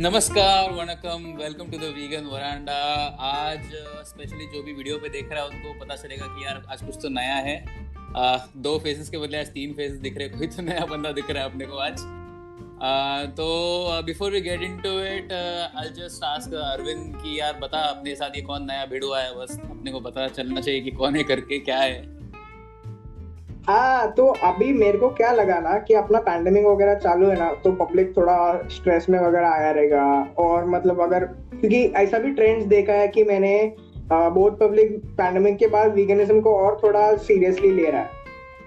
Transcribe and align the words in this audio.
नमस्कार 0.00 0.70
vanakkam 0.72 1.22
welcome 1.38 1.70
to 1.70 1.78
the 1.78 1.86
vegan 1.94 2.26
veranda 2.32 2.74
आज 3.28 3.70
specially 4.06 4.44
जो 4.46 4.62
भी 4.62 4.72
वीडियो 4.72 4.98
पे 4.98 5.08
देख 5.08 5.32
रहा 5.32 5.42
है 5.42 5.48
उनको 5.48 5.72
पता 5.80 5.96
चलेगा 5.96 6.26
कि 6.26 6.44
यार 6.44 6.62
आज 6.72 6.82
कुछ 6.82 6.98
तो 7.02 7.08
नया 7.08 7.34
है। 7.36 7.56
Uh, 8.16 8.38
दो 8.56 8.76
फेसेस 8.78 9.08
के 9.08 9.18
बदले 9.18 9.38
आज 9.38 9.48
तीन 9.48 9.72
फेसेस 9.72 9.98
दिख 10.00 10.18
रहे 10.18 10.28
कोई 10.28 10.46
तो 10.46 10.62
नया 10.62 10.84
बंदा 10.84 11.12
दिख 11.12 11.30
रहा 11.30 11.42
है 11.42 11.50
अपने 11.50 11.66
को 11.66 11.76
आज। 11.76 11.94
Uh, 11.94 13.36
तो 13.36 14.02
before 14.06 14.32
we 14.32 14.40
get 14.40 14.62
into 14.62 14.92
it 15.00 15.32
I 15.32 15.88
just 15.96 16.24
ask 16.24 16.54
Arvind 16.54 17.16
कि 17.16 17.38
यार 17.40 17.58
बता 17.58 17.80
अपने 17.88 18.14
साथ 18.14 18.36
ये 18.36 18.42
कौन 18.42 18.66
नया 18.66 18.86
भिड़ो 18.86 19.12
है? 19.14 19.34
बस 19.38 19.58
अपने 19.64 19.90
को 19.90 20.00
पता 20.00 20.28
चलना 20.28 20.60
चाहिए 20.60 20.80
कि 20.80 20.90
कौन 21.02 21.16
है 21.16 21.24
करके 21.24 21.58
क्या 21.58 21.78
है। 21.78 22.17
हाँ 23.68 24.12
तो 24.12 24.26
अभी 24.44 24.72
मेरे 24.72 24.98
को 24.98 25.08
क्या 25.14 25.30
लगा 25.32 25.58
ना 25.60 25.76
कि 25.78 25.94
अपना 25.94 26.18
पैंडेमिक 26.18 26.64
वगैरह 26.66 26.94
चालू 26.94 27.26
है 27.28 27.38
ना 27.38 27.50
तो 27.64 27.72
पब्लिक 27.76 28.16
थोड़ा 28.16 28.36
स्ट्रेस 28.70 29.06
में 29.10 29.18
वगैरह 29.18 29.48
आया 29.48 29.70
रहेगा। 29.70 30.04
और 30.38 30.64
मतलब 30.66 31.00
अगर, 31.02 31.24
क्योंकि 31.50 31.82
ऐसा 31.96 32.18
भी 32.18 32.30
ट्रेंड्स 32.34 32.64
देखा 32.66 32.92
है 32.92 33.08
कि 33.08 33.24
मैंने 33.24 33.52
बहुत 34.10 34.58
पब्लिक 34.60 34.96
पैंडेमिक 35.18 35.58
के 35.58 35.66
बाद 35.66 35.92
वीगनिज्म 35.94 36.40
को 36.40 36.54
और 36.56 36.78
थोड़ा 36.82 37.14
सीरियसली 37.16 37.70
ले 37.70 37.90
रहा 37.90 38.00
है। 38.00 38.08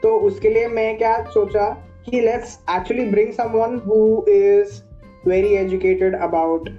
तो 0.03 0.15
उसके 0.27 0.49
लिए 0.49 0.67
मैं 0.67 0.97
क्या 0.97 1.17
सोचा 1.33 1.67
कि 2.05 2.21
let's 2.21 2.57
actually 2.71 3.05
bring 3.05 3.33
someone 3.33 3.75
who 3.87 4.25
is 4.29 4.81
very 5.27 5.53
educated 5.55 6.19
about 6.21 6.69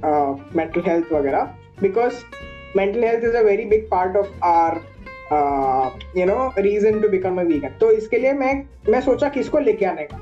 mental 0.56 0.82
health 0.86 1.12
वगैरह 1.12 1.50
because 1.82 2.22
mental 2.76 3.04
health 3.04 3.24
is 3.24 3.36
a 3.36 3.42
very 3.42 3.64
big 3.64 3.88
part 3.90 4.16
of 4.16 4.44
our 4.44 4.80
you 6.16 6.26
know 6.26 6.52
reason 6.58 7.00
to 7.00 7.08
become 7.08 7.40
a 7.40 7.42
vegan 7.42 7.68
तो 7.68 7.90
इसके 7.90 8.18
लिए 8.18 8.32
मैं 8.32 8.54
मैं 8.88 9.00
सोचा 9.00 9.28
किसको 9.28 9.58
लेके 9.58 9.86
आने 9.86 10.02
का। 10.02 10.18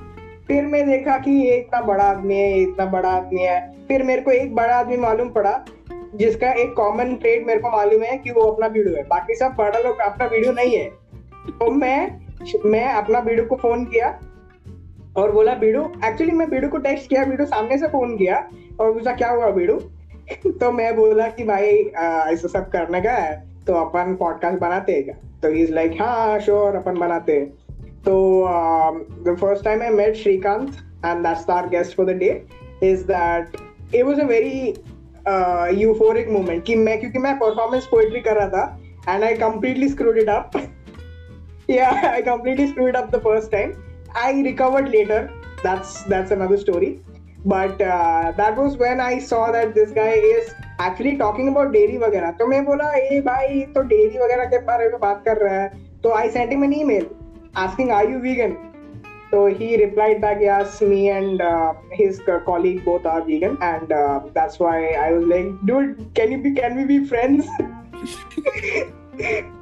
फिर 0.49 0.67
मैं 0.67 0.87
देखा 0.87 1.19
कि 1.19 1.31
ये 1.31 1.57
इतना 1.57 1.81
बड़ा 1.81 2.05
आदमी 2.05 2.35
है, 2.35 2.51
ये 2.53 2.63
इतना 2.63 2.87
बड़ा 2.87 3.09
आदमी 3.09 3.41
है। 3.41 3.61
फिर 3.89 4.03
मेरे 4.03 4.23
को 4.23 4.31
एक 4.31 4.55
बड़ा 4.55 4.77
आदमी 4.77 4.97
मालूम 4.97 5.29
पड़ा, 5.29 5.65
जिसका 6.15 6.53
एक 6.53 6.73
कॉमन 6.73 7.15
ट्रेड 7.15 7.47
मेरे 7.47 7.61
को 7.61 7.71
मालूम 7.71 8.03
है 8.03 8.17
कि 8.19 8.31
वो 8.31 8.43
अपना 8.43 8.67
वीडियो 8.67 8.97
है। 8.97 9.03
बाकी 9.03 9.35
सब 9.35 9.55
बड़ा 9.59 9.79
लोग, 9.79 9.99
अपना 9.99 10.27
वीडियो 10.27 10.53
नहीं 10.53 10.77
है। 10.77 10.89
तो 11.51 11.71
मैं 11.71 12.21
मैं 12.65 12.85
अपना 12.85 13.19
वीडियो 13.19 13.45
को 13.45 13.57
फ़ोन 13.57 13.85
किया 13.85 14.19
और 15.17 15.33
बोला 15.33 15.55
बीडू 15.55 15.83
एक्चुअली 16.05 16.33
मैं 16.33 16.49
बीडू 16.51 16.69
को 16.69 16.79
टेक्स्ट 16.79 17.09
किया 17.09 17.25
बीडू 17.25 17.45
सामने 17.45 17.79
से 17.79 17.87
फ़ोन 17.87 18.17
किया 18.17 18.37
और 18.81 18.93
पूछा, 18.93 19.13
क्या 19.13 19.31
हुआ 19.31 19.51
बीडू 19.51 19.81
तो 20.47 20.71
मैं 20.73 20.97
बोला 20.97 21.27
कि, 21.29 21.45
भाई 21.45 21.67
ऐसा 22.33 22.49
सब 22.49 22.69
करने 22.69 23.01
का 23.01 23.13
है। 23.13 23.50
तो 23.67 23.75
अपन 23.75 24.15
पॉडकास्ट 24.17 24.61
बनाते 24.61 24.93
हैं 24.93 25.05
क्या? 25.05 25.15
तो 25.43 25.49
इज़ 25.49 25.73
लाइक 25.73 25.93
हाँ 26.01 26.39
श्योर 26.41 26.77
अपन 26.77 26.99
बनाते 26.99 27.33
हैं. 27.33 27.47
तो 28.05 28.45
the 29.27 29.37
first 29.41 29.65
time 29.65 29.83
I 29.83 29.89
met 29.89 30.15
Shrikant 30.15 30.69
and 31.07 31.27
that's 31.27 31.51
our 31.51 31.69
guest 31.69 31.97
for 31.97 32.07
the 32.07 32.17
day 32.17 32.47
is 32.83 33.05
that 33.05 33.57
it 33.95 34.05
was 34.05 34.21
a 34.21 34.25
very 34.25 34.75
euphoric 35.83 36.29
moment 36.29 36.65
कि 36.65 36.77
मैं 36.77 37.01
क्योंकि 37.01 37.19
मैं 37.19 37.39
परफॉर्मेंस 37.39 37.87
पोएट्री 37.87 38.21
कर 38.21 38.37
रहा 38.37 38.49
था 38.49 39.15
and 39.15 39.25
I 39.25 39.35
completely 39.35 39.89
screwed 39.89 40.19
it 40.19 40.29
up 40.29 40.51
i 41.71 42.23
completely 42.23 42.67
screwed 42.69 42.97
up 42.97 43.11
the 43.11 43.21
first 43.21 43.51
time. 43.51 43.83
I 44.15 44.33
recovered 44.33 44.91
later. 44.91 45.31
That's 45.63 46.03
that's 46.05 46.31
another 46.31 46.57
story. 46.57 47.01
But 47.45 47.81
uh, 47.81 48.33
that 48.37 48.57
was 48.57 48.77
when 48.77 49.01
i 49.01 49.19
saw 49.19 49.51
that 49.53 49.75
this 49.75 49.93
guy 49.93 50.13
is 50.13 50.51
actually 50.81 51.13
talking 51.17 51.49
about 51.49 51.71
dairy 51.73 51.97
वगैरह 51.99 52.31
तो 52.39 52.47
मैं 52.47 52.65
बोला, 52.65 52.91
ए 52.93 53.21
भाई 53.27 53.61
तो 53.75 53.83
dairy 53.83 54.19
वगैरह 54.19 54.45
के 54.45 54.59
बारे 54.65 54.89
में 54.89 54.99
बात 55.01 55.23
कर 55.25 55.37
रहा 55.37 55.61
है। 55.61 55.69
तो 56.03 56.11
I 56.15 56.31
sent 56.31 56.51
him 56.51 56.65
an 56.65 56.73
email 56.75 57.07
asking 57.59 57.91
are 57.91 58.11
you 58.11 58.19
vegan 58.19 58.57
तो 59.33 59.47
he 59.49 59.75
replied 59.77 60.21
back 60.21 60.39
yes 60.43 60.79
me 60.83 61.07
and 61.09 61.43
his 61.95 62.21
colleague 62.29 62.79
both 62.85 63.07
are 63.07 63.21
vegan 63.23 63.57
and 63.63 63.93
that's 63.93 64.61
why 64.61 64.85
I 64.85 65.13
was 65.15 65.25
like 65.29 65.59
dude 65.67 65.95
can 66.17 66.33
you 66.33 66.39
be 66.39 66.55
can 66.55 66.77
we 66.79 66.85
be 66.85 67.05
friends 67.07 67.47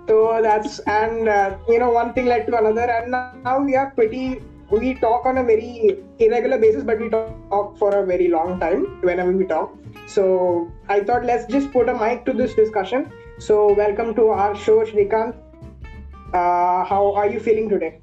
तो 0.09 0.17
that's 0.43 0.81
and 0.89 1.29
you 1.71 1.79
know 1.79 1.91
one 1.93 2.13
thing 2.17 2.29
led 2.29 2.47
to 2.47 2.57
another 2.57 2.91
and 2.91 3.09
now 3.09 3.65
we 3.65 3.75
are 3.75 3.87
pretty 3.97 4.29
we 4.73 4.93
talk 5.03 5.27
on 5.27 5.37
a 5.37 5.43
very 5.43 5.89
irregular 6.21 6.59
basis 6.59 6.85
but 6.85 7.01
we 7.01 7.09
talk 7.09 7.77
for 7.81 7.95
a 7.95 8.01
very 8.07 8.27
long 8.27 8.61
time 8.61 8.87
whenever 9.05 9.33
we 9.33 9.45
talk 9.45 9.75
So 10.09 10.73
I 10.89 11.01
thought 11.01 11.25
let's 11.27 11.45
just 11.53 11.71
put 11.71 11.89
a 11.91 11.95
mic 11.95 12.25
to 12.25 12.33
this 12.33 12.55
discussion. 12.55 13.13
So 13.39 13.75
welcome 13.75 14.15
to 14.15 14.29
our 14.29 14.57
show, 14.57 14.83
Shrikanth. 14.85 15.37
Uh, 16.33 16.85
how 16.85 17.13
are 17.15 17.29
you 17.29 17.39
feeling 17.39 17.69
today? 17.69 18.01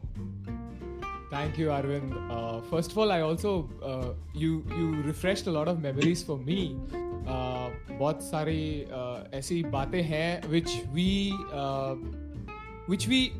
Thank 1.31 1.57
you, 1.57 1.69
Arvind. 1.69 2.13
Uh, 2.29 2.61
first 2.69 2.91
of 2.91 2.99
all, 2.99 3.11
I 3.11 3.21
also 3.21 3.67
uh, 3.83 4.13
you 4.33 4.63
you 4.77 5.01
refreshed 5.01 5.47
a 5.47 5.51
lot 5.51 5.67
of 5.67 5.81
memories 5.81 6.21
for 6.21 6.37
me. 6.37 6.77
Uh, 7.25 7.69
बहुत 7.97 8.21
सारी 8.23 8.61
uh, 8.99 9.33
ऐसी 9.33 9.61
बातें 9.73 10.01
हैं 10.13 10.29
which 10.53 10.77
we 10.93 11.09
uh, 11.63 11.95
which 12.93 13.07
we 13.07 13.33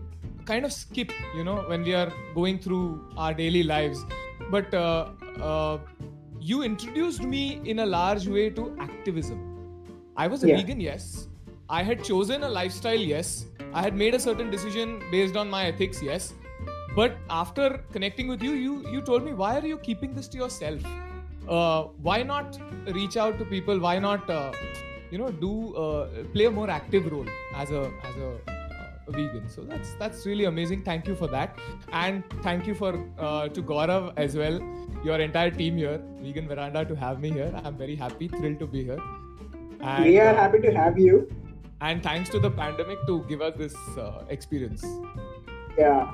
kind 0.46 0.66
of 0.66 0.74
skip, 0.74 1.12
you 1.38 1.44
know, 1.44 1.58
when 1.70 1.84
we 1.84 1.94
are 1.94 2.12
going 2.34 2.58
through 2.58 2.86
our 3.16 3.34
daily 3.34 3.64
lives. 3.64 4.04
But 4.50 4.74
you 6.50 6.64
introduced 6.64 7.24
me 7.24 7.44
in 7.74 7.80
a 7.80 7.86
large 7.86 8.28
way 8.28 8.50
to 8.58 8.64
activism. 8.80 9.38
I 10.24 10.28
was 10.34 10.44
a 10.44 10.50
Yeah. 10.50 10.58
vegan, 10.62 10.82
yes. 10.86 11.06
I 11.78 11.82
had 11.90 12.04
chosen 12.10 12.44
a 12.48 12.50
lifestyle, 12.58 13.06
yes. 13.14 13.32
I 13.74 13.82
had 13.86 13.96
made 14.02 14.18
a 14.18 14.20
certain 14.26 14.52
decision 14.56 14.92
based 15.14 15.40
on 15.44 15.50
my 15.56 15.62
ethics, 15.70 16.02
yes. 16.10 16.34
But 16.98 17.18
after 17.38 17.70
connecting 17.96 18.28
with 18.34 18.44
you, 18.48 18.52
you 18.66 18.76
you 18.96 19.02
told 19.10 19.26
me 19.30 19.34
why 19.42 19.50
are 19.62 19.66
you 19.72 19.80
keeping 19.88 20.14
this 20.20 20.30
to 20.36 20.42
yourself? 20.44 20.86
Uh, 21.56 21.80
why 22.10 22.18
not 22.34 22.60
reach 23.00 23.18
out 23.24 23.40
to 23.42 23.48
people? 23.56 23.82
Why 23.88 23.96
not 24.06 24.30
uh, 24.36 24.52
you 25.16 25.20
know 25.24 25.32
do 25.42 25.52
uh, 25.86 26.24
play 26.38 26.46
a 26.52 26.54
more 26.60 26.70
active 26.76 27.10
role 27.16 27.34
as 27.64 27.74
a 27.82 27.82
as 28.12 28.22
a, 28.28 28.30
a 28.54 28.55
vegan? 29.08 29.50
So 29.50 29.62
that's 29.62 29.94
that's 30.00 30.26
really 30.26 30.46
amazing. 30.46 30.84
Thank 30.84 31.08
you 31.08 31.16
for 31.16 31.28
that, 31.28 31.58
and 31.92 32.24
thank 32.44 32.68
you 32.68 32.76
for 32.76 32.92
uh, 33.18 33.48
to 33.50 33.64
Gaurav 33.64 34.14
as 34.18 34.36
well. 34.36 34.60
Your 35.04 35.20
entire 35.20 35.52
team 35.52 35.78
here, 35.78 36.02
Vegan 36.22 36.48
Verandah, 36.48 36.86
to 36.86 36.96
have 36.96 37.20
me 37.20 37.32
here. 37.32 37.52
I'm 37.64 37.78
very 37.78 37.96
happy, 37.96 38.28
thrilled 38.28 38.60
to 38.60 38.68
be 38.68 38.84
here. 38.84 39.00
And, 39.82 40.06
we 40.06 40.20
are 40.20 40.30
uh, 40.30 40.36
happy 40.36 40.60
to 40.60 40.72
have 40.72 40.98
you. 40.98 41.28
and 41.82 42.02
thanks 42.02 42.30
to 42.30 42.40
the 42.40 42.50
pandemic 42.50 43.02
to 43.08 43.24
give 43.30 43.42
us 43.42 43.56
this 43.58 43.76
uh, 43.98 44.24
experience. 44.30 44.84
Yeah. 45.78 46.12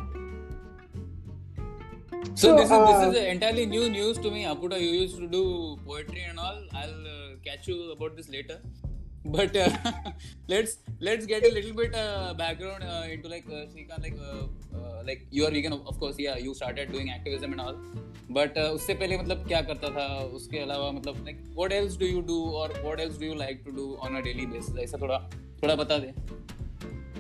So, 2.36 2.36
So, 2.36 2.56
this 2.56 2.66
is 2.66 2.70
this 2.70 3.02
uh, 3.04 3.12
is 3.12 3.18
entirely 3.34 3.66
new 3.66 3.90
news 3.90 4.18
to 4.20 4.32
me. 4.32 4.44
Aputa, 4.46 4.80
you 4.80 4.90
used 4.90 5.18
to 5.18 5.28
do 5.28 5.78
poetry 5.86 6.24
and 6.30 6.40
all. 6.40 6.60
I'll 6.74 7.08
uh, 7.14 7.36
catch 7.44 7.68
you 7.68 7.92
about 7.92 8.16
this 8.16 8.30
later 8.30 8.60
But 9.25 9.57
uh, 9.57 9.71
let's 10.49 10.79
let's 11.01 11.27
get 11.27 11.45
a 11.45 11.53
little 11.53 11.73
bit 11.73 11.95
uh, 11.95 12.35
background 12.35 12.85
uh, 12.85 13.05
into 13.11 13.29
like 13.29 13.47
uh, 13.49 13.67
Shrikant, 13.71 14.03
like 14.03 14.19
uh, 14.21 14.45
uh, 14.79 15.03
like 15.05 15.27
you 15.31 15.47
are 15.47 15.51
vegan, 15.51 15.73
of 15.73 15.99
course. 15.99 16.19
Yeah, 16.19 16.37
you 16.37 16.55
started 16.55 16.93
doing 16.93 17.11
activism 17.11 17.53
and 17.53 17.61
all. 17.61 17.77
But 18.31 18.57
uh, 18.57 18.71
उससे 18.77 18.95
पहले 19.01 19.19
मतलब 19.19 19.47
क्या 19.49 19.61
करता 19.71 19.91
था 19.97 20.07
उसके 20.39 20.59
अलावा 20.59 20.91
मतलब 20.99 21.25
like 21.27 21.41
what 21.55 21.73
else 21.73 21.97
do 21.97 22.07
you 22.13 22.23
do 22.23 22.39
or 22.61 22.69
what 22.87 23.01
else 23.01 23.17
do 23.17 23.27
you 23.27 23.35
like 23.35 23.65
to 23.65 23.73
do 23.73 23.89
on 24.03 24.17
a 24.17 24.23
daily 24.29 24.47
basis? 24.47 24.77
ऐसा 24.85 24.99
थोड़ा 25.03 25.19
थोड़ा 25.63 25.75
बता 25.83 25.99
दे. 26.05 26.13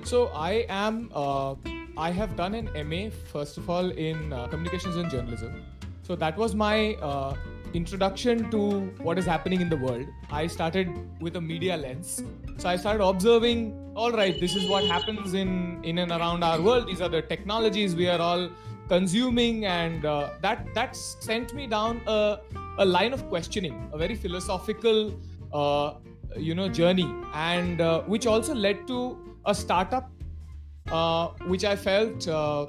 So 0.04 0.26
I 0.44 0.52
am. 0.68 1.10
Uh, 1.12 1.54
I 1.98 2.10
have 2.10 2.36
done 2.36 2.54
an 2.54 2.66
MA 2.88 3.10
first 3.32 3.56
of 3.56 3.70
all 3.70 3.90
in 3.90 4.32
uh, 4.32 4.46
communications 4.48 4.96
and 4.96 5.10
journalism. 5.10 5.62
So 6.02 6.14
that 6.14 6.36
was 6.36 6.54
my 6.54 6.94
uh, 6.96 7.34
introduction 7.73 8.49
to 8.51 8.81
what 9.01 9.17
is 9.17 9.25
happening 9.25 9.61
in 9.61 9.69
the 9.69 9.77
world. 9.77 10.05
I 10.29 10.47
started 10.47 10.89
with 11.21 11.35
a 11.35 11.41
media 11.41 11.77
lens. 11.77 12.23
So 12.57 12.69
I 12.69 12.75
started 12.75 13.03
observing. 13.03 13.77
All 13.95 14.11
right, 14.11 14.39
this 14.39 14.55
is 14.55 14.69
what 14.69 14.85
happens 14.85 15.33
in 15.33 15.83
in 15.83 15.97
and 15.97 16.11
around 16.11 16.43
our 16.43 16.61
world. 16.61 16.87
These 16.87 17.01
are 17.01 17.09
the 17.09 17.21
technologies 17.21 17.95
we 17.95 18.07
are 18.07 18.19
all 18.19 18.49
consuming, 18.87 19.65
and 19.65 20.05
uh, 20.05 20.29
that 20.41 20.73
that 20.75 20.95
sent 20.95 21.53
me 21.53 21.67
down 21.67 22.01
a, 22.07 22.39
a 22.77 22.85
line 22.85 23.13
of 23.13 23.27
questioning, 23.29 23.89
a 23.91 23.97
very 23.97 24.15
philosophical, 24.15 25.19
uh, 25.53 25.93
you 26.37 26.55
know, 26.55 26.69
journey, 26.69 27.09
and 27.33 27.81
uh, 27.81 28.01
which 28.03 28.25
also 28.25 28.53
led 28.53 28.87
to 28.87 29.01
a 29.45 29.55
startup 29.55 30.09
uh, 30.89 31.27
which 31.47 31.63
I 31.63 31.75
felt 31.75 32.27
uh, 32.27 32.67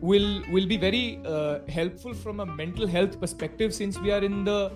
will 0.00 0.42
will 0.50 0.66
be 0.66 0.76
very 0.76 1.20
uh, 1.26 1.58
helpful 1.68 2.14
from 2.14 2.40
a 2.40 2.46
mental 2.46 2.86
health 2.86 3.20
perspective 3.20 3.74
since 3.74 3.98
we 3.98 4.10
are 4.10 4.22
in 4.22 4.44
the 4.44 4.72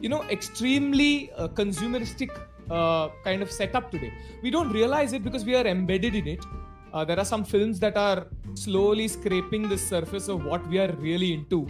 you 0.00 0.08
know 0.08 0.22
extremely 0.24 1.30
uh, 1.32 1.48
consumeristic 1.48 2.30
uh, 2.70 3.08
kind 3.24 3.42
of 3.42 3.50
setup 3.50 3.90
today. 3.90 4.12
We 4.42 4.50
don't 4.50 4.70
realize 4.70 5.12
it 5.12 5.24
because 5.24 5.44
we 5.44 5.54
are 5.54 5.66
embedded 5.66 6.14
in 6.14 6.28
it. 6.28 6.44
Uh, 6.92 7.04
there 7.04 7.18
are 7.18 7.24
some 7.24 7.44
films 7.44 7.78
that 7.80 7.96
are 7.96 8.26
slowly 8.54 9.08
scraping 9.08 9.68
the 9.68 9.78
surface 9.78 10.28
of 10.28 10.44
what 10.44 10.66
we 10.68 10.78
are 10.78 10.92
really 10.92 11.32
into. 11.32 11.66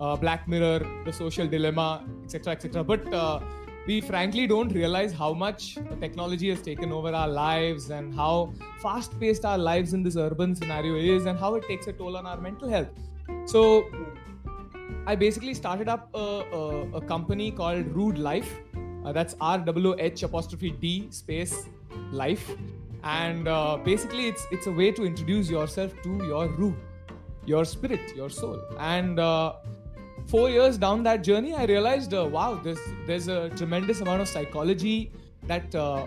Uh, 0.00 0.16
Black 0.16 0.48
Mirror, 0.48 0.80
The 1.04 1.12
Social 1.12 1.46
Dilemma, 1.46 2.02
etc., 2.24 2.54
etc. 2.54 2.82
But 2.82 3.12
uh, 3.12 3.40
we 3.90 4.00
frankly 4.00 4.46
don't 4.46 4.72
realize 4.80 5.12
how 5.20 5.32
much 5.42 5.62
technology 6.00 6.48
has 6.50 6.60
taken 6.70 6.92
over 6.98 7.12
our 7.20 7.30
lives 7.36 7.90
and 7.98 8.14
how 8.14 8.34
fast 8.82 9.18
paced 9.22 9.44
our 9.52 9.60
lives 9.70 9.94
in 9.98 10.02
this 10.08 10.16
urban 10.24 10.54
scenario 10.54 10.94
is 11.14 11.26
and 11.32 11.38
how 11.44 11.50
it 11.60 11.64
takes 11.70 11.88
a 11.92 11.94
toll 12.00 12.16
on 12.20 12.26
our 12.32 12.40
mental 12.48 12.68
health. 12.68 12.88
So, 13.46 13.62
I 15.06 15.16
basically 15.16 15.54
started 15.54 15.88
up 15.88 16.08
a, 16.14 16.26
a, 16.60 16.64
a 16.98 17.00
company 17.00 17.50
called 17.62 17.86
Rude 18.00 18.18
Life, 18.30 18.52
Uh, 19.08 19.12
that's 19.16 19.34
R 19.40 19.58
W 19.66 19.90
H 20.06 20.22
apostrophe 20.24 20.70
D 20.80 20.88
space 21.18 21.52
life, 22.22 22.42
and 23.02 23.48
uh, 23.48 23.78
basically 23.84 24.26
it's 24.32 24.42
it's 24.56 24.66
a 24.72 24.74
way 24.80 24.88
to 24.98 25.06
introduce 25.10 25.52
yourself 25.52 25.94
to 26.06 26.16
your 26.30 26.42
ruh, 26.58 26.74
your 27.52 27.62
spirit, 27.70 28.12
your 28.18 28.28
soul. 28.40 28.58
And 28.78 29.22
uh, 29.26 29.54
four 30.30 30.48
years 30.50 30.78
down 30.78 31.02
that 31.04 31.22
journey, 31.22 31.54
I 31.54 31.64
realized, 31.64 32.14
uh, 32.14 32.26
wow, 32.26 32.54
there's 32.54 32.80
there's 33.06 33.28
a 33.28 33.50
tremendous 33.50 34.00
amount 34.00 34.22
of 34.22 34.28
psychology 34.28 35.10
that 35.46 35.74
uh, 35.74 36.06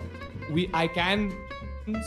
we 0.50 0.70
I 0.72 0.86
can. 0.86 1.32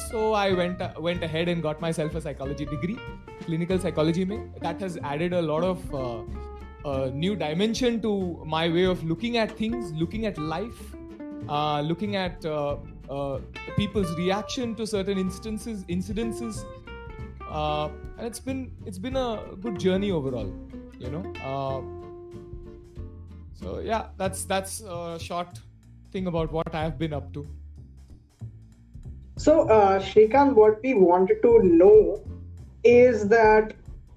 So 0.09 0.33
I 0.33 0.53
went 0.53 0.81
went 0.99 1.23
ahead 1.23 1.47
and 1.47 1.61
got 1.61 1.81
myself 1.81 2.15
a 2.15 2.21
psychology 2.21 2.65
degree, 2.65 2.97
clinical 3.41 3.79
psychology. 3.79 4.25
Mein. 4.25 4.51
That 4.61 4.79
has 4.81 4.97
added 5.03 5.33
a 5.33 5.41
lot 5.41 5.63
of 5.63 5.95
uh, 5.95 7.09
new 7.13 7.35
dimension 7.35 8.01
to 8.01 8.13
my 8.45 8.69
way 8.69 8.85
of 8.85 9.03
looking 9.03 9.37
at 9.37 9.51
things, 9.51 9.91
looking 9.91 10.25
at 10.25 10.37
life, 10.37 10.95
uh, 11.47 11.81
looking 11.81 12.15
at 12.15 12.45
uh, 12.45 12.77
uh, 13.09 13.39
people's 13.75 14.15
reaction 14.17 14.73
to 14.75 14.87
certain 14.87 15.17
instances, 15.25 15.85
incidences, 15.85 16.63
uh, 17.49 17.89
and 18.17 18.25
it's 18.25 18.39
been 18.39 18.71
it's 18.85 18.97
been 18.97 19.15
a 19.15 19.43
good 19.67 19.79
journey 19.79 20.11
overall, 20.11 20.51
you 20.99 21.11
know. 21.11 21.23
So 23.59 23.79
yeah, 23.79 24.07
that's 24.17 24.45
that's 24.45 24.81
a 24.81 25.19
short 25.19 25.59
thing 26.11 26.27
about 26.27 26.51
what 26.51 26.73
I 26.73 26.83
have 26.83 26.97
been 26.97 27.13
up 27.13 27.33
to. 27.33 27.47
So, 29.37 29.67
uh, 29.69 29.99
Shrikanth, 29.99 30.53
what 30.55 30.81
we 30.83 30.93
wanted 30.93 31.41
to 31.43 31.59
know 31.63 32.21
is 32.83 33.27
that 33.29 33.73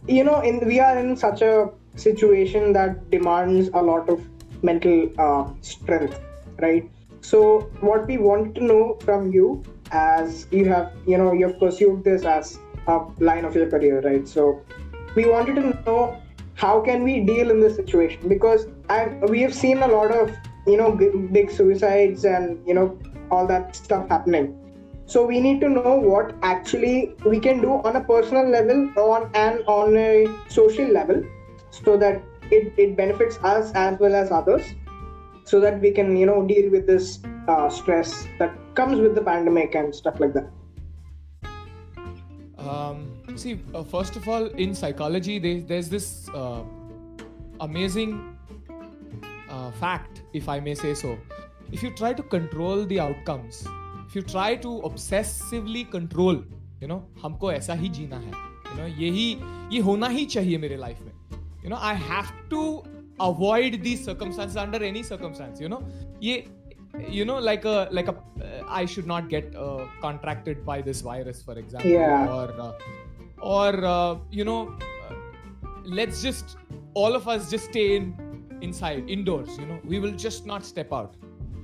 you 0.06 0.24
know, 0.24 0.40
in 0.40 0.60
we 0.66 0.80
are 0.80 0.98
in 0.98 1.16
such 1.16 1.42
a 1.42 1.70
situation 1.96 2.72
that 2.72 3.10
demands 3.10 3.68
a 3.74 3.82
lot 3.82 4.08
of 4.08 4.24
mental 4.62 5.10
uh, 5.18 5.48
strength, 5.60 6.18
right? 6.58 6.88
So, 7.20 7.70
what 7.80 8.06
we 8.06 8.16
want 8.18 8.54
to 8.54 8.64
know 8.64 8.96
from 9.00 9.30
you, 9.32 9.62
as 9.92 10.46
you 10.50 10.64
have, 10.66 10.92
you 11.06 11.18
know, 11.18 11.32
you 11.32 11.48
have 11.48 11.58
pursued 11.58 12.02
this 12.04 12.24
as 12.24 12.58
a 12.86 13.00
line 13.18 13.44
of 13.44 13.54
your 13.54 13.68
career, 13.68 14.00
right? 14.00 14.26
So, 14.26 14.62
we 15.14 15.28
wanted 15.28 15.56
to 15.56 15.62
know 15.84 16.22
how 16.60 16.78
can 16.86 17.04
we 17.04 17.20
deal 17.20 17.50
in 17.50 17.60
this 17.60 17.76
situation? 17.76 18.28
Because 18.28 18.66
I 18.88 19.06
we 19.34 19.40
have 19.42 19.54
seen 19.54 19.78
a 19.82 19.88
lot 19.88 20.10
of 20.12 20.32
you 20.66 20.76
know 20.76 20.90
big 21.36 21.50
suicides 21.50 22.24
and 22.24 22.66
you 22.66 22.74
know 22.74 22.98
all 23.30 23.46
that 23.46 23.76
stuff 23.76 24.08
happening. 24.08 24.56
So 25.06 25.26
we 25.26 25.40
need 25.40 25.60
to 25.62 25.68
know 25.68 25.94
what 25.96 26.34
actually 26.42 27.14
we 27.24 27.40
can 27.40 27.62
do 27.62 27.78
on 27.90 27.96
a 27.96 28.02
personal 28.10 28.48
level 28.48 28.82
on 29.04 29.30
and 29.34 29.64
on 29.76 29.96
a 29.96 30.26
social 30.48 30.92
level 30.98 31.24
so 31.70 31.96
that 31.96 32.22
it, 32.50 32.72
it 32.76 32.96
benefits 32.96 33.38
us 33.42 33.72
as 33.74 33.98
well 33.98 34.14
as 34.14 34.30
others 34.30 34.74
so 35.44 35.60
that 35.60 35.80
we 35.80 35.90
can 35.90 36.16
you 36.16 36.26
know 36.26 36.46
deal 36.46 36.70
with 36.70 36.86
this 36.86 37.20
uh, 37.48 37.68
stress 37.70 38.26
that 38.38 38.54
comes 38.74 39.00
with 39.00 39.14
the 39.14 39.22
pandemic 39.22 39.74
and 39.74 39.94
stuff 39.94 40.20
like 40.20 40.34
that. 40.34 40.50
Um, 42.58 43.09
see 43.38 43.58
uh, 43.74 43.82
first 43.82 44.16
of 44.16 44.28
all 44.28 44.46
in 44.64 44.74
psychology 44.74 45.38
they, 45.38 45.60
there's 45.60 45.88
this 45.88 46.28
uh, 46.30 46.62
amazing 47.60 48.36
uh, 49.48 49.70
fact 49.72 50.22
if 50.32 50.48
i 50.48 50.58
may 50.60 50.74
say 50.74 50.94
so 50.94 51.16
if 51.72 51.82
you 51.82 51.90
try 51.90 52.12
to 52.12 52.22
control 52.22 52.84
the 52.86 52.98
outcomes 53.00 53.66
if 54.08 54.14
you 54.14 54.22
try 54.22 54.54
to 54.56 54.80
obsessively 54.90 55.88
control 55.90 56.42
you 56.80 56.88
know 56.88 57.00
हमको 57.22 57.52
ऐसा 57.52 57.74
ही 57.82 57.88
जीना 57.98 58.18
है 58.18 58.30
you 58.30 58.76
know 58.78 58.88
यही 59.00 59.26
ये 59.72 59.80
होना 59.88 60.08
ही 60.08 60.24
चाहिए 60.34 60.58
मेरे 60.58 60.76
life 60.76 61.00
में 61.02 61.12
you 61.64 61.70
know 61.70 61.78
I 61.88 61.92
have 61.94 62.28
to 62.52 62.60
avoid 63.24 63.74
these 63.86 64.02
circumstances 64.04 64.56
under 64.62 64.78
any 64.90 65.02
circumstance 65.08 65.60
you 65.60 65.68
know 65.72 65.80
ये 66.22 66.36
you 67.16 67.24
know 67.30 67.38
like 67.48 67.66
a 67.72 67.74
like 67.98 68.08
a 68.08 68.14
uh, 68.14 68.62
I 68.80 68.84
should 68.92 69.06
not 69.06 69.28
get 69.34 69.54
uh, 69.64 69.84
contracted 70.04 70.64
by 70.70 70.80
this 70.88 71.02
virus 71.08 71.42
for 71.42 71.58
example 71.64 71.90
Yeah. 71.90 72.32
or 72.38 72.46
uh, 72.66 72.72
or 73.40 73.84
uh, 73.84 74.16
you 74.30 74.44
know 74.44 74.74
uh, 75.08 75.14
let's 75.84 76.22
just 76.22 76.56
all 76.94 77.14
of 77.14 77.28
us 77.28 77.50
just 77.50 77.66
stay 77.66 77.96
in 77.96 78.30
inside 78.62 79.08
indoors 79.08 79.58
you 79.58 79.66
know. 79.66 79.80
We 79.84 79.98
will 79.98 80.12
just 80.12 80.46
not 80.46 80.64
step 80.64 80.92
out. 80.92 81.14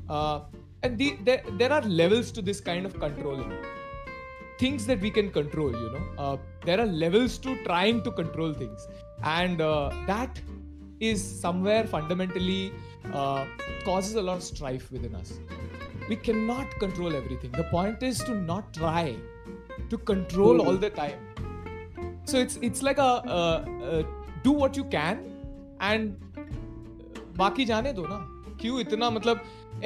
Uh, 0.09 0.41
and 0.83 0.97
the, 0.99 1.17
there, 1.25 1.43
there 1.59 1.73
are 1.73 1.83
levels 1.83 2.31
to 2.33 2.43
this 2.43 2.61
kind 2.61 2.87
of 2.87 2.99
controlling. 2.99 3.53
Things 4.59 4.87
that 4.87 5.01
we 5.01 5.11
can 5.11 5.31
control 5.31 5.71
you 5.71 5.91
know. 5.91 6.05
Uh, 6.19 6.37
there 6.65 6.81
are 6.81 6.87
levels 6.87 7.39
to 7.39 7.63
trying 7.65 8.03
to 8.05 8.11
control 8.11 8.53
things. 8.53 8.87
And 9.23 9.61
uh, 9.61 9.91
that 10.07 10.41
is 11.01 11.23
somewhere 11.23 11.87
fundamentally 11.87 12.73
uh, 13.13 13.45
causes 13.85 14.15
a 14.15 14.23
lot 14.23 14.39
of 14.39 14.43
strife 14.43 14.91
within 14.91 15.15
us. 15.15 15.35
We 16.09 16.17
cannot 16.17 16.71
control 16.79 17.15
everything. 17.15 17.51
The 17.51 17.65
point 17.65 18.03
is 18.03 18.19
to 18.21 18.35
not 18.35 18.73
try 18.73 19.17
to 19.91 19.99
control 19.99 20.63
all 20.63 20.77
the 20.77 20.91
time 20.91 21.19
so 22.26 22.38
it's 22.38 22.58
it's 22.70 22.82
like 22.90 22.98
a, 22.98 23.12
a, 23.38 23.40
a 23.94 24.04
do 24.44 24.52
what 24.52 24.78
you 24.78 24.86
can 24.98 25.24
and 25.80 26.18
बाकी 27.38 27.66
जाने 27.66 27.94
दो 28.00 28.06
ना 28.08 28.20
क्यों 28.62 28.80
इतना 28.80 29.10
मतलब 29.18 29.40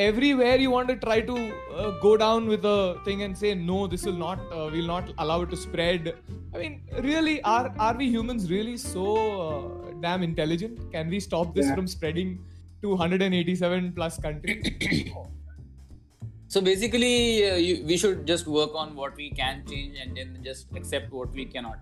everywhere 0.04 0.56
you 0.62 0.72
want 0.72 0.90
to 0.92 0.96
try 1.02 1.16
to 1.28 1.34
uh, 1.80 1.92
go 2.06 2.10
down 2.22 2.48
with 2.54 2.66
a 2.70 2.80
thing 3.06 3.22
and 3.26 3.38
say 3.42 3.52
no 3.60 3.76
this 3.92 4.06
will 4.08 4.18
not 4.22 4.40
uh, 4.56 4.66
will 4.74 4.90
not 4.94 5.12
allow 5.26 5.38
it 5.46 5.54
to 5.54 5.60
spread 5.62 6.10
i 6.56 6.58
mean 6.64 6.74
really 7.06 7.36
are 7.52 7.72
are 7.88 7.94
we 8.02 8.08
humans 8.16 8.50
really 8.54 8.74
so 8.86 9.06
uh, 9.44 9.62
damn 10.06 10.26
intelligent 10.28 10.82
can 10.96 11.14
we 11.16 11.22
stop 11.28 11.54
this 11.60 11.70
Yeah. 11.70 11.78
from 11.80 11.88
spreading 11.94 12.34
to 12.82 12.98
187 12.98 13.88
plus 14.00 14.18
countries 14.28 15.14
So 16.53 16.61
basically, 16.61 17.49
uh, 17.49 17.55
you, 17.55 17.85
we 17.87 17.97
should 17.97 18.27
just 18.27 18.49
work 18.49 18.71
on 18.75 18.97
what 18.97 19.17
we 19.17 19.31
can 19.31 19.63
change 19.69 19.97
and 19.97 20.17
then 20.17 20.37
just 20.43 20.67
accept 20.75 21.13
what 21.13 21.33
we 21.33 21.45
cannot. 21.45 21.79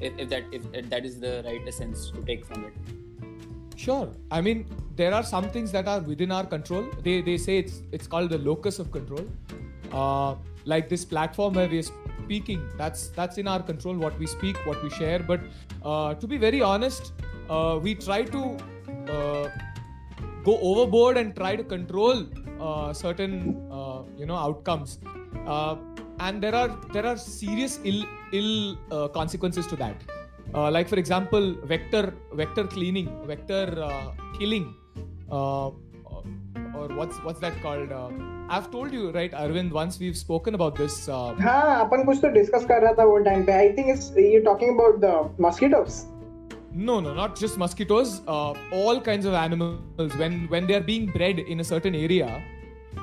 If, 0.00 0.14
if 0.18 0.28
that 0.30 0.44
if, 0.52 0.62
if 0.72 0.88
that 0.88 1.04
is 1.04 1.20
the 1.20 1.42
right 1.44 1.60
essence 1.68 2.10
to 2.12 2.22
take 2.22 2.46
from 2.46 2.64
it. 2.64 2.72
Sure. 3.76 4.08
I 4.30 4.40
mean, 4.40 4.64
there 4.96 5.12
are 5.12 5.22
some 5.22 5.50
things 5.50 5.70
that 5.72 5.86
are 5.86 6.00
within 6.00 6.32
our 6.32 6.46
control. 6.46 6.86
They 7.02 7.20
they 7.20 7.36
say 7.36 7.58
it's 7.58 7.82
it's 7.92 8.06
called 8.06 8.30
the 8.30 8.38
locus 8.38 8.78
of 8.78 8.90
control. 8.90 9.28
Uh, 9.92 10.36
like 10.64 10.88
this 10.88 11.04
platform 11.04 11.52
where 11.52 11.68
we're 11.68 11.88
speaking, 12.24 12.66
that's 12.78 13.08
that's 13.08 13.36
in 13.36 13.46
our 13.46 13.62
control. 13.62 14.02
What 14.06 14.18
we 14.18 14.26
speak, 14.38 14.64
what 14.70 14.82
we 14.82 14.88
share. 14.88 15.18
But 15.18 15.40
uh, 15.84 16.14
to 16.14 16.26
be 16.26 16.38
very 16.38 16.62
honest, 16.62 17.12
uh, 17.50 17.78
we 17.82 17.94
try 17.96 18.22
to 18.22 18.56
uh, 19.18 19.50
go 20.43 20.59
overboard 20.59 21.17
and 21.17 21.35
try 21.35 21.55
to 21.55 21.63
control 21.63 22.25
uh, 22.59 22.93
certain 22.93 23.33
uh, 23.71 24.03
you 24.17 24.25
know 24.25 24.35
outcomes. 24.35 24.99
Uh, 25.47 25.75
and 26.19 26.43
there 26.43 26.55
are 26.55 26.69
there 26.93 27.05
are 27.05 27.17
serious 27.17 27.79
ill 27.83 28.03
ill 28.33 28.77
uh, 28.91 29.07
consequences 29.07 29.67
to 29.67 29.75
that. 29.75 29.95
Uh, 30.53 30.69
like 30.71 30.87
for 30.87 30.97
example, 30.97 31.55
vector 31.63 32.13
vector 32.33 32.65
cleaning, 32.65 33.09
vector 33.25 33.67
uh, 33.83 34.11
killing, 34.39 34.73
uh, 35.31 35.67
or 35.67 36.87
what's 36.99 37.17
what's 37.23 37.39
that 37.39 37.61
called? 37.61 37.91
Uh, 37.91 38.09
I've 38.49 38.71
told 38.71 38.91
you 38.91 39.11
right, 39.11 39.31
Arvind. 39.31 39.71
Once 39.71 39.99
we've 39.99 40.17
spoken 40.17 40.55
about 40.55 40.75
this. 40.75 41.07
Uh, 41.07 41.33
हाँ 41.41 41.85
अपन 41.85 42.03
कुछ 42.05 42.21
तो 42.21 42.29
discuss 42.33 42.65
कर 42.71 42.81
रहा 42.81 42.93
था 42.99 43.03
वो 43.11 43.17
time 43.29 43.45
पे 43.45 43.51
I 43.51 43.69
think 43.77 43.89
it's 43.89 44.13
you 44.17 44.41
talking 44.45 44.77
about 44.77 44.99
the 45.05 45.43
mosquitoes 45.45 46.05
No, 46.74 46.98
no, 46.98 47.14
not 47.14 47.36
just 47.36 47.56
mosquitoes. 47.56 48.20
Uh, 48.26 48.54
all 48.72 49.00
kinds 49.00 49.26
of 49.26 49.34
animals 49.34 50.16
when 50.16 50.48
when 50.48 50.66
they 50.66 50.74
are 50.74 50.80
being 50.80 51.06
bred 51.06 51.38
in 51.38 51.60
a 51.60 51.64
certain 51.64 51.94
area, 51.94 52.42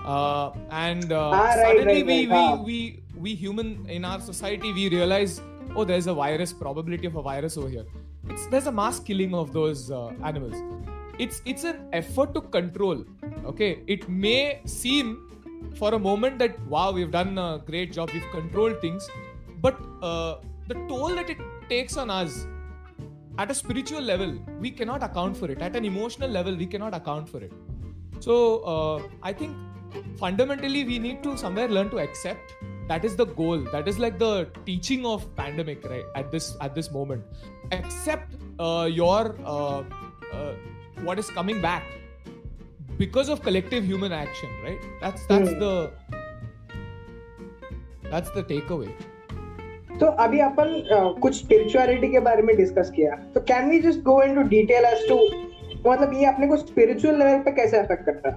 uh, 0.06 0.52
and 0.70 1.12
uh, 1.12 1.30
Ah, 1.30 1.44
right, 1.44 1.56
suddenly 1.56 2.04
right, 2.04 2.06
we, 2.06 2.28
right, 2.28 2.36
ah. 2.36 2.56
we 2.56 3.02
we 3.16 3.30
we 3.30 3.36
human 3.36 3.90
in 3.90 4.04
our 4.04 4.20
society 4.20 4.74
we 4.74 4.90
realize 4.90 5.40
oh 5.76 5.86
there's 5.86 6.08
a 6.08 6.14
virus 6.14 6.52
probability 6.52 7.08
of 7.08 7.16
a 7.16 7.22
virus 7.22 7.58
over 7.58 7.70
here. 7.70 7.86
It's 8.30 8.46
there's 8.48 8.68
a 8.68 8.72
mass 8.84 9.00
killing 9.00 9.34
of 9.34 9.54
those 9.54 9.90
uh, 9.90 10.12
animals. 10.24 10.56
It's 11.18 11.42
it's 11.46 11.64
an 11.64 11.88
effort 11.94 12.34
to 12.34 12.42
control. 12.42 13.06
Okay, 13.46 13.84
it 13.88 14.08
may 14.10 14.62
seem 14.66 15.18
for 15.76 15.94
a 15.94 16.00
moment 16.00 16.40
that 16.40 16.60
wow 16.68 16.92
we've 16.92 17.12
done 17.12 17.38
a 17.38 17.62
great 17.66 17.94
job 17.94 18.10
we've 18.14 18.32
controlled 18.32 18.82
things, 18.82 19.10
but 19.62 19.80
uh, 20.02 20.36
the 20.68 20.74
toll 20.90 21.16
that 21.16 21.30
it 21.30 21.38
takes 21.70 21.96
on 21.96 22.10
us 22.10 22.46
at 23.38 23.50
a 23.52 23.54
spiritual 23.56 24.02
level 24.02 24.34
we 24.60 24.72
cannot 24.72 25.04
account 25.04 25.38
for 25.38 25.50
it. 25.52 25.62
At 25.62 25.76
an 25.76 25.86
emotional 25.86 26.30
level 26.30 26.56
we 26.56 26.66
cannot 26.66 26.94
account 26.96 27.30
for 27.30 27.42
it. 27.44 27.52
So 28.20 28.60
uh, 28.64 29.02
i 29.24 29.34
think 29.34 29.56
fundamentally 30.18 30.84
we 30.86 31.00
need 31.00 31.24
to 31.24 31.38
somewhere 31.38 31.68
learn 31.68 31.90
to 31.90 32.00
accept 32.00 32.54
that 32.88 33.06
is 33.06 33.16
the 33.16 33.26
goal. 33.26 33.60
That 33.72 33.88
is 33.88 34.00
like 34.00 34.20
the 34.20 34.50
teaching 34.66 35.06
of 35.06 35.34
pandemic 35.36 35.84
right 35.90 36.04
at 36.16 36.32
this 36.32 36.56
at 36.62 36.76
this 36.76 36.92
moment. 36.92 37.24
Accept 37.72 38.34
uh, 38.60 38.90
your 38.92 39.36
uh, 39.46 39.84
uh, 40.34 40.54
what 41.04 41.18
is 41.20 41.30
coming 41.30 41.62
back 41.62 41.84
because 42.98 43.30
of 43.30 43.42
collective 43.42 43.86
human 43.86 44.12
action 44.12 44.50
right? 44.64 44.80
That's 45.00 45.26
that's 45.28 45.50
Hmm. 45.52 45.60
the 45.60 45.92
that's 48.10 48.30
the 48.32 48.44
takeaway 48.44 48.94
तो 50.00 50.06
अभी 50.24 50.40
अपन 50.40 51.18
कुछ 51.22 51.36
spirituality 51.40 52.08
के 52.12 52.20
बारे 52.20 52.42
में 52.44 52.56
discuss 52.58 52.92
किया। 52.96 53.16
तो 53.34 53.40
can 53.50 53.70
we 53.70 53.80
just 53.80 54.00
go 54.04 54.22
into 54.24 54.42
detail 54.50 54.86
as 54.86 55.08
to 55.10 55.18
मतलब 55.88 56.14
ये 56.14 56.26
अपने 56.26 56.48
को 56.48 56.58
स्पिरिचुअल 56.58 57.18
लेवल 57.20 57.40
पे 57.40 57.52
कैसे 57.52 57.78
अफेक्ट 57.78 58.06
करता 58.06 58.30
है? 58.30 58.36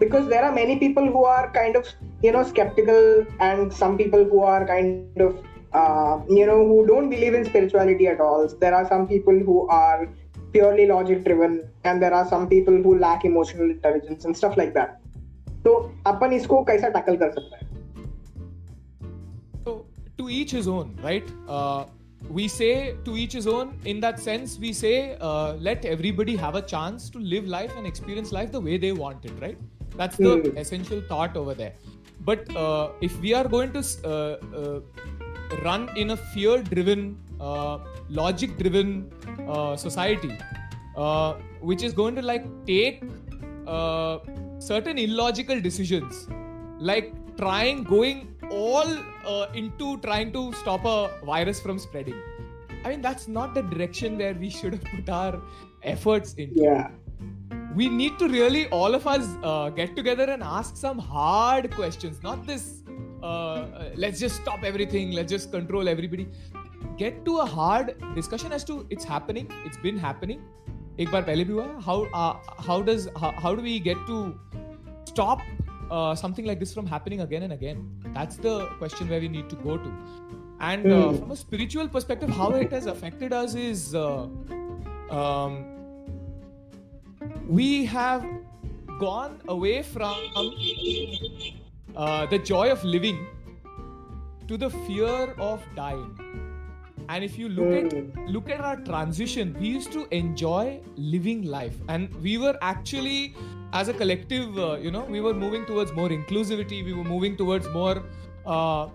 Because 0.00 0.28
there 0.30 0.44
are 0.44 0.52
many 0.52 0.74
people 0.76 1.08
who 1.08 1.24
are 1.24 1.46
kind 1.54 1.76
of 1.76 1.86
you 2.24 2.32
know 2.32 2.42
sceptical 2.44 3.24
and 3.42 3.70
some 3.72 3.96
people 3.96 4.28
who 4.32 4.40
are 4.46 4.64
kind 4.64 5.22
of 5.22 6.32
you 6.32 6.46
know 6.46 6.56
who 6.66 6.82
don't 6.86 7.10
believe 7.10 7.34
in 7.34 7.44
spirituality 7.44 8.06
at 8.06 8.20
all 8.20 8.46
there 8.60 8.72
are 8.72 8.84
some 8.84 9.04
people 9.04 9.40
who 9.48 9.66
are 9.72 10.06
purely 10.54 10.84
logic 10.88 11.20
driven 11.26 11.52
and 11.90 12.02
there 12.02 12.14
are 12.16 12.24
some 12.30 12.42
people 12.48 12.74
who 12.86 12.90
lack 13.02 13.22
emotional 13.28 13.70
intelligence 13.74 14.26
and 14.26 14.38
stuff 14.40 14.58
like 14.60 14.72
that. 14.74 14.90
तो 15.64 15.72
अपन 16.06 16.32
इसको 16.32 16.62
कैसा 16.64 16.88
tackle 16.88 17.16
कर 17.16 17.30
सकते 17.30 17.56
हैं? 17.56 17.71
To 20.22 20.28
each 20.30 20.50
his 20.50 20.68
own, 20.68 20.96
right? 21.02 21.30
Uh, 21.48 21.84
we 22.28 22.48
say 22.48 22.96
to 23.04 23.16
each 23.16 23.32
his 23.32 23.46
own. 23.46 23.78
In 23.84 24.00
that 24.00 24.20
sense, 24.20 24.58
we 24.58 24.72
say 24.72 25.16
uh, 25.20 25.54
let 25.54 25.84
everybody 25.84 26.36
have 26.36 26.54
a 26.54 26.62
chance 26.62 27.10
to 27.10 27.18
live 27.18 27.46
life 27.46 27.72
and 27.76 27.86
experience 27.86 28.32
life 28.32 28.52
the 28.52 28.60
way 28.60 28.78
they 28.78 28.92
want 28.92 29.24
it, 29.24 29.32
right? 29.40 29.58
That's 29.96 30.18
the 30.18 30.34
Hmm. 30.42 30.56
essential 30.56 31.02
thought 31.08 31.36
over 31.36 31.54
there. 31.54 31.74
But 32.20 32.54
uh, 32.56 32.92
if 33.00 33.18
we 33.20 33.34
are 33.34 33.48
going 33.48 33.72
to 33.72 33.82
uh, 34.04 34.10
uh, 34.60 34.80
run 35.64 35.88
in 35.96 36.10
a 36.10 36.16
fear-driven, 36.16 37.18
uh, 37.40 37.78
logic-driven 38.08 39.12
uh, 39.48 39.76
society, 39.76 40.38
uh, 40.96 41.34
which 41.60 41.82
is 41.82 41.92
going 41.92 42.14
to 42.14 42.22
like 42.22 42.46
take 42.66 43.02
uh, 43.66 44.18
certain 44.58 44.98
illogical 44.98 45.60
decisions, 45.60 46.28
like 46.78 47.12
trying 47.37 47.83
going 47.83 48.35
all 48.49 48.87
uh, 49.25 49.47
into 49.53 49.97
trying 49.99 50.31
to 50.33 50.51
stop 50.53 50.85
a 50.85 50.97
virus 51.25 51.59
from 51.59 51.79
spreading. 51.79 52.19
I 52.85 52.89
mean, 52.89 53.01
that's 53.01 53.27
not 53.27 53.53
the 53.53 53.63
direction 53.63 54.17
where 54.17 54.33
we 54.33 54.49
should 54.49 54.73
have 54.73 54.83
put 54.83 55.09
our 55.09 55.41
efforts 55.83 56.33
into 56.33 56.61
yeah 56.61 56.89
we 57.75 57.87
need 57.89 58.17
to 58.19 58.27
really 58.27 58.67
all 58.69 58.95
of 58.95 59.05
us 59.05 59.25
uh, 59.43 59.69
get 59.69 59.95
together 59.95 60.23
and 60.23 60.43
ask 60.43 60.77
some 60.77 60.97
hard 60.97 61.69
questions 61.71 62.21
not 62.23 62.45
this 62.45 62.83
uh, 63.21 63.25
uh, 63.25 63.89
let's 63.95 64.19
just 64.19 64.41
stop 64.41 64.63
everything 64.63 65.11
let's 65.11 65.31
just 65.31 65.51
control 65.51 65.87
everybody 65.87 66.27
get 66.97 67.23
to 67.25 67.37
a 67.39 67.45
hard 67.45 67.95
discussion 68.15 68.51
as 68.51 68.63
to 68.63 68.85
it's 68.89 69.03
happening 69.03 69.51
it's 69.65 69.77
been 69.87 69.97
happening 69.97 70.39
एक 70.99 71.09
बार 71.11 71.21
पहले 71.23 71.43
भी 71.45 71.53
हुआ 71.53 71.63
है 71.63 71.81
how 71.87 71.95
uh, 72.19 72.63
how 72.67 72.75
does 72.85 73.03
how, 73.21 73.29
how 73.41 73.49
do 73.57 73.63
we 73.65 73.73
get 73.87 73.99
to 74.05 74.15
stop 75.09 75.41
uh, 75.92 76.14
something 76.14 76.46
like 76.50 76.58
this 76.64 76.72
from 76.74 76.86
happening 76.86 77.20
again 77.26 77.42
and 77.48 77.52
again. 77.52 77.80
That's 78.18 78.36
the 78.36 78.54
question 78.82 79.08
where 79.14 79.20
we 79.20 79.28
need 79.28 79.48
to 79.54 79.56
go 79.56 79.76
to. 79.86 79.92
And 80.60 80.92
uh, 80.92 81.00
Hmm. 81.02 81.18
from 81.20 81.30
a 81.32 81.36
spiritual 81.36 81.88
perspective 81.96 82.30
how 82.40 82.50
it 82.64 82.72
has 82.78 82.86
affected 82.94 83.32
us 83.38 83.54
is 83.54 83.94
uh, 83.94 84.26
um, 85.20 85.54
we 87.48 87.84
have 87.84 88.24
gone 89.00 89.40
away 89.48 89.82
from 89.82 90.14
uh, 91.96 92.26
the 92.26 92.38
joy 92.38 92.70
of 92.70 92.84
living 92.84 93.26
to 94.48 94.56
the 94.56 94.70
fear 94.70 95.34
of 95.50 95.60
dying 95.80 96.10
and 97.12 97.24
if 97.28 97.38
you 97.38 97.48
look 97.48 97.72
at 97.78 98.30
look 98.36 98.50
at 98.56 98.60
our 98.70 98.76
transition 98.88 99.54
we 99.60 99.68
used 99.68 99.92
to 99.92 100.06
enjoy 100.18 100.80
living 100.96 101.42
life. 101.54 101.76
And 101.88 102.14
we 102.22 102.38
were 102.38 102.56
actually 102.62 103.34
as 103.72 103.88
a 103.88 103.94
collective 103.94 104.58
uh, 104.58 104.76
you 104.86 104.90
know 104.90 105.04
we 105.04 105.20
were 105.20 105.34
moving 105.34 105.66
towards 105.66 105.92
more 105.92 106.08
inclusivity 106.08 106.84
we 106.84 106.92
were 106.92 107.08
moving 107.12 107.36
towards 107.36 107.68
more 107.68 108.02
uh, 108.46 108.88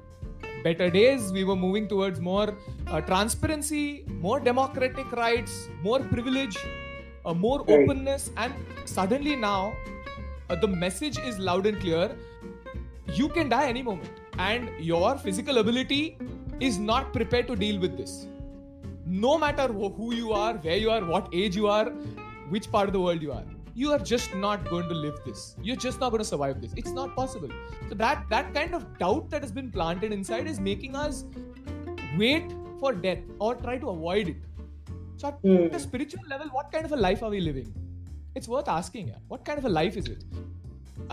better 0.63 0.89
days 0.89 1.31
we 1.31 1.43
were 1.43 1.55
moving 1.55 1.87
towards 1.87 2.19
more 2.19 2.49
uh, 2.87 3.01
transparency 3.01 4.03
more 4.27 4.39
democratic 4.39 5.11
rights 5.23 5.69
more 5.81 5.99
privilege 5.99 6.57
uh, 7.27 7.33
more 7.33 7.61
openness. 7.61 8.31
And 8.37 8.53
suddenly 8.85 9.35
now 9.35 9.75
uh, 10.49 10.55
the 10.55 10.67
message 10.67 11.19
is 11.19 11.37
loud 11.37 11.65
and 11.65 11.79
clear. 11.79 12.15
You 13.13 13.29
can 13.29 13.49
die 13.49 13.67
any 13.67 13.83
moment. 13.83 14.09
And 14.37 14.69
your 14.79 15.17
physical 15.17 15.57
ability 15.57 16.17
is 16.59 16.77
not 16.77 17.13
prepared 17.13 17.47
to 17.47 17.55
deal 17.55 17.79
with 17.79 17.97
this. 17.97 18.27
No 19.05 19.37
matter 19.37 19.67
who 19.67 20.13
you 20.13 20.31
are 20.33 20.55
where 20.55 20.77
you 20.77 20.89
are 20.89 21.03
what 21.05 21.29
age 21.33 21.55
you 21.55 21.67
are 21.67 21.85
which 22.49 22.71
part 22.71 22.87
of 22.87 22.93
the 22.93 22.99
world 22.99 23.21
you 23.21 23.31
are 23.31 23.43
you 23.75 23.91
are 23.91 23.99
just 23.99 24.33
not 24.35 24.67
going 24.69 24.89
to 24.89 24.95
live 24.95 25.19
this. 25.23 25.55
You're 25.61 25.75
just 25.75 25.99
not 25.99 26.09
going 26.09 26.19
to 26.19 26.25
survive 26.25 26.61
this. 26.61 26.73
It's 26.75 26.91
not 26.91 27.15
possible. 27.15 27.49
So 27.89 27.95
that 27.95 28.25
that 28.29 28.53
kind 28.53 28.73
of 28.73 28.85
doubt 28.97 29.29
that 29.29 29.43
has 29.43 29.51
been 29.51 29.71
planted 29.71 30.11
inside 30.11 30.47
is 30.47 30.59
making 30.59 30.95
us 30.95 31.25
wait 32.17 32.55
for 32.79 32.93
death 32.93 33.19
or 33.39 33.55
try 33.55 33.77
to 33.77 33.89
avoid 33.89 34.29
it. 34.29 34.37
So 35.17 35.27
at 35.29 35.39
Hmm. 35.43 35.75
a 35.75 35.79
spiritual 35.79 36.23
level 36.27 36.47
what 36.47 36.71
kind 36.71 36.85
of 36.85 36.91
a 36.91 36.95
life 36.95 37.21
are 37.23 37.29
we 37.29 37.39
living? 37.39 37.73
It's 38.35 38.47
worth 38.47 38.67
asking 38.67 39.07
yeah. 39.09 39.21
what 39.27 39.45
kind 39.45 39.59
of 39.59 39.65
a 39.65 39.69
life 39.69 39.95
is 39.97 40.07
it 40.07 40.23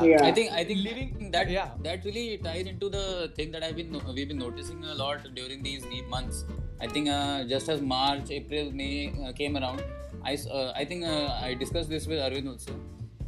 Yeah. 0.03 0.25
I 0.25 0.33
think 0.33 0.53
I 0.53 0.65
think 0.65 0.81
Living- 0.85 1.31
that 1.33 1.51
yeah. 1.51 1.71
that 1.83 2.05
really 2.05 2.39
ties 2.39 2.67
into 2.67 2.89
the 2.89 3.31
thing 3.37 3.53
that 3.53 3.63
I've 3.63 3.77
been 3.77 3.93
we've 4.15 4.29
been 4.29 4.39
noticing 4.39 4.83
a 4.85 4.95
lot 4.95 5.27
during 5.35 5.63
these 5.63 5.83
deep 5.85 6.09
months. 6.09 6.45
I 6.81 6.89
think 6.89 7.09
uh, 7.09 7.45
just 7.45 7.69
as 7.69 7.81
March, 7.81 8.31
April, 8.31 8.73
May 8.73 9.13
uh, 9.25 9.33
came 9.33 9.57
around, 9.57 9.83
I 10.23 10.33
s- 10.33 10.47
uh, 10.49 10.73
I 10.75 10.85
think 10.85 11.05
uh, 11.05 11.29
I 11.49 11.55
discussed 11.55 11.89
this 11.89 12.07
with 12.07 12.19
Arvind 12.19 12.51
also. 12.55 12.75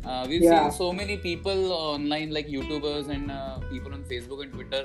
Uh, 0.05 0.25
we've 0.29 0.43
Yeah. 0.43 0.65
seen 0.71 0.73
so 0.79 0.93
many 0.93 1.17
people 1.19 1.73
online, 1.73 2.31
like 2.39 2.49
YouTubers 2.49 3.09
and 3.19 3.31
uh, 3.31 3.59
people 3.71 3.93
on 3.93 4.03
Facebook 4.05 4.43
and 4.43 4.53
Twitter. 4.53 4.83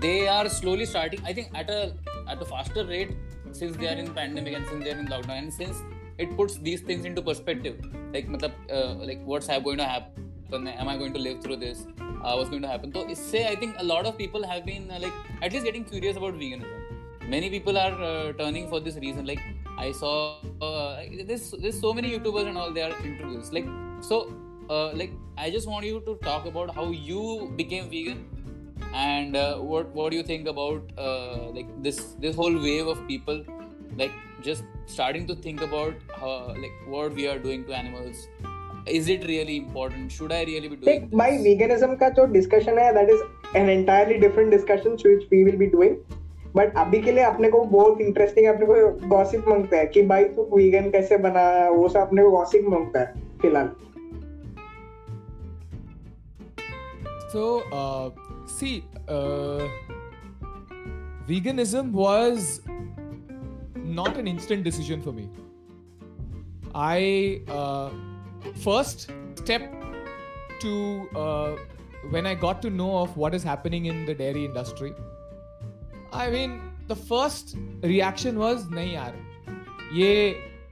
They 0.00 0.28
are 0.28 0.48
slowly 0.48 0.84
starting. 0.86 1.20
I 1.24 1.32
think 1.32 1.50
at 1.54 1.70
a 1.70 1.94
at 2.28 2.42
a 2.42 2.44
faster 2.44 2.84
rate 2.84 3.16
since 3.52 3.76
they 3.76 3.88
are 3.88 3.98
in 4.04 4.12
pandemic 4.20 4.54
and 4.54 4.66
since 4.66 4.84
they 4.84 4.92
are 4.92 4.98
in 4.98 5.06
lockdown 5.06 5.38
and 5.44 5.52
since 5.62 5.82
it 6.18 6.36
puts 6.36 6.58
these 6.58 6.80
things 6.80 7.04
into 7.04 7.22
perspective. 7.22 7.76
Like, 8.12 8.28
matlab, 8.28 8.52
uh, 8.70 8.94
like 9.10 9.22
what's 9.24 9.46
going 9.48 9.78
to 9.78 9.84
happen? 9.84 10.25
Am 10.52 10.88
I 10.88 10.96
going 10.96 11.12
to 11.12 11.18
live 11.18 11.42
through 11.42 11.56
this? 11.56 11.86
Uh, 12.00 12.34
what's 12.34 12.50
going 12.50 12.62
to 12.62 12.68
happen? 12.68 12.92
So, 12.92 13.08
isse, 13.08 13.34
I 13.34 13.56
think 13.56 13.74
a 13.78 13.84
lot 13.84 14.06
of 14.06 14.16
people 14.16 14.46
have 14.46 14.64
been 14.64 14.90
uh, 14.90 14.98
like 15.00 15.12
at 15.42 15.52
least 15.52 15.64
getting 15.64 15.84
curious 15.84 16.16
about 16.16 16.34
veganism. 16.34 16.66
Many 17.28 17.50
people 17.50 17.76
are 17.76 18.00
uh, 18.00 18.32
turning 18.34 18.68
for 18.68 18.78
this 18.78 18.96
reason. 18.96 19.26
Like 19.26 19.40
I 19.76 19.90
saw 19.90 20.36
uh, 20.62 21.02
this, 21.26 21.52
there's 21.58 21.80
so 21.80 21.92
many 21.92 22.16
YouTubers 22.16 22.46
and 22.46 22.56
all 22.56 22.72
they 22.72 22.82
are 22.82 22.94
into. 23.04 23.26
Like 23.52 23.66
so, 24.00 24.32
uh, 24.70 24.92
like 24.92 25.12
I 25.36 25.50
just 25.50 25.66
want 25.68 25.84
you 25.84 26.00
to 26.06 26.14
talk 26.22 26.46
about 26.46 26.72
how 26.74 26.90
you 26.90 27.52
became 27.56 27.90
vegan 27.90 28.24
and 28.94 29.34
uh, 29.34 29.56
what 29.56 29.88
what 29.88 30.10
do 30.10 30.16
you 30.16 30.22
think 30.22 30.46
about 30.46 30.82
like 31.54 31.66
this 31.82 32.14
this 32.20 32.36
whole 32.36 32.56
wave 32.56 32.86
of 32.86 33.04
people 33.08 33.44
like 33.96 34.12
just 34.42 34.62
starting 34.86 35.26
to 35.26 35.34
think 35.34 35.60
about 35.60 35.94
how 36.20 36.54
like 36.56 36.72
what 36.86 37.12
we 37.12 37.26
are 37.26 37.38
doing 37.38 37.64
to 37.64 37.74
animals 37.74 38.28
is 38.90 39.10
it 39.12 39.24
really 39.26 39.56
important 39.56 40.10
should 40.10 40.32
I 40.32 40.44
really 40.44 40.68
be 40.68 40.76
doing 40.76 41.10
भाई 41.18 41.38
veganism 41.38 41.94
का 41.94 42.08
जो 42.10 42.26
discussion 42.32 42.78
है 42.78 42.92
that 42.94 43.10
is 43.10 43.58
an 43.58 43.70
entirely 43.70 44.14
different 44.18 44.50
discussion 44.50 44.96
which 45.06 45.26
we 45.32 45.42
will 45.44 45.56
be 45.56 45.66
doing 45.66 45.96
but 46.56 46.76
अभी 46.78 47.00
के 47.02 47.12
लिए 47.12 47.24
अपने 47.24 47.50
को 47.50 47.64
बहुत 47.64 48.00
इंटरेस्टिंग 48.00 48.46
अपने 48.46 48.66
को 48.66 49.08
गॉसिप 49.08 49.48
माँगता 49.48 49.76
है 49.76 49.86
कि 49.86 50.02
भाई 50.02 50.24
तू 50.36 50.48
वीगन 50.54 50.90
कैसे 50.90 51.16
बना 51.18 51.42
वो 51.68 51.88
सब 51.88 52.00
अपने 52.00 52.22
को 52.22 52.30
गॉसिप 52.30 52.68
माँगता 52.68 53.00
है 53.00 53.12
फ़िलहाल। 53.42 53.70
So 57.32 57.62
see 58.50 58.70
veganism 61.28 61.92
was 61.94 62.60
not 63.96 64.18
an 64.18 64.28
instant 64.28 64.64
decision 64.64 65.00
for 65.00 65.14
me 65.14 65.28
I 66.74 67.44
first 68.63 69.11
step 69.35 69.71
to 70.61 71.09
uh, 71.15 71.55
when 72.09 72.25
I 72.25 72.33
got 72.35 72.61
to 72.63 72.69
know 72.69 72.97
of 72.97 73.15
what 73.17 73.33
is 73.33 73.43
happening 73.43 73.85
in 73.85 74.05
the 74.05 74.13
dairy 74.13 74.45
industry. 74.45 74.93
I 76.13 76.29
mean, 76.29 76.61
the 76.87 76.95
first 76.95 77.55
reaction 77.83 78.37
was 78.39 78.65
नहीं 78.71 78.93
यार 78.93 79.13
ये 79.93 80.13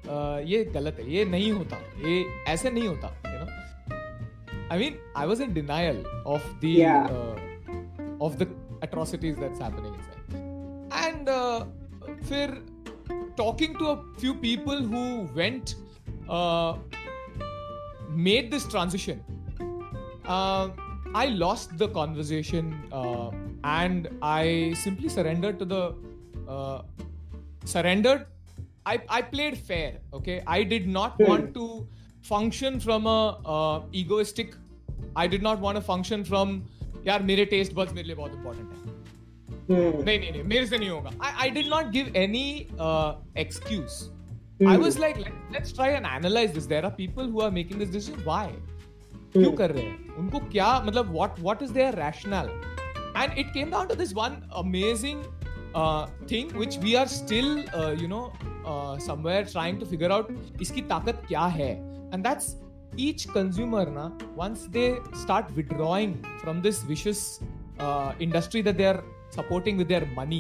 uh, 0.08 0.40
ये 0.52 0.64
गलत 0.74 0.98
है 1.00 1.12
ये 1.12 1.26
नहीं 1.26 1.52
होता 1.52 1.78
ये 2.08 2.24
ऐसे 2.54 2.70
नहीं 2.72 2.88
होता 2.88 3.12
you 3.26 3.38
know 3.40 3.48
I 4.72 4.78
mean, 4.78 4.98
I 5.16 5.26
was 5.26 5.40
in 5.40 5.54
denial 5.54 6.04
of 6.26 6.44
the 6.62 6.72
Yeah. 6.80 7.08
uh, 7.20 8.26
of 8.28 8.38
the 8.38 8.48
atrocities 8.82 9.38
that's 9.40 9.60
happening 9.60 9.94
inside. 9.96 11.06
And 11.06 11.30
uh, 11.30 11.66
फिर 12.30 12.58
talking 13.38 13.74
to 13.80 13.88
a 13.94 13.98
few 14.20 14.34
people 14.36 14.82
who 14.94 15.04
went 15.40 15.76
uh, 16.28 16.74
made 18.28 18.52
this 18.52 18.66
transition, 18.68 19.24
uh, 20.26 20.70
I 21.16 21.28
lost 21.28 21.78
the 21.78 21.88
conversation 21.90 22.74
uh, 22.92 23.32
and 23.64 24.10
I 24.22 24.74
simply 24.76 25.10
surrendered 25.10 25.60
to 25.60 25.66
the 25.66 25.96
uh, 26.48 26.82
surrendered. 27.66 28.26
I, 28.86 29.00
I 29.10 29.22
played 29.22 29.58
fair. 29.58 29.98
Okay, 30.14 30.42
I 30.48 30.64
did 30.64 30.88
not 30.88 31.16
Hmm. 31.18 31.28
want 31.30 31.54
to 31.56 31.88
function 32.22 32.80
from 32.80 33.06
a 33.08 33.20
uh, 33.46 33.82
egoistic. 33.94 34.54
I 35.16 35.28
did 35.28 35.42
not 35.44 35.60
want 35.60 35.78
to 35.78 35.82
function 35.94 36.24
from 36.34 36.62
यार 37.06 37.22
मेरे 37.24 37.44
taste 37.52 37.74
buds 37.74 37.94
मेरे 37.94 38.08
लिए 38.08 38.16
बहुत 38.16 38.32
important 38.34 38.72
है 38.72 38.98
Hmm. 39.70 40.04
नहीं 40.06 40.20
नहीं 40.20 40.32
नहीं 40.32 40.44
मेरे 40.44 40.66
से 40.68 40.78
नहीं 40.78 40.90
होगा 40.90 41.12
आई 41.26 41.32
I 41.44 41.50
did 41.58 41.68
not 41.70 41.90
give 41.92 42.12
any 42.18 42.48
excuse 43.42 44.00
I 44.62 44.76
Hmm. 44.76 44.82
was 44.84 44.98
like, 45.00 45.18
Let, 45.18 45.36
let's 45.52 45.72
try 45.72 45.90
and 45.98 46.06
analyze 46.06 46.52
this. 46.54 46.66
There 46.66 46.86
are 46.86 46.92
people 46.92 47.28
who 47.28 47.42
are 47.42 47.52
making 47.52 47.80
this 47.80 47.90
decision. 47.90 48.24
Why? 48.26 48.48
क्यों 49.34 49.52
कर 49.58 49.72
रहे 49.72 49.84
हैं 49.84 50.16
उनको 50.20 50.40
क्या 50.52 50.68
मतलब 50.86 51.12
what 51.14 51.40
what 51.40 51.62
is 51.64 51.72
there 51.72 51.96
rational 51.96 52.50
and 53.18 53.38
it 53.40 53.48
came 53.54 53.70
down 53.72 53.88
to 53.88 53.96
this 53.96 54.14
one 54.16 54.40
amazing 54.62 55.24
thing 56.32 56.52
which 56.58 56.78
we 56.84 56.94
are 57.02 57.08
still 57.08 57.46
you 58.02 58.08
know 58.08 58.22
somewhere 59.06 59.44
trying 59.52 59.80
to 59.80 59.86
figure 59.86 60.12
out 60.12 60.62
इसकी 60.62 60.82
ताकत 60.94 61.22
क्या 61.28 61.46
है 61.60 61.72
and 62.14 62.24
that's 62.28 62.56
each 63.06 63.24
consumer 63.34 63.82
na 63.96 64.04
once 64.38 64.62
they 64.76 64.86
start 65.24 65.50
withdrawing 65.58 66.14
from 66.40 66.62
this 66.62 66.80
vicious 66.88 67.20
uh, 67.80 68.12
industry 68.26 68.62
that 68.68 68.78
they 68.80 68.88
are 68.92 69.04
supporting 69.36 69.78
with 69.82 69.92
their 69.94 70.08
money 70.16 70.40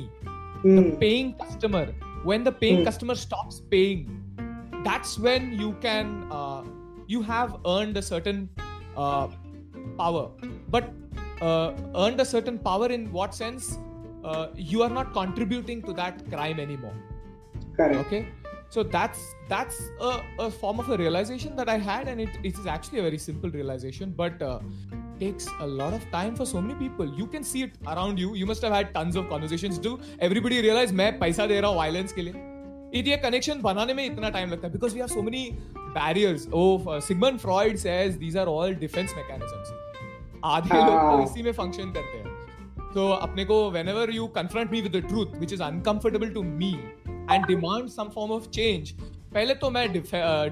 the 0.64 0.72
Hmm. 0.72 0.88
paying 1.04 1.30
customer 1.42 1.84
when 2.25 2.45
the 2.49 2.53
paying 2.53 2.79
Hmm. 2.79 2.85
customer 2.91 3.15
stops 3.15 3.61
paying 3.71 4.03
that's 4.85 5.19
when 5.19 5.53
you 5.63 5.73
can 5.87 6.07
uh, 6.31 6.63
you 7.07 7.23
have 7.23 7.57
earned 7.75 7.97
a 7.97 8.03
certain 8.03 8.49
uh, 8.97 9.27
power 9.99 10.31
but 10.77 10.93
uh, 11.41 11.73
earned 12.05 12.21
a 12.21 12.25
certain 12.35 12.59
power 12.59 12.89
in 12.97 13.11
what 13.13 13.35
sense 13.35 13.79
uh, 14.25 14.49
you 14.73 14.83
are 14.83 14.91
not 14.99 15.13
contributing 15.13 15.83
to 15.83 15.93
that 15.93 16.25
crime 16.31 16.61
anymore 16.61 16.95
Correct. 17.77 18.01
okay 18.07 18.27
so 18.71 18.83
that's 18.83 19.21
that's 19.49 19.81
a, 20.01 20.21
a 20.39 20.51
form 20.51 20.81
of 20.81 20.89
a 20.91 20.97
realization 20.97 21.55
that 21.57 21.69
i 21.69 21.79
had 21.79 22.09
and 22.09 22.21
it, 22.21 22.31
it 22.43 22.59
is 22.59 22.67
actually 22.67 22.99
a 22.99 23.03
very 23.03 23.19
simple 23.19 23.51
realization 23.51 24.13
but 24.23 24.41
uh, 24.43 24.59
takes 25.21 25.47
a 25.61 25.67
lot 25.67 25.93
of 25.93 26.09
time 26.11 26.35
for 26.35 26.47
so 26.47 26.61
many 26.61 26.75
people 26.75 27.13
you 27.19 27.27
can 27.27 27.45
see 27.45 27.63
it 27.63 27.79
around 27.87 28.19
you 28.19 28.35
you 28.35 28.47
must 28.47 28.63
have 28.63 28.73
had 28.73 28.93
tons 28.95 29.17
of 29.17 29.29
conversations 29.29 29.79
do 29.79 29.95
everybody 30.21 30.61
realize 30.63 30.93
मैं 31.03 31.19
पैसा 31.19 31.47
दे 31.47 31.61
रहा 31.61 31.71
हूँ 31.71 31.79
violence 31.79 32.13
के 32.13 32.23
लिए 32.23 33.03
ये 33.03 33.17
connection 33.23 33.61
बनाने 33.63 33.95
में 33.95 34.05
इतना 34.05 34.29
टाइम 34.31 34.51
लगता 34.51 34.67
है 34.67 34.73
because 34.73 34.95
we 34.95 35.01
have 35.01 35.09
so 35.09 35.23
many 35.23 35.49
barriers 35.77 36.49
oh 36.55 37.01
Sigmund 37.01 37.39
Freud 37.39 37.77
says 37.79 38.15
these 38.17 38.37
are 38.39 38.47
all 38.49 38.75
defence 38.83 39.15
mechanisms 39.17 39.73
आधे 40.45 40.77
लोग 40.77 40.87
तो 40.87 41.17
हाँ। 41.17 41.25
इसी 41.25 41.43
में 41.43 41.53
फ़ंक्शन 41.53 41.93
करते 41.93 42.19
हैं 42.19 42.93
तो 42.95 43.09
अपने 43.13 43.45
को 43.45 43.57
whenever 43.73 44.05
you 44.17 44.29
confront 44.37 44.75
me 44.75 44.83
with 44.83 44.93
the 44.93 45.03
truth 45.09 45.39
which 45.43 45.55
is 45.57 45.65
uncomfortable 45.69 46.31
to 46.37 46.45
me 46.45 46.73
and 47.35 47.47
demand 47.47 47.93
some 47.95 48.15
form 48.19 48.35
of 48.39 48.51
change 48.59 48.93
पहले 49.35 49.55
तो 49.63 49.71
मैं 49.71 49.87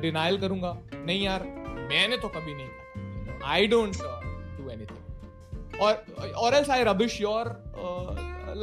डिनाइल 0.00 0.38
करूँगा 0.40 0.76
नहीं 0.95 1.21
यार 1.25 1.42
मैंने 1.90 2.16
तो 2.16 2.28
कभी 2.37 2.54
नहीं 2.54 3.40
आई 3.45 3.66
डोंट 3.66 3.97
और 5.81 5.95
or 6.43 6.52
else 6.55 6.69
I 6.69 6.83
rubbish 6.85 7.19
your 7.21 7.57
uh, 7.76 8.14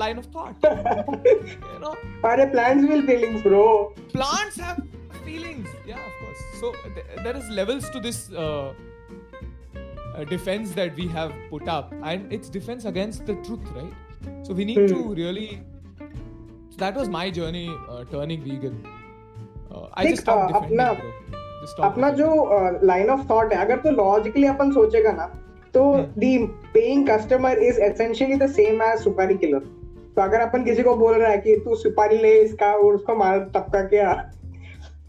line 0.01 0.17
of 0.17 0.25
thought 0.35 0.55
you 0.63 1.79
know 1.85 1.95
अरे 2.31 2.45
plants 2.51 2.87
will 2.89 3.01
feelings, 3.07 3.41
bro. 3.47 3.63
plants 4.13 4.59
have 4.59 4.83
feelings 5.25 5.67
yeah 5.87 6.03
of 6.09 6.13
course 6.21 6.43
so 6.59 6.71
th- 6.83 7.23
there 7.23 7.35
is 7.41 7.49
levels 7.61 7.89
to 7.95 7.99
this 7.99 8.19
uh, 8.33 8.73
uh, 10.15 10.23
defense 10.35 10.71
that 10.81 10.95
we 10.95 11.07
have 11.07 11.33
put 11.49 11.67
up 11.67 11.91
and 12.03 12.31
it's 12.37 12.49
defense 12.49 12.85
against 12.85 13.25
the 13.25 13.35
truth 13.47 13.67
right 13.75 14.45
so 14.47 14.53
we 14.53 14.65
need 14.65 14.87
to 14.93 15.01
Hmm. 15.01 15.13
really 15.23 15.49
so 16.69 16.77
that 16.85 16.95
was 17.01 17.09
my 17.17 17.25
journey 17.39 17.67
uh, 17.89 18.03
turning 18.13 18.41
vegan 18.47 18.79
uh, 18.85 19.87
i 19.93 20.05
just 20.09 20.21
stopped 20.25 20.43
uh, 20.43 20.47
defending 20.47 20.79
अपना- 20.79 21.37
just 21.61 21.73
stopped 21.75 21.85
अपना 21.91 22.09
जो 22.23 22.31
line 22.93 23.09
of 23.17 23.27
thought 23.29 23.53
है 23.53 23.59
अगर 23.65 23.77
तो 23.85 23.91
logically 24.01 24.47
अपन 24.55 24.71
सोचेगा 24.79 25.11
ना 25.21 25.29
तो. 25.73 25.93
The 26.17 26.37
paying 26.73 27.07
customer 27.09 27.57
is 27.57 27.79
essentially 27.81 28.35
the 28.35 28.47
same 28.49 28.81
as 28.83 28.99
supari 28.99 29.35
killer 29.35 29.59
तो 30.15 30.21
अगर 30.21 30.39
अपन 30.39 30.63
किसी 30.63 30.83
को 30.83 30.95
बोल 30.95 31.13
रहा 31.13 31.31
है 31.31 31.37
कि 31.37 31.55
तू 31.55 31.75
सुपारी 31.75 32.17
ले 32.17 32.33
इसका 32.39 32.73
और 32.73 32.95
उसको 32.95 33.15
मार 33.15 33.39
टपका 33.55 33.81
के 33.81 33.97
आ। 33.97 34.13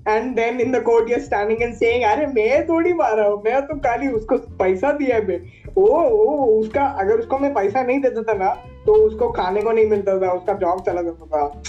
And 0.08 0.34
then 0.36 0.60
in 0.60 0.72
the 0.72 0.82
court 0.82 1.10
you're 1.10 1.20
standing 1.20 1.62
and 1.62 1.74
saying 1.74 2.04
अरे 2.04 2.26
मैं 2.26 2.66
थोड़ी 2.68 2.92
मारा 2.92 3.24
हूँ 3.24 3.42
मैं 3.44 3.60
तो 3.62 3.76
खाली 3.78 4.08
उसको 4.08 4.36
पैसा 4.36 4.92
दिया 4.92 5.16
है 5.16 5.26
मैं 5.26 5.40
ओ 5.78 5.86
ओ 6.02 6.44
उसका 6.60 6.84
अगर 7.00 7.18
उसको 7.18 7.38
मैं 7.38 7.54
पैसा 7.54 7.82
नहीं 7.82 8.00
देता 8.00 8.22
था 8.22 8.36
ना 8.38 8.50
तो 8.86 8.94
उसको 8.94 9.28
खाने 9.30 9.62
को 9.62 9.72
नहीं 9.72 9.86
मिलता 9.86 10.18
था 10.18 10.32
उसका 10.32 10.52
जॉब 10.52 10.82
चला 10.86 11.02
जाता 11.02 11.26
था। 11.26 11.62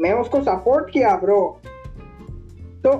मैं 0.00 0.12
उसको 0.12 0.40
सपोर्ट 0.42 0.90
किया 0.90 1.16
ब्रो 1.16 1.60
तो 2.84 2.92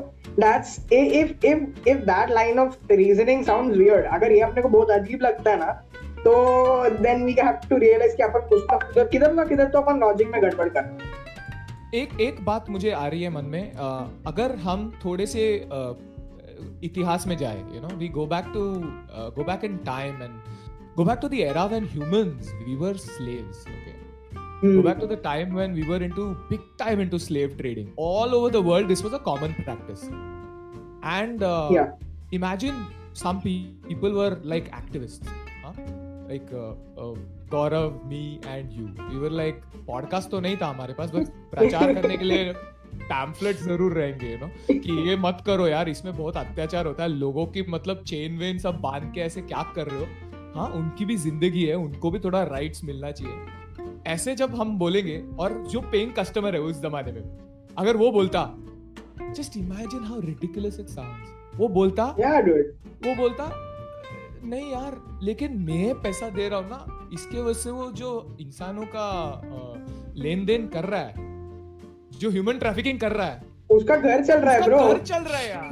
that's 0.42 0.72
if 0.94 1.30
if 1.50 1.60
if 1.92 2.00
that 2.08 2.32
line 2.38 2.58
of 2.62 2.74
reasoning 3.00 3.44
sounds 3.50 3.76
weird 3.82 4.06
अगर 4.16 4.32
ये 4.32 4.40
अपने 4.46 4.62
को 4.62 4.68
बहुत 4.68 4.90
अजीब 4.90 5.22
लगता 5.22 5.50
है 5.50 5.58
ना 5.58 5.70
तो 6.26 6.32
then 7.06 7.22
we 7.28 7.34
have 7.46 7.60
to 7.70 7.78
realize 7.84 8.16
कि 8.16 8.22
अपन 8.22 8.48
कुछ 8.48 8.62
ना 8.70 8.76
कुछ 8.86 9.08
किधर 9.12 9.32
ना 9.34 9.44
किधर 9.44 9.68
तो 9.76 9.80
अपन 9.80 10.00
लॉजिक 10.00 10.28
में 10.32 10.40
गड़बड़ 10.42 10.68
कर। 10.76 11.94
एक 11.94 12.20
एक 12.20 12.44
बात 12.44 12.70
मुझे 12.70 12.90
आ 12.90 13.06
रही 13.06 13.22
है 13.22 13.30
मन 13.30 13.44
में 13.44 13.72
अ, 13.72 13.88
अगर 14.26 14.54
हम 14.64 14.92
थोड़े 15.04 15.26
से 15.26 15.46
अ, 15.72 15.80
इतिहास 16.84 17.26
में 17.26 17.36
जाए 17.36 17.58
you 17.74 17.80
know 17.80 17.96
we 17.96 18.08
go 18.18 18.26
back 18.26 18.44
to 18.54 18.64
go 19.36 19.44
back 19.44 19.64
in 19.64 19.76
time 19.86 20.22
and 20.22 20.34
go 20.96 21.04
back 21.04 21.18
to 21.22 21.28
the 21.28 21.34
era 21.50 21.64
when 21.72 21.84
humans 21.92 22.52
we 22.66 22.76
were 22.76 22.96
slaves 23.06 23.64
Hmm. 24.60 24.74
go 24.76 24.82
back 24.84 25.00
to 25.00 25.06
the 25.08 25.16
time 25.24 25.54
when 25.60 25.74
we 25.78 25.82
were 25.88 26.02
into 26.04 26.24
big 26.50 26.60
time 26.82 27.00
into 27.04 27.18
slave 27.22 27.56
trading 27.58 27.88
all 27.96 28.34
over 28.36 28.50
the 28.54 28.62
world 28.68 28.88
this 28.92 29.02
was 29.06 29.16
a 29.18 29.22
common 29.26 29.54
practice 29.64 30.04
and 31.16 31.42
uh, 31.42 31.68
Yeah. 31.70 31.90
imagine 32.32 32.78
some 33.12 33.40
pe- 33.42 33.72
people 33.88 34.12
were 34.20 34.30
like 34.52 34.70
activists 34.78 35.28
huh? 35.64 35.72
like 36.30 36.48
uh, 36.52 36.72
uh, 37.02 37.14
Gaurav, 37.50 37.98
me 38.12 38.22
and 38.52 38.72
you 38.72 38.86
we 39.10 39.18
were 39.24 39.30
like 39.40 39.60
podcast 39.90 40.30
तो 40.30 40.40
नहीं 40.40 40.56
था 40.62 40.66
हमारे 40.68 40.94
पास 41.00 41.10
बस 41.14 41.28
प्रचार 41.54 41.94
करने 41.94 42.16
के 42.16 42.24
लिए 42.24 42.52
pamphlet 43.12 43.56
ज़रूर 43.66 43.92
रहेंगे 43.98 44.36
नो 44.42 44.48
कि 44.80 44.96
ये 45.08 45.16
मत 45.26 45.42
करो 45.46 45.66
यार 45.68 45.88
इसमें 45.88 46.12
बहुत 46.16 46.36
अत्याचार 46.36 46.86
होता 46.86 47.02
है 47.02 47.08
लोगों 47.08 47.46
की 47.56 47.62
मतलब 47.76 48.02
चेन 48.12 48.38
वेन 48.38 48.58
सब 48.58 48.80
बाँध 48.88 49.12
के 49.14 49.20
ऐसे 49.20 49.42
क्या 49.52 49.62
कर 49.76 49.86
रहे 49.90 50.00
हो 50.00 50.50
हाँ 50.56 50.68
उनकी 50.80 51.04
भी 51.04 51.16
ज़िंदगी 51.28 51.64
है 51.66 51.74
उनको 51.84 52.10
भी 52.10 52.18
थोड़ा 52.24 52.42
राइट्स 52.56 52.84
मिलना 52.84 53.10
चाहिए 53.20 53.64
ऐसे 54.06 54.34
जब 54.36 54.54
हम 54.54 54.76
बोलेंगे 54.78 55.16
और 55.38 55.52
जो 55.70 55.80
पेइंग 55.92 56.12
कस्टमर 56.18 56.54
है 56.54 56.60
उस 56.60 56.80
जमाने 56.82 57.12
में 57.12 57.22
अगर 57.78 57.96
वो 57.96 58.10
बोलता 58.12 58.42
just 59.36 59.56
imagine 59.56 60.04
how 60.04 60.20
ridiculous 60.20 60.80
it 60.80 60.88
sounds 60.88 61.58
वो 61.58 61.68
बोलता 61.68 62.04
Yeah, 62.18 62.40
dude. 62.46 62.68
वो 63.06 63.14
बोलता 63.14 63.50
नहीं 64.44 64.70
यार 64.72 64.96
लेकिन 65.22 65.58
मैं 65.60 65.94
पैसा 66.02 66.28
दे 66.28 66.48
रहा 66.48 66.58
हूँ 66.58 66.68
ना 66.70 67.08
इसके 67.12 67.40
वजह 67.40 67.60
से 67.60 67.70
वो 67.70 67.90
जो 67.92 68.10
इंसानों 68.40 68.84
का 68.94 69.08
लेन 70.16 70.44
देन 70.46 70.68
कर 70.68 70.84
रहा 70.84 71.00
है 71.00 71.14
जो 72.18 72.30
ह्यूमन 72.30 72.58
ट्रैफिकिंग 72.58 73.00
कर 73.00 73.12
रहा 73.12 73.26
है 73.26 73.54
उसका 73.70 73.96
घर 73.96 74.24
चल 74.24 74.38
रहा 74.38 74.54
है 74.54 74.62
ब्रो 74.62 74.78
घर 74.88 74.98
चल 75.02 75.22
रहा 75.22 75.38
है 75.38 75.48
यार. 75.50 75.70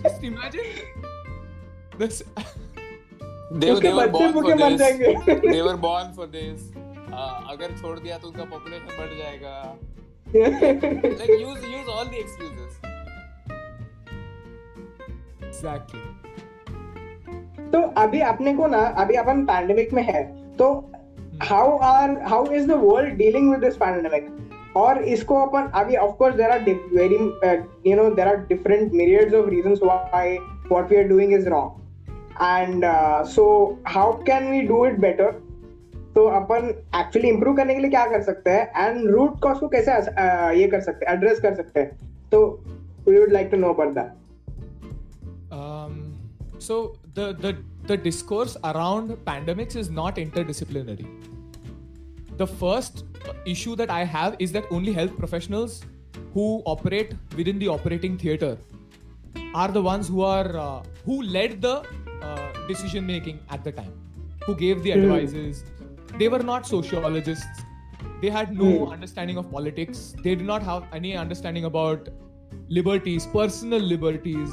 Just 0.00 0.24
imagine 0.24 0.64
this 1.98 2.22
they, 3.50 3.72
were 3.92 4.08
born 4.08 4.32
for 4.32 4.42
this 4.56 4.80
they 5.42 5.62
were 5.62 5.76
born 5.76 6.12
for 6.12 6.26
this 6.26 6.58
uh, 7.12 7.40
अगर 7.52 7.68
छोड़ 7.80 7.98
दिया 7.98 8.18
तो 8.18 8.28
उनका 8.28 8.44
पॉपुलेशन 8.44 8.96
बढ़ 8.98 9.12
जाएगा। 9.18 9.54
Like 10.28 11.30
use 11.42 11.62
use 11.74 11.88
all 11.94 12.06
the 12.06 12.18
excuses. 12.24 12.72
Exactly 15.44 16.00
तो 17.70 17.78
अभी 18.02 18.20
अपने 18.32 18.54
को 18.56 18.66
ना 18.66 18.82
अभी 19.02 19.14
अपन 19.22 19.44
पैंडेमिक 19.46 19.92
में 19.94 20.02
है 20.02 20.22
तो 20.56 20.68
how 21.42 21.78
are 21.84 22.10
how 22.28 22.52
is 22.52 22.66
the 22.68 22.72
world 22.82 23.14
dealing 23.18 23.50
with 23.50 23.60
this 23.60 23.76
pandemic 23.76 24.28
और 24.76 25.02
इसको 25.14 25.34
अपन 25.46 25.70
अभी 25.80 25.96
of 25.96 26.14
course 26.16 26.34
there 26.36 26.50
are 26.50 26.60
very 26.94 27.16
you 27.90 27.96
know 27.96 28.04
there 28.10 28.28
are 28.28 28.36
different 28.48 28.92
myriads 28.92 29.34
of 29.34 29.48
reasons 29.50 29.78
why 29.82 30.36
what 30.70 30.90
we 30.90 30.96
are 30.96 31.04
doing 31.08 31.32
is 31.34 31.48
wrong 31.48 31.77
and 32.41 32.85
so 33.33 33.45
how 33.87 34.13
can 34.23 34.49
we 34.51 34.61
do 34.67 34.85
it 34.85 34.99
better 34.99 35.31
तो 36.15 36.25
अपन 36.39 36.69
actually 36.95 37.29
improve 37.29 37.55
करने 37.55 37.73
के 37.73 37.81
लिए 37.81 37.89
क्या 37.89 38.05
कर 38.07 38.21
सकते 38.23 38.51
हैं 38.51 38.87
एंड 38.87 39.09
रूट 39.09 39.39
कॉज 39.43 39.59
को 39.59 39.67
कैसे 39.67 39.91
uh, 39.91 40.51
ये 40.59 40.67
कर 40.67 40.81
सकते 40.81 41.05
हैं 41.05 41.13
एड्रेस 41.13 41.39
कर 41.41 41.55
सकते 41.55 41.79
हैं 41.79 41.97
तो 42.31 42.45
we 43.07 43.19
would 43.19 43.31
like 43.33 43.49
to 43.51 43.57
know 43.57 43.73
about 43.73 43.93
that 43.95 44.21
Um, 45.53 46.15
so 46.57 46.95
the 47.13 47.33
the 47.33 47.55
the 47.85 47.95
discourse 47.95 48.57
around 48.63 49.11
pandemics 49.25 49.75
is 49.75 49.89
not 49.89 50.15
interdisciplinary. 50.15 51.05
The 52.37 52.47
first 52.47 53.03
uh, 53.03 53.33
issue 53.45 53.75
that 53.75 53.91
I 53.91 54.03
have 54.03 54.35
is 54.39 54.51
that 54.53 54.71
only 54.71 54.93
health 54.93 55.15
professionals 55.17 55.83
who 56.33 56.63
operate 56.65 57.13
within 57.37 57.59
the 57.59 57.67
operating 57.67 58.17
theater 58.17 58.57
are 59.53 59.67
the 59.67 59.81
ones 59.81 60.07
who 60.07 60.23
are 60.23 60.57
uh, 60.57 60.81
who 61.05 61.21
led 61.21 61.61
the 61.61 61.75
uh, 61.75 62.06
decision 62.68 63.06
making 63.06 63.40
at 63.50 63.64
the 63.64 63.72
time, 63.72 63.92
who 64.46 64.54
gave 64.54 64.82
the 64.82 64.92
Hmm. 64.92 65.04
advices. 65.04 65.64
They 66.18 66.28
were 66.28 66.42
not 66.42 66.66
sociologists. 66.66 67.64
They 68.22 68.30
had 68.30 68.56
no 68.56 68.70
Hmm. 68.70 68.92
understanding 68.92 69.36
of 69.38 69.50
politics. 69.50 70.14
They 70.22 70.34
did 70.34 70.46
not 70.46 70.62
have 70.62 70.86
any 70.92 71.16
understanding 71.16 71.64
about 71.64 72.08
liberties, 72.68 73.26
personal 73.26 73.80
liberties, 73.80 74.50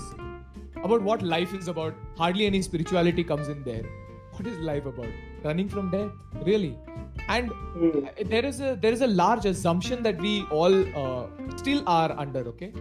about 0.84 1.02
what 1.02 1.22
life 1.22 1.54
is 1.54 1.68
about. 1.68 1.94
Hardly 2.18 2.46
any 2.46 2.62
spirituality 2.62 3.24
comes 3.24 3.48
in 3.48 3.64
there. 3.64 3.86
What 4.32 4.48
is 4.48 4.60
life 4.60 4.86
about? 4.86 5.08
Running 5.44 5.70
from 5.70 5.90
death, 5.92 6.12
really? 6.50 6.78
And 7.28 7.50
Hmm. 7.50 8.06
uh, 8.06 8.26
there 8.34 8.46
is 8.46 8.60
a 8.62 8.76
there 8.86 8.92
is 8.98 9.02
a 9.02 9.08
large 9.08 9.46
assumption 9.46 10.04
that 10.04 10.20
we 10.26 10.34
all 10.62 10.76
uh, 11.04 11.24
still 11.56 11.82
are 11.88 12.12
under. 12.26 12.44
Okay, 12.54 12.72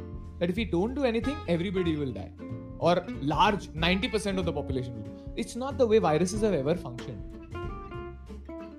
that 0.41 0.51
if 0.51 0.57
we 0.63 0.65
don't 0.77 0.95
do 0.95 1.05
anything, 1.05 1.37
everybody 1.57 1.97
will 2.03 2.13
die. 2.13 2.31
Or 2.79 3.05
large 3.23 3.69
90% 3.69 4.39
of 4.39 4.45
the 4.45 4.53
population 4.53 4.95
will 4.97 5.03
do. 5.03 5.33
It's 5.37 5.57
not 5.57 5.79
the 5.79 5.87
way 5.87 5.99
viruses 5.99 6.43
have 6.43 6.55
ever 6.55 6.75
functioned. 6.75 7.23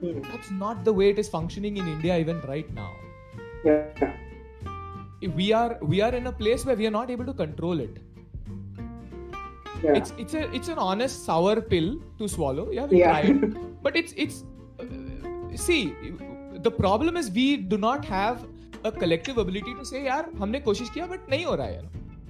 Hmm. 0.01 0.21
That's 0.21 0.51
not 0.51 0.83
the 0.83 0.93
way 0.93 1.09
it 1.09 1.19
is 1.19 1.29
functioning 1.29 1.77
in 1.77 1.87
India 1.87 2.17
even 2.17 2.41
right 2.41 2.71
now. 2.73 2.91
Yeah. 3.63 4.13
We 5.35 5.51
are 5.53 5.77
we 5.81 6.01
are 6.01 6.13
in 6.13 6.27
a 6.27 6.31
place 6.31 6.65
where 6.65 6.75
we 6.75 6.85
are 6.87 6.91
not 6.91 7.09
able 7.09 7.25
to 7.25 7.33
control 7.33 7.79
it. 7.79 7.97
Yeah. 9.83 9.93
It's 9.99 10.13
it's 10.17 10.33
a 10.33 10.43
it's 10.53 10.67
an 10.67 10.77
honest 10.77 11.25
sour 11.25 11.61
pill 11.61 11.87
to 12.19 12.27
swallow. 12.27 12.69
Yeah, 12.71 12.85
we 12.85 12.99
Yeah. 12.99 13.21
tried, 13.21 13.57
but 13.81 13.95
it's 13.95 14.13
it's 14.25 14.43
uh, 14.79 14.85
see 15.55 15.93
the 16.67 16.71
problem 16.71 17.17
is 17.17 17.31
we 17.31 17.47
do 17.57 17.77
not 17.77 18.05
have 18.05 18.45
a 18.83 18.91
collective 18.91 19.37
ability 19.37 19.73
to 19.79 19.85
say 19.91 20.03
यार 20.05 20.29
हमने 20.39 20.59
कोशिश 20.67 20.89
किया 20.97 21.07
but 21.13 21.29
नहीं 21.29 21.45
हो 21.45 21.55
रहा 21.55 21.67
है 21.67 21.73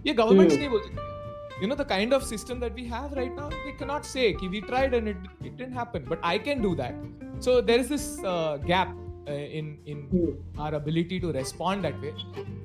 ये 0.07 0.13
Hmm. 0.13 0.37
नहीं 0.37 0.69
बोल 0.69 0.81
सकते 0.81 1.13
you 1.61 1.67
know 1.67 1.75
the 1.75 1.85
kind 1.85 2.13
of 2.13 2.23
system 2.23 2.59
that 2.59 2.73
we 2.73 2.85
have 2.85 3.13
right 3.13 3.35
now 3.35 3.49
we 3.65 3.73
cannot 3.81 4.05
say 4.05 4.33
कि 4.33 4.49
we 4.55 4.61
tried 4.61 4.93
and 4.93 5.07
it, 5.07 5.17
it 5.43 5.57
didn't 5.57 5.73
happen. 5.73 6.05
But 6.07 6.19
I 6.23 6.37
can 6.37 6.61
do 6.61 6.75
that. 6.75 6.95
So 7.39 7.61
there 7.61 7.79
is 7.79 7.89
this 7.89 8.23
uh, 8.23 8.57
gap 8.57 8.89
uh, 9.27 9.31
in 9.31 9.77
in 9.85 10.01
Hmm. 10.13 10.59
our 10.65 10.73
ability 10.75 11.19
to 11.25 11.31
respond 11.31 11.85
that 11.85 12.01
way. 12.01 12.13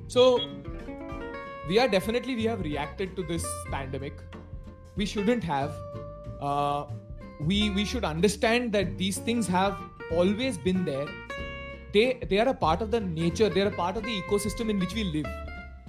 So 0.07 0.25
we 1.69 1.79
are 1.79 1.87
definitely 1.87 2.35
we 2.35 2.45
have 2.45 2.61
reacted 2.61 3.15
to 3.15 3.23
this 3.23 3.45
pandemic. 3.69 4.13
We 4.95 5.05
shouldn't 5.05 5.43
have. 5.43 5.71
Uh, 6.41 6.85
we 7.39 7.69
we 7.79 7.85
should 7.85 8.03
understand 8.13 8.71
that 8.73 8.97
these 8.97 9.17
things 9.29 9.47
have 9.47 9.77
always 10.11 10.57
been 10.69 10.85
there. 10.85 11.05
They 11.93 12.07
they 12.33 12.39
are 12.39 12.49
a 12.49 12.57
part 12.65 12.81
of 12.81 12.91
the 12.91 12.99
nature. 12.99 13.49
They 13.49 13.61
are 13.61 13.71
a 13.73 13.77
part 13.83 13.97
of 14.01 14.03
the 14.09 14.17
ecosystem 14.23 14.69
in 14.75 14.79
which 14.79 14.95
we 14.99 15.05
live. 15.15 15.31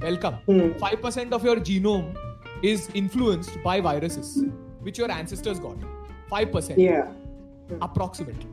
Welcome. 0.05 0.38
Hmm. 0.47 0.71
5% 0.85 1.33
of 1.33 1.45
your 1.49 1.57
genome 1.57 2.07
is 2.62 2.91
influenced 2.95 3.62
by 3.62 3.81
viruses 3.81 4.45
which 4.81 4.99
your 4.99 5.11
ancestors 5.11 5.59
got 5.59 5.77
5% 6.31 6.77
Yeah. 6.79 7.09
approximately. 7.81 8.47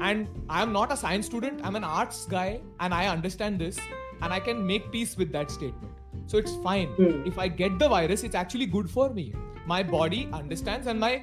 And 0.00 0.28
I'm 0.50 0.72
not 0.72 0.92
a 0.92 0.96
science 0.96 1.26
student, 1.26 1.60
I'm 1.64 1.76
an 1.76 1.84
arts 1.84 2.26
guy, 2.26 2.60
and 2.80 2.92
I 2.92 3.06
understand 3.06 3.58
this, 3.58 3.78
and 4.22 4.32
I 4.32 4.40
can 4.40 4.66
make 4.66 4.90
peace 4.92 5.16
with 5.16 5.32
that 5.32 5.50
statement. 5.50 5.92
So 6.26 6.36
it's 6.38 6.54
fine. 6.56 6.88
Hmm. 6.88 7.22
If 7.26 7.38
I 7.38 7.48
get 7.48 7.78
the 7.78 7.88
virus, 7.88 8.22
it's 8.24 8.34
actually 8.34 8.66
good 8.66 8.90
for 8.90 9.08
me. 9.10 9.32
My 9.66 9.82
body 9.82 10.28
understands, 10.32 10.86
and 10.86 11.00
my 11.00 11.22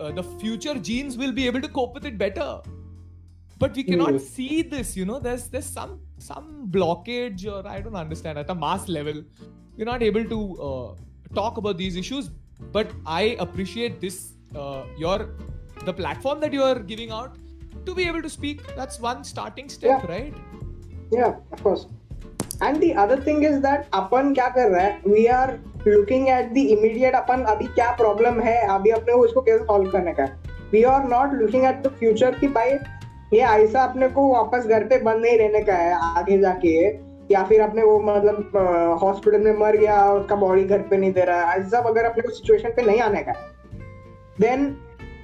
uh, 0.00 0.10
the 0.12 0.22
future 0.22 0.74
genes 0.74 1.16
will 1.16 1.32
be 1.32 1.46
able 1.46 1.60
to 1.60 1.68
cope 1.68 1.94
with 1.94 2.04
it 2.04 2.18
better. 2.18 2.60
But 3.58 3.74
we 3.74 3.84
cannot 3.84 4.10
Hmm. 4.10 4.18
see 4.18 4.62
this, 4.62 4.96
you 4.96 5.04
know. 5.04 5.18
There's 5.18 5.48
there's 5.48 5.66
some 5.66 6.00
some 6.18 6.68
blockage, 6.70 7.46
or 7.50 7.66
I 7.66 7.80
don't 7.80 7.94
understand 7.96 8.38
at 8.38 8.50
a 8.50 8.54
mass 8.54 8.88
level. 8.88 9.22
We're 9.76 9.84
not 9.86 10.02
able 10.02 10.24
to 10.24 10.40
uh, 10.68 10.94
talk 11.34 11.58
about 11.58 11.78
these 11.78 11.96
issues. 11.96 12.30
But 12.72 12.92
I 13.06 13.22
appreciate 13.40 14.00
this 14.00 14.20
uh, 14.56 14.84
your 14.98 15.18
the 15.84 15.92
platform 15.94 16.40
that 16.40 16.52
you 16.52 16.62
are 16.64 16.78
giving 16.92 17.10
out 17.12 17.36
to 17.86 17.94
be 17.94 18.06
able 18.06 18.22
to 18.22 18.30
speak. 18.30 18.62
That's 18.76 19.00
one 19.00 19.24
starting 19.24 19.68
step, 19.68 19.90
Yeah. 19.90 20.06
right? 20.08 20.34
Yeah, 21.12 21.34
of 21.52 21.62
course. 21.62 21.86
And 22.60 22.80
the 22.80 22.94
other 22.94 23.16
thing 23.20 23.42
is 23.42 23.60
that 23.62 23.86
अपन 23.94 24.32
क्या 24.34 24.48
कर 24.56 24.68
रहा 24.70 24.82
है 24.82 25.00
we 25.06 25.26
are 25.36 25.52
looking 25.86 26.28
at 26.28 26.52
the 26.52 26.58
immediate 26.74 27.14
अपन 27.14 27.42
अभी 27.52 27.66
क्या 27.78 27.90
problem 27.96 28.40
है 28.40 28.56
अभी 28.74 28.90
अपने 28.98 29.14
को 29.14 29.24
इसको 29.26 29.40
कैसे 29.48 29.64
सॉल्व 29.64 29.90
करने 29.90 30.12
का 30.18 30.22
है 30.22 30.68
we 30.72 30.82
are 30.92 31.08
not 31.08 31.32
looking 31.40 31.64
at 31.64 31.82
the 31.86 31.90
future 31.98 32.38
कि 32.38 32.48
भाई 32.58 32.70
ये 33.32 33.40
ऐसा 33.40 33.82
अपने 33.84 34.08
को 34.16 34.28
वापस 34.32 34.66
घर 34.66 34.84
पे 34.88 34.98
बंद 35.02 35.22
नहीं 35.22 35.38
रहने 35.38 35.60
का 35.64 35.74
है 35.76 35.94
आगे 36.18 36.38
जाके 36.38 36.74
या 37.30 37.42
फिर 37.44 37.60
अपने 37.60 37.82
वो 37.82 37.98
मतलब 38.00 38.56
हॉस्पिटल 39.02 39.40
में 39.40 39.58
मर 39.58 39.76
गया 39.76 40.12
उसका 40.12 40.36
बॉडी 40.36 40.64
घर 40.64 40.78
पे 40.78 40.96
नहीं 40.96 41.12
दे 41.12 41.24
रहा 41.24 41.50
है 41.50 41.68
जब 41.70 41.86
अगर 41.86 42.04
अपने 42.04 42.34
सिचुएशन 42.34 42.70
पे 42.70 42.82
नहीं 42.82 43.00
आने 43.00 43.22
का 43.22 43.32
देन 44.40 44.76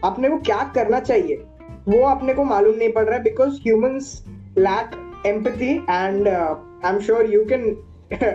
अपने 0.04 0.28
को 0.28 0.38
क्या 0.38 0.62
करना 0.74 1.00
चाहिए? 1.00 1.36
वो 1.88 2.02
अपने 2.06 2.34
को 2.34 2.44
मालूम 2.44 2.76
नहीं 2.76 2.92
पड़ 2.92 3.04
रहा 3.04 3.16
है 3.16 3.22
because 3.22 3.60
humans 3.60 4.24
lack 4.58 5.22
empathy 5.26 5.70
and 5.90 6.28
I 6.28 6.92
am 6.92 7.00
sure 7.00 7.32
you 7.32 7.44
can 7.44 7.64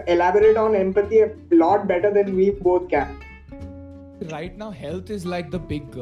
elaborate 0.10 0.58
on 0.58 0.76
empathy 0.76 1.24
lot 1.54 1.82
better 1.82 2.12
than 2.12 2.36
we 2.36 2.50
both 2.64 2.88
can 2.94 3.20
right 4.32 4.58
now 4.58 4.72
health 4.72 5.12
is 5.12 5.28
like 5.28 5.50
the 5.52 5.66
big 5.70 5.98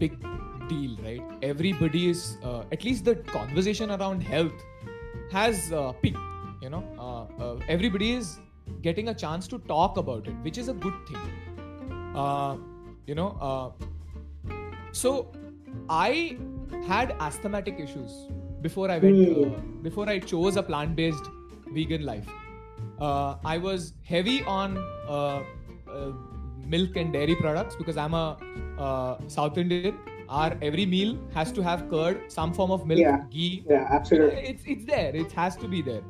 big 0.00 0.20
deal 0.68 0.94
right? 1.02 1.34
Everybody 1.42 2.10
is 2.10 2.38
uh, 2.44 2.62
at 2.72 2.84
least 2.84 3.04
the 3.04 3.14
conversation 3.32 3.90
around 3.90 4.22
health 4.22 4.64
has 5.32 5.72
uh, 5.72 5.92
peaked. 6.02 6.35
You 6.66 6.70
know 6.74 6.84
uh, 6.98 7.44
uh, 7.44 7.56
everybody 7.74 8.12
is 8.20 8.38
getting 8.86 9.10
a 9.10 9.14
chance 9.24 9.48
to 9.52 9.58
talk 9.72 9.98
about 10.02 10.30
it 10.30 10.46
which 10.46 10.58
is 10.58 10.68
a 10.68 10.74
good 10.86 10.96
thing. 11.08 12.16
Uh, 12.22 12.56
you 13.06 13.14
know 13.14 13.28
uh, 13.48 13.68
so 15.00 15.12
i 15.88 16.36
had 16.88 17.14
asthmatic 17.26 17.82
issues 17.86 18.16
before 18.66 18.90
i 18.90 18.98
went 18.98 19.44
uh, 19.44 19.60
before 19.88 20.08
i 20.14 20.18
chose 20.32 20.56
a 20.56 20.62
plant-based 20.62 21.30
vegan 21.76 22.04
life. 22.04 22.28
Uh, 23.00 23.36
i 23.44 23.58
was 23.58 23.92
heavy 24.02 24.42
on 24.44 24.76
uh, 25.08 25.42
uh, 25.96 26.12
milk 26.74 26.96
and 26.96 27.12
dairy 27.12 27.36
products 27.36 27.76
because 27.76 27.96
i'm 27.96 28.14
a 28.14 28.26
uh, 28.86 29.18
south 29.38 29.58
indian 29.64 29.98
our 30.39 30.55
every 30.67 30.83
meal 30.91 31.09
has 31.37 31.49
to 31.55 31.63
have 31.67 31.81
curd 31.93 32.19
some 32.33 32.51
form 32.57 32.71
of 32.75 32.83
milk 32.91 33.01
Yeah. 33.03 33.17
ghee 33.31 33.63
yeah 33.71 33.87
absolutely 33.97 34.43
it's 34.51 34.67
it's 34.73 34.85
there 34.91 35.09
it 35.21 35.33
has 35.39 35.57
to 35.63 35.69
be 35.73 35.81
there 35.87 36.03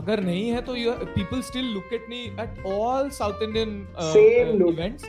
अगर 0.00 0.22
नहीं 0.28 0.44
है 0.56 0.60
तो 0.68 0.76
you 0.82 0.92
people 1.16 1.42
still 1.50 1.70
look 1.78 1.94
at 1.98 2.06
me 2.14 2.20
at 2.44 2.60
all 2.72 3.10
South 3.18 3.42
Indian 3.48 3.72
uh, 3.96 4.12
Same 4.18 4.52
uh, 4.52 4.58
look. 4.60 4.72
events 4.74 5.08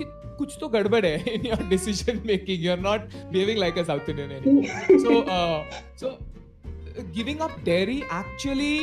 कि 0.00 0.04
कुछ 0.38 0.56
तो 0.60 0.68
गड़बड़ 0.76 1.04
है 1.06 1.14
in 1.34 1.46
your 1.50 1.60
decision 1.74 2.18
making 2.32 2.64
you're 2.66 2.82
not 2.88 3.06
behaving 3.36 3.60
like 3.64 3.78
a 3.82 3.84
South 3.92 4.08
Indian 4.14 4.34
anymore 4.40 4.98
so 5.06 5.20
uh, 5.36 5.78
so 6.02 6.12
uh, 6.16 7.06
giving 7.20 7.40
up 7.48 7.54
dairy 7.70 7.96
actually 8.20 8.74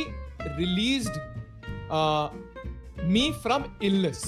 released 0.62 1.20
uh, 1.90 2.28
me 3.18 3.22
from 3.44 3.64
illness 3.90 4.24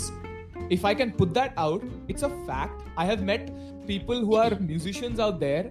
if 0.76 0.84
i 0.88 0.92
can 1.00 1.10
put 1.18 1.32
that 1.40 1.58
out 1.64 1.82
it's 2.14 2.24
a 2.28 2.30
fact 2.50 2.86
i 3.02 3.04
have 3.10 3.20
met 3.32 3.50
people 3.91 4.19
who 4.27 4.35
are 4.43 4.51
musicians 4.73 5.19
out 5.25 5.39
there 5.45 5.65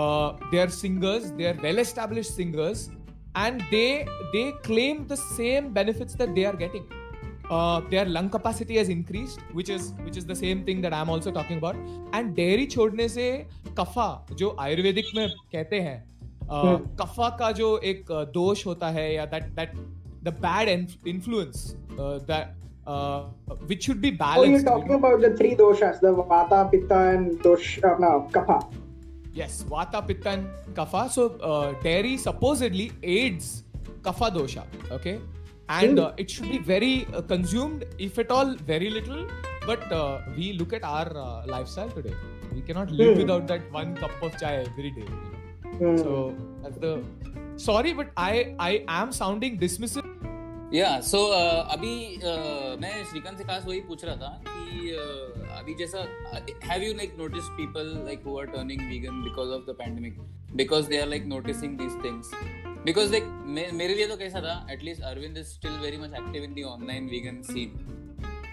uh, 0.00 0.28
they 0.52 0.60
are 0.64 0.70
singers 0.82 1.30
they 1.40 1.46
are 1.50 1.58
well 1.66 1.78
established 1.86 2.34
singers 2.40 2.88
and 3.44 3.64
they 3.74 3.88
they 4.34 4.46
claim 4.68 5.06
the 5.12 5.20
same 5.26 5.72
benefits 5.80 6.14
that 6.22 6.34
they 6.38 6.44
are 6.50 6.56
getting 6.64 6.84
uh, 7.54 7.80
their 7.94 8.04
lung 8.16 8.28
capacity 8.36 8.76
has 8.82 8.88
increased 8.98 9.40
which 9.58 9.70
is 9.78 9.90
which 10.06 10.16
is 10.22 10.26
the 10.34 10.38
same 10.44 10.62
thing 10.68 10.80
that 10.86 10.94
i'm 11.00 11.10
also 11.16 11.34
talking 11.40 11.58
about 11.64 11.76
and 12.20 12.36
dairy 12.40 12.66
छोड़ने 12.76 13.08
से 13.16 13.26
कफा 13.78 14.08
जो 14.42 14.56
आयुर्वेदिक 14.68 15.16
में 15.16 15.26
कहते 15.52 15.80
हैं 15.88 15.98
Hmm. 16.52 16.78
कफा 17.00 17.28
का 17.38 17.50
जो 17.56 17.66
एक 17.88 18.08
uh, 18.12 18.24
दोष 18.34 18.64
होता 18.66 18.88
है 18.94 19.02
या 19.14 19.24
that 19.32 19.44
that 19.58 19.74
the 20.24 20.28
bad 20.44 20.68
influence 21.08 21.60
that 22.30 22.59
which 23.66 23.84
should 23.84 24.00
be 24.00 24.10
oh 24.10 24.16
balanced 24.16 24.50
you're 24.52 24.62
talking 24.72 24.94
about 24.94 25.20
the 25.20 25.36
three 25.36 25.54
doshas 25.54 26.00
the 26.00 26.12
vata 26.14 26.70
pitta 26.70 26.98
and 27.14 27.40
dosh 27.42 27.78
uh, 27.84 27.96
no 27.98 28.28
kapha 28.32 28.60
Yes, 29.32 29.62
Vata, 29.70 30.04
Pitta, 30.04 30.30
and 30.30 30.48
Kapha. 30.74 31.08
So 31.08 31.24
uh, 31.48 31.80
dairy 31.84 32.16
supposedly 32.16 32.90
aids 33.04 33.62
Kapha 34.02 34.28
dosha. 34.36 34.64
Okay, 34.90 35.20
and 35.68 35.98
Hmm. 35.98 36.04
uh, 36.04 36.12
it 36.16 36.28
should 36.28 36.48
be 36.50 36.58
very 36.58 37.06
uh, 37.14 37.22
consumed, 37.22 37.84
if 38.06 38.18
at 38.18 38.32
all, 38.32 38.56
very 38.70 38.90
little. 38.90 39.28
But 39.68 39.92
uh, 39.92 40.18
we 40.36 40.52
look 40.54 40.72
at 40.72 40.82
our 40.82 41.16
uh, 41.16 41.46
lifestyle 41.46 41.88
today. 41.90 42.14
We 42.56 42.62
cannot 42.70 42.90
live 42.90 43.12
Hmm. 43.12 43.20
without 43.22 43.46
that 43.52 43.70
one 43.78 43.94
cup 44.02 44.20
of 44.20 44.36
chai 44.42 44.52
every 44.64 44.90
day. 44.98 45.06
You 45.06 45.78
know? 45.78 45.92
Hmm. 45.92 45.96
So 46.02 46.34
that's 46.64 46.78
the. 46.78 46.92
Sorry, 47.68 47.92
but 48.02 48.10
I 48.16 48.32
I 48.70 48.72
am 49.00 49.12
sounding 49.12 49.60
dismissive. 49.66 50.09
या 50.74 51.00
सो 51.02 51.18
अभी 51.26 51.94
uh, 52.16 52.80
मैं 52.80 53.04
श्रीकांत 53.04 53.38
से 53.38 53.44
खास 53.44 53.64
वही 53.66 53.80
पूछ 53.86 54.04
रहा 54.04 54.14
था 54.16 54.42
कि 54.46 54.92
uh, 54.92 55.58
अभी 55.58 55.74
जैसा 55.74 56.04
have 56.64 56.82
you 56.82 56.92
like 56.94 57.16
notice 57.18 57.48
people 57.56 57.88
like 58.04 58.22
who 58.26 58.38
are 58.38 58.46
turning 58.46 58.80
vegan 58.90 59.22
because 59.22 59.50
of 59.50 59.64
the 59.66 59.74
pandemic 59.78 60.20
because 60.56 60.88
they 60.88 61.00
are 61.00 61.08
like 61.08 61.26
noticing 61.26 61.76
these 61.78 61.96
things 62.04 62.30
because 62.84 63.10
like 63.12 63.24
मेरे 63.72 63.94
लिए 63.94 64.06
तो 64.06 64.16
कैसा 64.16 64.40
था 64.40 64.54
at least 64.72 65.02
Arvind 65.04 65.38
is 65.38 65.46
still 65.48 65.78
very 65.78 65.96
much 65.96 66.14
active 66.18 66.44
in 66.44 66.54
the 66.54 66.64
online 66.68 67.08
vegan 67.08 67.42
scene 67.42 67.98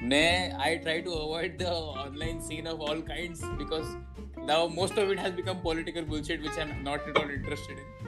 मैं 0.03 0.53
I 0.55 0.75
try 0.77 1.01
to 1.01 1.11
avoid 1.19 1.57
the 1.59 1.71
online 1.99 2.41
scene 2.41 2.67
of 2.67 2.89
all 2.89 3.01
kinds 3.07 3.43
because 3.55 3.95
now 4.43 4.67
most 4.71 4.99
of 4.99 5.11
it 5.11 5.19
has 5.19 5.35
become 5.35 5.63
political 5.63 6.05
bullshit 6.07 6.41
which 6.41 6.59
I 6.59 6.65
am 6.65 6.75
not 6.83 7.09
at 7.09 7.17
all 7.17 7.31
interested 7.31 7.79
in 7.79 8.06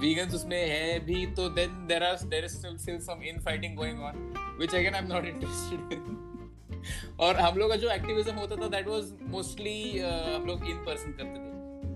vegans 0.00 0.34
उसमें 0.34 0.68
है 0.68 0.98
भी 1.00 1.26
तो 1.26 1.48
then 1.48 1.86
there 1.86 2.02
are 2.02 2.16
there 2.24 2.44
is 2.44 2.56
still 2.56 2.76
still 2.76 2.98
some 2.98 3.22
infighting 3.40 3.76
going 3.76 4.00
on 4.00 4.34
which 4.58 4.74
again 4.74 4.94
I 4.94 5.00
am 5.00 5.08
not 5.12 5.24
interested 5.24 7.18
और 7.20 7.36
हम 7.36 7.58
लोग 7.58 7.70
का 7.70 7.76
जो 7.76 7.90
activism 7.90 8.34
होता 8.34 8.56
था 8.56 8.68
दैट 8.68 8.88
वाज 8.88 9.12
मोस्टली 9.28 9.98
हम 9.98 10.44
लोग 10.46 10.64
इन 10.66 10.76
पर्सन 10.76 11.12
करते 11.12 11.40
थे. 11.40 11.52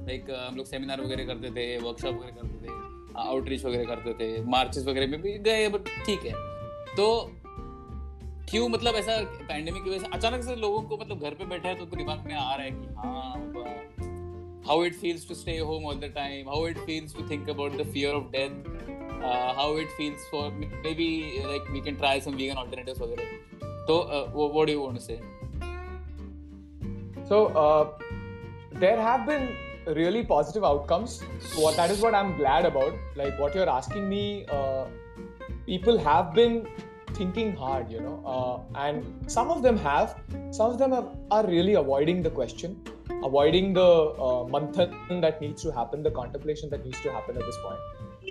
लाइक 0.07 0.27
like, 0.27 0.39
हम 0.39 0.57
लोग 0.57 0.67
सेमिनार 0.67 1.01
वगैरह 1.01 1.25
करते 1.25 1.51
थे 1.51 1.79
वर्कशॉप 1.79 2.15
वगैरह 2.15 2.31
करते 2.31 2.67
थे 2.67 2.71
आउटरीच 3.29 3.65
वगैरह 3.65 3.85
करते 3.85 4.13
थे 4.15 4.45
मार्चेस 4.45 4.85
वगैरह 4.85 5.07
में 5.07 5.23
भी 5.23 5.39
गए 5.39 5.69
बट 5.69 5.89
ठीक 6.07 6.21
है. 6.21 6.33
तो 6.97 7.07
क्यों 8.51 8.69
मतलब 8.69 8.95
ऐसा 8.95 9.21
पैंडेमिक 9.23 9.85
की 9.85 9.91
वजह 9.91 9.99
से 9.99 10.07
अचानक 10.07 10.45
से 10.45 10.57
लोगों 10.57 10.83
को 10.83 10.97
मतलब 10.97 11.21
घर 11.21 11.35
पे 11.35 11.45
बैठे 11.45 11.69
हैं 11.69 11.79
तो 11.79 11.85
उनको 11.85 11.97
दिमाग 11.97 12.21
में 12.21 12.35
आ 12.35 12.55
रहा 12.55 12.65
है 12.65 12.71
कि 12.71 12.95
हाँ 12.95 13.53
how 14.67 14.83
it 14.83 14.95
feels 14.95 15.25
to 15.25 15.35
stay 15.35 15.59
home 15.59 15.85
all 15.85 15.95
the 15.95 16.09
time, 16.09 16.47
how 16.47 16.65
it 16.65 16.79
feels 16.87 17.13
to 17.13 17.23
think 17.29 17.49
about 17.49 17.77
the 17.77 17.85
fear 17.85 18.11
of 18.11 18.33
death, 18.33 18.53
uh, 19.23 19.53
how 19.55 19.77
it 19.77 19.91
feels 19.93 20.21
for 20.31 20.51
maybe 20.83 21.43
like 21.47 21.69
we 21.73 21.81
can 21.81 21.97
try 21.97 22.19
some 22.19 22.37
vegan 22.37 22.57
alternatives 22.57 22.99
for. 22.99 23.09
So, 23.87 24.01
uh, 24.01 24.27
what 24.31 24.67
do 24.67 24.73
you 24.73 24.81
want 24.81 24.97
to 24.97 25.03
say? 25.03 25.21
So, 27.29 27.47
uh, 27.47 27.91
there 28.73 29.01
have 29.01 29.27
been 29.27 29.57
really 29.87 30.25
positive 30.25 30.65
outcomes. 30.65 31.21
What 31.55 31.77
that 31.77 31.91
is 31.91 32.01
what 32.01 32.15
I'm 32.15 32.37
glad 32.37 32.67
about. 32.67 32.95
Like 33.15 33.39
what 33.39 33.55
you're 33.55 33.69
asking 33.69 34.09
me, 34.09 34.47
uh, 34.49 34.87
people 35.67 35.99
have 35.99 36.35
been 36.35 36.67
thinking 37.15 37.55
hard, 37.57 37.91
you 37.91 38.01
know, 38.01 38.21
uh, 38.27 38.79
and 38.87 39.31
some 39.31 39.51
of 39.51 39.63
them 39.63 39.79
have, 39.79 40.17
some 40.51 40.71
of 40.73 40.79
them 40.79 40.91
have, 40.91 41.09
are 41.31 41.47
really 41.47 41.75
avoiding 41.75 42.23
the 42.23 42.31
question 42.31 42.77
avoiding 43.25 43.73
the 43.73 43.83
uh, 43.83 44.45
manthan 44.45 45.21
that 45.21 45.41
needs 45.41 45.63
to 45.63 45.73
happen, 45.73 46.03
the 46.03 46.11
contemplation 46.11 46.71
that 46.71 46.85
needs 46.85 47.01
to 47.01 47.13
happen 47.13 47.37
at 47.37 47.45
this 47.45 47.59
point. 47.63 47.81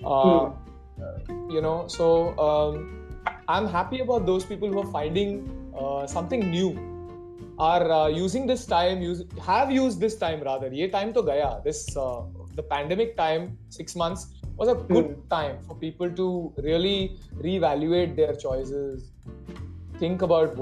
Uh, 0.06 0.50
hmm. 0.50 1.50
You 1.50 1.62
know, 1.62 1.88
so 1.88 2.38
um, 2.40 3.08
I'm 3.48 3.68
happy 3.68 4.00
about 4.00 4.26
those 4.26 4.46
people 4.46 4.72
who 4.72 4.80
are 4.80 4.92
finding 4.92 5.50
uh, 5.78 6.08
something 6.08 6.50
new 6.50 6.78
are 7.58 7.92
uh, 7.92 8.08
using 8.08 8.46
this 8.46 8.66
time 8.66 9.02
use 9.02 9.24
have 9.42 9.72
used 9.72 10.00
this 10.00 10.16
time 10.18 10.42
rather 10.42 10.68
ye 10.68 10.88
time 10.90 11.14
to 11.14 11.22
gaya 11.22 11.62
this 11.64 11.96
uh, 11.96 12.22
the 12.56 12.64
pandemic 12.64 13.16
time 13.16 13.58
6 13.70 13.96
months 13.96 14.28
was 14.58 14.68
a 14.68 14.76
good 14.76 15.08
mm. 15.08 15.30
time 15.30 15.58
for 15.68 15.76
people 15.76 16.10
to 16.10 16.54
really 16.58 17.18
reevaluate 17.46 18.16
their 18.16 18.36
choices 18.36 19.12
think 20.00 20.22
about 20.22 20.56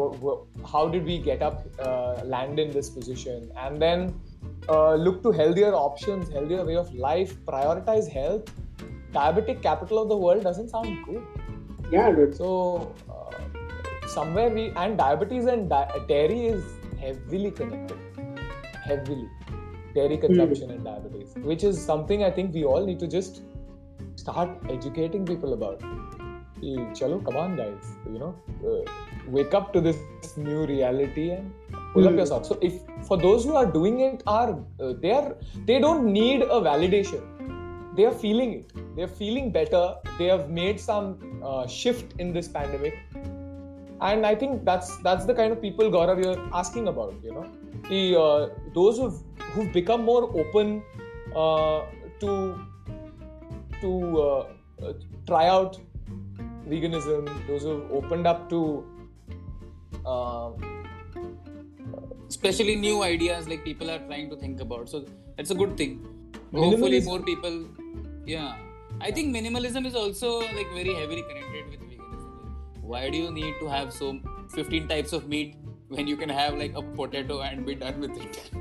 how 0.72 0.88
did 0.88 1.06
we 1.06 1.17
get 1.17 1.41
up 1.41 1.65
uh, 1.80 2.24
land 2.24 2.60
in 2.60 2.72
this 2.72 2.89
position? 2.89 3.52
And 3.58 3.82
then 3.82 4.19
uh, 4.69 4.96
look 4.96 5.22
to 5.24 5.32
healthier 5.32 5.74
options 5.74 6.30
healthier 6.30 6.65
way 6.65 6.76
of 6.76 6.93
life 6.93 7.36
prioritize 7.46 8.10
health. 8.10 8.52
Diabetic 9.12 9.62
capital 9.62 10.02
of 10.02 10.10
the 10.10 10.17
world 10.17 10.43
doesn't 10.43 10.69
sound 10.69 11.06
good. 11.06 11.24
Yeah 11.91 12.12
good 12.12 12.36
so 12.36 12.93
uh, 13.10 14.08
somewhere 14.08 14.50
we 14.50 14.72
and 14.76 14.98
diabetes 14.98 15.46
and 15.46 15.69
di- 15.69 16.00
dairy 16.08 16.46
is 16.48 16.63
heavily 17.00 17.52
connected. 17.52 17.98
Heavily. 18.84 19.30
Dairy 19.93 20.17
consumption 20.17 20.69
mm. 20.69 20.76
and 20.76 20.84
diabetes 20.84 21.36
which 21.50 21.63
is 21.63 21.80
something 21.80 22.24
i 22.24 22.32
think 22.32 22.52
we 22.52 22.63
all 22.63 22.84
need 22.84 23.00
to 23.00 23.08
just 23.08 23.43
start 24.15 24.50
educating 24.69 25.26
people 25.26 25.54
about. 25.54 25.82
Chalo 26.98 27.24
come 27.24 27.36
on 27.36 27.56
guys. 27.56 27.96
You 28.06 28.19
know 28.19 28.36
uh, 28.65 28.89
wake 29.28 29.54
up 29.54 29.74
to 29.74 29.82
this 29.82 29.98
new 30.38 30.66
reality 30.66 31.32
and 31.32 31.54
pull 31.94 32.08
up 32.08 32.16
your 32.16 32.26
socks 32.26 32.48
so 32.48 32.58
if 32.62 32.82
for 33.08 33.18
those 33.18 33.44
who 33.44 33.56
are 33.56 33.66
doing 33.66 34.00
it 34.00 34.24
are 34.26 34.52
uh, 34.80 34.94
they 35.02 35.12
are 35.12 35.36
they 35.66 35.80
don't 35.80 36.06
need 36.12 36.42
a 36.42 36.60
validation. 36.70 37.22
They 37.96 38.06
are 38.06 38.12
feeling 38.12 38.54
it. 38.54 38.96
They 38.96 39.04
are 39.04 39.14
feeling 39.22 39.52
better. 39.52 39.96
They 40.18 40.26
have 40.26 40.50
made 40.50 40.80
some 40.80 41.42
uh, 41.44 41.68
shift 41.68 42.14
in 42.20 42.34
this 42.34 42.48
pandemic. 42.48 42.98
And 44.02 44.26
I 44.26 44.36
think 44.36 44.66
that's 44.66 44.98
that's 45.04 45.26
the 45.26 45.34
kind 45.34 45.54
of 45.54 45.62
people 45.62 45.92
Gaurav 45.92 46.24
you're 46.24 46.42
asking 46.54 46.88
about. 46.88 47.14
You 47.24 47.34
know, 47.34 47.46
the 47.90 48.20
uh, 48.20 48.50
those 48.74 48.98
who've 48.98 49.20
who've 49.54 49.72
become 49.72 50.04
more 50.04 50.24
open 50.44 50.82
uh, 51.36 51.82
to 52.22 52.60
to 53.82 54.22
uh, 54.22 54.94
try 55.28 55.48
out 55.48 55.80
veganism, 56.68 57.30
those 57.48 57.64
who've 57.64 57.92
opened 57.92 58.26
up 58.26 58.50
to 58.50 58.86
Uh, 60.06 60.51
especially 62.29 62.75
new 62.75 63.03
ideas 63.03 63.47
like 63.47 63.63
people 63.63 63.89
are 63.89 63.99
trying 63.99 64.29
to 64.29 64.36
think 64.36 64.60
about. 64.60 64.89
So 64.89 65.06
that's 65.38 65.51
a 65.51 65.56
good 65.56 65.77
thing. 65.77 66.06
Hopefully, 66.53 67.01
more 67.01 67.21
people. 67.21 67.65
Yeah, 68.25 68.56
I 69.01 69.12
think 69.12 69.36
minimalism 69.36 69.86
is 69.86 69.95
also 69.95 70.39
like 70.39 70.69
very 70.73 70.93
heavily 70.93 71.23
connected 71.23 71.69
with 71.71 71.79
veganism. 71.89 72.53
why 72.91 73.10
do 73.10 73.17
you 73.17 73.32
need 73.32 73.56
to 73.60 73.67
have 73.67 73.91
so 73.93 74.19
15 74.53 74.88
types 74.88 75.13
of 75.13 75.27
meat 75.27 75.56
when 75.89 76.08
you 76.08 76.15
can 76.17 76.29
have 76.29 76.58
like 76.58 76.73
a 76.75 76.82
potato 76.82 77.41
and 77.41 77.65
be 77.65 77.75
done 77.75 77.99
with 77.99 78.17
it 78.25 78.51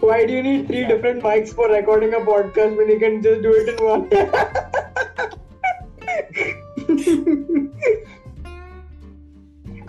why 0.00 0.24
do 0.26 0.32
you 0.32 0.42
need 0.42 0.66
three 0.66 0.84
different 0.86 1.22
mics 1.22 1.54
for 1.54 1.68
recording 1.68 2.14
a 2.14 2.22
podcast 2.30 2.76
when 2.76 2.88
you 2.88 2.98
can 2.98 3.22
just 3.22 3.42
do 3.42 3.52
it 3.52 3.68
in 3.74 3.84
one 3.84 4.08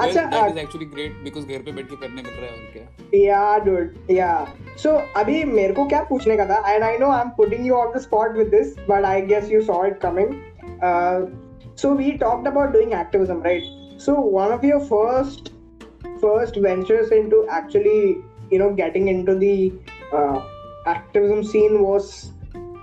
अच्छा 0.02 0.22
that 0.30 0.50
is 0.52 0.60
actually 0.64 0.86
great 0.94 1.18
because 1.24 1.46
घर 1.46 1.62
पे 1.62 1.72
बैठ 1.72 1.88
के 1.90 1.96
करने 1.96 2.22
मिल 2.22 2.32
रहा 2.32 2.46
है 2.46 2.52
और 2.52 2.70
क्या 2.74 2.84
yeah 3.24 3.64
dude 3.66 4.14
yeah 4.18 4.46
so 4.84 4.94
अभी 5.22 5.42
मेरे 5.56 5.74
को 5.74 5.86
क्या 5.88 6.02
पूछने 6.12 6.36
का 6.36 6.46
था 6.52 6.62
and 6.74 6.88
I 6.90 6.94
know 7.02 7.10
I'm 7.18 7.34
putting 7.42 7.66
you 7.70 7.76
on 7.80 7.92
the 7.96 8.06
spot 8.06 8.40
with 8.42 8.54
this 8.56 8.76
but 8.92 9.10
I 9.16 9.20
guess 9.32 9.52
you 9.56 9.62
saw 9.70 9.82
it 9.90 10.00
coming 10.06 10.34
uh, 10.82 11.26
so 11.78 11.92
we 11.94 12.18
talked 12.18 12.46
about 12.48 12.72
doing 12.72 12.92
activism, 12.92 13.40
right? 13.40 13.62
So 13.98 14.20
one 14.20 14.50
of 14.50 14.64
your 14.64 14.80
first 14.80 15.52
first 16.20 16.56
ventures 16.56 17.12
into 17.12 17.46
actually, 17.48 18.16
you 18.50 18.58
know, 18.58 18.72
getting 18.74 19.06
into 19.06 19.36
the 19.36 19.72
uh, 20.12 20.42
activism 20.86 21.44
scene 21.44 21.82
was, 21.82 22.32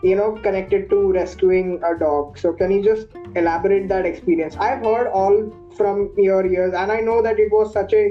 you 0.01 0.15
know, 0.15 0.31
connected 0.43 0.89
to 0.91 1.11
rescuing 1.11 1.81
a 1.83 1.97
dog. 1.99 2.37
So 2.37 2.53
can 2.53 2.71
you 2.71 2.81
just 2.83 3.07
elaborate 3.35 3.87
that 3.89 4.05
experience? 4.05 4.55
I've 4.57 4.83
heard 4.83 5.07
all 5.07 5.53
from 5.75 6.11
your 6.17 6.45
ears, 6.45 6.73
and 6.73 6.91
I 6.91 6.99
know 6.99 7.21
that 7.21 7.39
it 7.39 7.51
was 7.51 7.73
such 7.73 7.93
a 7.93 8.05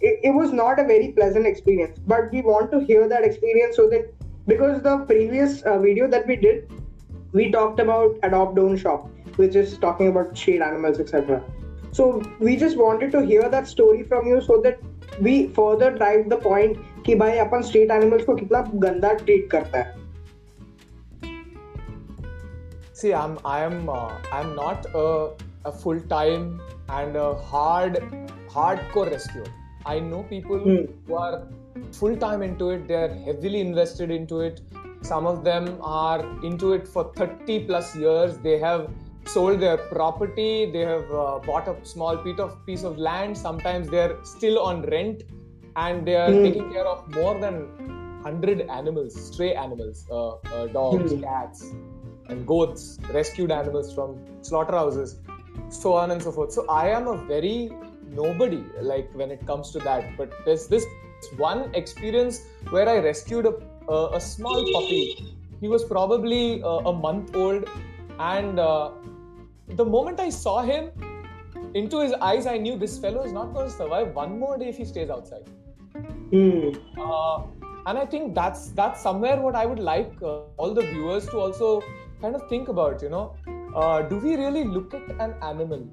it, 0.00 0.20
it 0.22 0.34
was 0.34 0.52
not 0.52 0.78
a 0.80 0.84
very 0.84 1.08
pleasant 1.12 1.46
experience 1.46 1.98
but 2.06 2.32
we 2.32 2.40
want 2.40 2.70
to 2.72 2.80
hear 2.80 3.06
that 3.08 3.22
experience 3.22 3.76
so 3.76 3.88
that 3.90 4.12
because 4.46 4.82
the 4.82 4.98
previous 5.00 5.62
uh, 5.62 5.78
video 5.78 6.08
that 6.08 6.26
we 6.26 6.36
did 6.36 6.72
we 7.32 7.50
talked 7.50 7.80
about 7.80 8.16
adopt 8.22 8.56
don't 8.56 8.76
shop 8.76 9.08
which 9.36 9.56
is 9.56 9.76
talking 9.78 10.08
about 10.08 10.36
street 10.36 10.60
animals, 10.60 10.98
etc. 11.00 11.42
So 11.92 12.22
we 12.38 12.56
just 12.56 12.76
wanted 12.76 13.12
to 13.12 13.24
hear 13.24 13.48
that 13.48 13.66
story 13.66 14.02
from 14.02 14.26
you 14.26 14.40
so 14.40 14.60
that 14.62 14.78
we 15.20 15.48
further 15.48 15.90
drive 15.90 16.28
the 16.28 16.36
point 16.36 16.78
कि 17.06 17.14
भाई 17.20 17.38
अपन 17.38 17.62
street 17.68 17.90
animals 17.90 18.24
को 18.24 18.34
कितना 18.36 18.60
गंदा 18.82 19.12
treat 19.22 19.48
करता 19.50 19.78
है 19.78 19.94
See, 22.99 23.13
I'm 23.13 23.37
I'm 23.43 23.89
uh, 23.89 24.13
I'm 24.31 24.55
not 24.55 24.85
a, 24.95 25.31
a 25.65 25.71
full 25.71 25.99
time 26.11 26.61
and 26.87 27.17
a 27.17 27.35
hard 27.35 27.95
hardcore 28.49 29.11
rescuer. 29.11 29.47
I 29.85 29.99
know 29.99 30.23
people 30.23 30.59
mm. 30.59 30.87
who 31.05 31.15
are 31.15 31.41
full 31.91 32.15
time 32.15 32.41
into 32.41 32.69
it. 32.69 32.87
They're 32.87 33.13
heavily 33.25 33.59
invested 33.59 34.11
into 34.11 34.39
it. 34.39 34.61
Some 35.01 35.27
of 35.27 35.43
them 35.43 35.77
are 35.81 36.21
into 36.41 36.71
it 36.71 36.87
for 36.87 37.11
30 37.17 37.65
plus 37.65 37.93
years. 37.97 38.37
They 38.37 38.59
have 38.59 38.89
sold 39.25 39.59
their 39.59 39.77
property 39.77 40.69
they 40.71 40.81
have 40.81 41.11
uh, 41.11 41.39
bought 41.45 41.67
a 41.67 41.75
small 41.83 42.15
piece 42.15 42.39
of 42.39 42.51
piece 42.67 42.83
of 42.83 42.99
land 42.99 43.35
sometimes 43.35 43.89
they're 43.89 44.15
still 44.23 44.59
on 44.59 44.83
rent 44.83 45.23
and 45.77 46.07
they 46.07 46.15
are 46.15 46.29
mm. 46.29 46.43
taking 46.43 46.71
care 46.71 46.85
of 46.85 47.09
more 47.15 47.33
than 47.39 47.55
100 48.21 48.61
animals 48.69 49.15
stray 49.29 49.55
animals 49.55 50.05
uh, 50.11 50.33
uh, 50.33 50.67
dogs 50.67 51.11
mm. 51.11 51.23
cats 51.23 51.73
and 52.29 52.45
goats 52.47 52.97
rescued 53.13 53.51
animals 53.51 53.93
from 53.93 54.19
slaughterhouses 54.41 55.19
so 55.69 55.93
on 55.93 56.11
and 56.11 56.21
so 56.21 56.31
forth 56.31 56.51
so 56.51 56.65
i 56.67 56.87
am 56.89 57.07
a 57.07 57.17
very 57.25 57.71
nobody 58.09 58.63
like 58.81 59.09
when 59.13 59.31
it 59.31 59.45
comes 59.45 59.71
to 59.71 59.79
that 59.79 60.17
but 60.17 60.31
there's 60.45 60.67
this 60.67 60.85
one 61.37 61.73
experience 61.73 62.41
where 62.69 62.87
i 62.89 62.97
rescued 62.97 63.45
a, 63.45 63.53
a, 63.89 64.15
a 64.17 64.21
small 64.21 64.63
puppy 64.73 65.35
he 65.61 65.67
was 65.67 65.83
probably 65.83 66.61
uh, 66.63 66.91
a 66.91 66.93
month 66.93 67.35
old 67.35 67.69
and 68.19 68.59
uh, 68.59 68.91
the 69.69 69.85
moment 69.85 70.19
I 70.19 70.29
saw 70.29 70.61
him, 70.61 70.91
into 71.73 71.99
his 71.99 72.13
eyes, 72.13 72.45
I 72.45 72.57
knew 72.57 72.77
this 72.77 72.97
fellow 72.97 73.23
is 73.23 73.33
not 73.33 73.53
going 73.53 73.69
to 73.69 73.75
survive 73.75 74.13
one 74.13 74.39
more 74.39 74.57
day 74.57 74.69
if 74.69 74.77
he 74.77 74.85
stays 74.85 75.09
outside. 75.09 75.43
Mm. 76.31 76.79
Uh, 76.97 77.43
and 77.87 77.97
I 77.97 78.05
think 78.05 78.33
that's 78.35 78.69
that's 78.69 79.01
somewhere 79.01 79.39
what 79.39 79.55
I 79.55 79.65
would 79.65 79.79
like 79.79 80.11
uh, 80.21 80.41
all 80.57 80.73
the 80.73 80.81
viewers 80.81 81.25
to 81.27 81.39
also 81.39 81.81
kind 82.21 82.35
of 82.35 82.47
think 82.49 82.67
about. 82.67 83.01
You 83.01 83.09
know, 83.09 83.35
uh, 83.75 84.01
do 84.03 84.17
we 84.17 84.35
really 84.35 84.63
look 84.63 84.93
at 84.93 85.09
an 85.19 85.35
animal? 85.41 85.87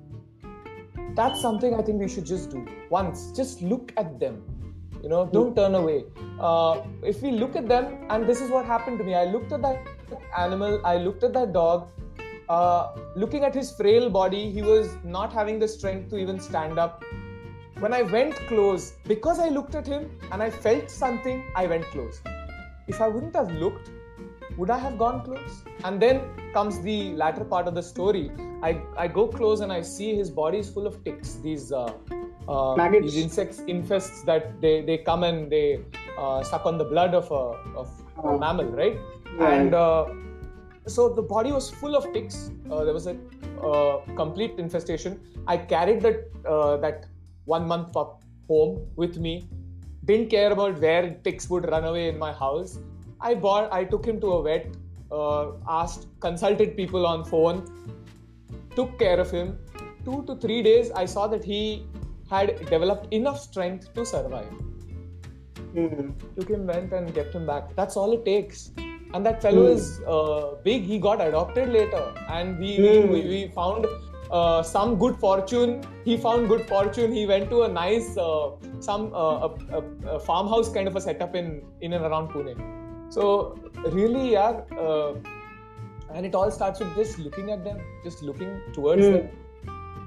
That's 1.14 1.40
something 1.40 1.74
I 1.74 1.82
think 1.82 2.00
we 2.00 2.08
should 2.08 2.26
just 2.26 2.50
do 2.50 2.66
once. 2.90 3.32
Just 3.32 3.62
look 3.62 3.92
at 3.96 4.18
them. 4.18 4.42
You 5.02 5.08
know, 5.08 5.26
don't 5.26 5.56
turn 5.56 5.74
away. 5.74 6.04
Uh, 6.40 6.82
if 7.02 7.22
we 7.22 7.32
look 7.32 7.56
at 7.56 7.68
them, 7.68 8.06
and 8.08 8.28
this 8.28 8.40
is 8.40 8.50
what 8.50 8.64
happened 8.64 8.98
to 8.98 9.04
me. 9.04 9.14
I 9.14 9.24
looked 9.24 9.52
at 9.52 9.62
that 9.62 9.86
animal. 10.36 10.80
I 10.84 10.96
looked 10.96 11.24
at 11.24 11.32
that 11.32 11.52
dog 11.52 11.88
uh, 12.48 12.94
looking 13.16 13.44
at 13.44 13.54
his 13.54 13.70
frail 13.72 14.10
body, 14.10 14.50
he 14.50 14.62
was 14.62 14.96
not 15.04 15.32
having 15.32 15.58
the 15.58 15.68
strength 15.68 16.10
to 16.10 16.16
even 16.18 16.40
stand 16.40 16.78
up. 16.78 17.02
When 17.78 17.92
I 17.92 18.02
went 18.02 18.34
close, 18.46 18.92
because 19.04 19.38
I 19.38 19.48
looked 19.48 19.74
at 19.74 19.86
him 19.86 20.10
and 20.30 20.42
I 20.42 20.50
felt 20.50 20.90
something, 20.90 21.44
I 21.56 21.66
went 21.66 21.84
close. 21.86 22.20
If 22.88 23.00
I 23.00 23.08
wouldn't 23.08 23.34
have 23.34 23.50
looked, 23.52 23.90
would 24.56 24.70
I 24.70 24.78
have 24.78 24.98
gone 24.98 25.24
close? 25.24 25.64
And 25.84 26.00
then 26.00 26.20
comes 26.52 26.80
the 26.80 27.12
latter 27.14 27.44
part 27.44 27.66
of 27.66 27.74
the 27.74 27.82
story. 27.82 28.30
I, 28.62 28.80
I 28.96 29.08
go 29.08 29.26
close 29.28 29.60
and 29.60 29.72
I 29.72 29.82
see 29.82 30.14
his 30.14 30.30
body 30.30 30.58
is 30.58 30.70
full 30.70 30.86
of 30.86 31.02
ticks. 31.04 31.34
These 31.42 31.72
uh, 31.72 31.92
uh, 32.48 32.90
these 32.90 33.16
insects 33.16 33.60
infests 33.60 34.22
that 34.24 34.60
they, 34.60 34.82
they 34.82 34.98
come 34.98 35.22
and 35.24 35.50
they 35.50 35.80
uh, 36.18 36.42
suck 36.42 36.66
on 36.66 36.76
the 36.78 36.84
blood 36.84 37.14
of 37.14 37.30
a, 37.30 37.44
of 37.78 37.88
a 37.88 38.02
Oh. 38.24 38.38
mammal, 38.38 38.66
right? 38.66 38.96
Right. 39.38 39.52
And 39.60 39.74
uh, 39.74 40.06
so 40.86 41.08
the 41.08 41.22
body 41.22 41.50
was 41.50 41.70
full 41.70 41.96
of 41.96 42.12
ticks. 42.12 42.50
Uh, 42.70 42.84
there 42.84 42.92
was 42.94 43.06
a 43.06 43.16
uh, 43.64 44.00
complete 44.16 44.52
infestation. 44.58 45.20
I 45.46 45.56
carried 45.56 46.02
that 46.02 46.30
uh, 46.46 46.76
that 46.78 47.06
one 47.46 47.66
month 47.66 47.92
pup 47.92 48.22
home 48.48 48.86
with 48.96 49.16
me. 49.18 49.48
Didn't 50.04 50.28
care 50.30 50.52
about 50.52 50.78
where 50.80 51.10
ticks 51.24 51.48
would 51.48 51.68
run 51.70 51.84
away 51.84 52.08
in 52.08 52.18
my 52.18 52.32
house. 52.32 52.78
I 53.30 53.34
bought. 53.34 53.72
I 53.72 53.84
took 53.84 54.04
him 54.04 54.20
to 54.20 54.32
a 54.38 54.42
vet. 54.42 54.66
Uh, 55.10 55.52
asked, 55.68 56.06
consulted 56.20 56.76
people 56.76 57.06
on 57.06 57.24
phone. 57.24 57.64
Took 58.76 58.98
care 58.98 59.18
of 59.20 59.30
him. 59.30 59.58
Two 60.04 60.22
to 60.28 60.36
three 60.36 60.62
days, 60.62 60.90
I 60.90 61.04
saw 61.06 61.26
that 61.28 61.44
he 61.44 61.86
had 62.30 62.54
developed 62.70 63.12
enough 63.12 63.38
strength 63.40 63.92
to 63.94 64.06
survive 64.06 64.52
Hmm. 65.74 66.10
took 66.38 66.48
him, 66.48 66.66
went 66.66 66.92
and 66.92 67.14
kept 67.14 67.34
him 67.34 67.46
back. 67.46 67.74
That's 67.76 67.96
all 67.96 68.12
it 68.12 68.24
takes. 68.24 68.72
And 69.14 69.26
that 69.26 69.40
fellow 69.44 69.66
Hmm. 69.66 69.76
is 69.76 70.00
uh, 70.14 70.56
big. 70.64 70.82
He 70.92 70.98
got 70.98 71.20
adopted 71.26 71.70
later, 71.76 72.02
and 72.38 72.58
we 72.64 72.72
Hmm. 72.80 73.12
we, 73.12 73.20
we 73.34 73.40
found 73.60 73.86
uh, 74.40 74.62
some 74.62 74.92
good 75.04 75.16
fortune. 75.24 75.72
He 76.04 76.16
found 76.26 76.48
good 76.52 76.62
fortune. 76.74 77.12
He 77.20 77.24
went 77.32 77.50
to 77.54 77.62
a 77.62 77.70
nice 77.78 78.10
uh, 78.26 78.50
some 78.90 79.08
uh, 79.14 79.48
a, 79.48 79.50
a, 79.78 79.82
a 80.16 80.20
farmhouse 80.28 80.70
kind 80.78 80.88
of 80.92 80.96
a 81.02 81.04
setup 81.08 81.34
in 81.42 81.50
in 81.80 81.92
and 81.98 82.04
around 82.12 82.30
Pune. 82.36 82.54
So 83.14 83.24
really, 83.98 84.32
yeah. 84.32 84.60
Uh, 84.86 85.14
and 86.14 86.26
it 86.26 86.34
all 86.34 86.50
starts 86.50 86.80
with 86.80 86.94
just 86.96 87.18
looking 87.18 87.50
at 87.50 87.64
them, 87.64 87.78
just 88.04 88.22
looking 88.22 88.60
towards 88.72 89.06
Hmm. 89.06 89.12
them. 89.12 89.30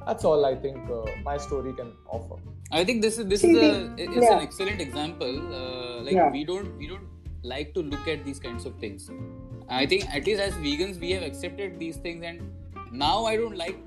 That's 0.07 0.23
all 0.29 0.45
I 0.45 0.55
think 0.55 0.89
uh, 0.95 1.03
my 1.27 1.37
story 1.37 1.73
can 1.77 1.93
offer. 2.17 2.35
I 2.71 2.83
think 2.89 3.01
this 3.05 3.17
is 3.21 3.25
this 3.33 3.43
is 3.43 3.55
a 3.67 3.69
it's 3.97 4.15
yeah. 4.15 4.33
an 4.37 4.43
excellent 4.47 4.81
example. 4.85 5.39
Uh, 5.59 6.01
like 6.07 6.13
Yeah. 6.17 6.29
we 6.35 6.43
don't 6.49 6.77
we 6.83 6.87
don't 6.91 7.07
like 7.53 7.73
to 7.77 7.83
look 7.93 8.07
at 8.13 8.23
these 8.27 8.39
kinds 8.43 8.67
of 8.71 8.75
things. 8.83 9.09
I 9.79 9.85
think 9.93 10.05
at 10.19 10.27
least 10.29 10.41
as 10.47 10.53
vegans 10.65 10.99
we 11.05 11.09
have 11.15 11.23
accepted 11.29 11.79
these 11.79 11.97
things, 12.05 12.23
and 12.31 12.43
now 13.05 13.15
I 13.31 13.35
don't 13.43 13.57
like 13.63 13.79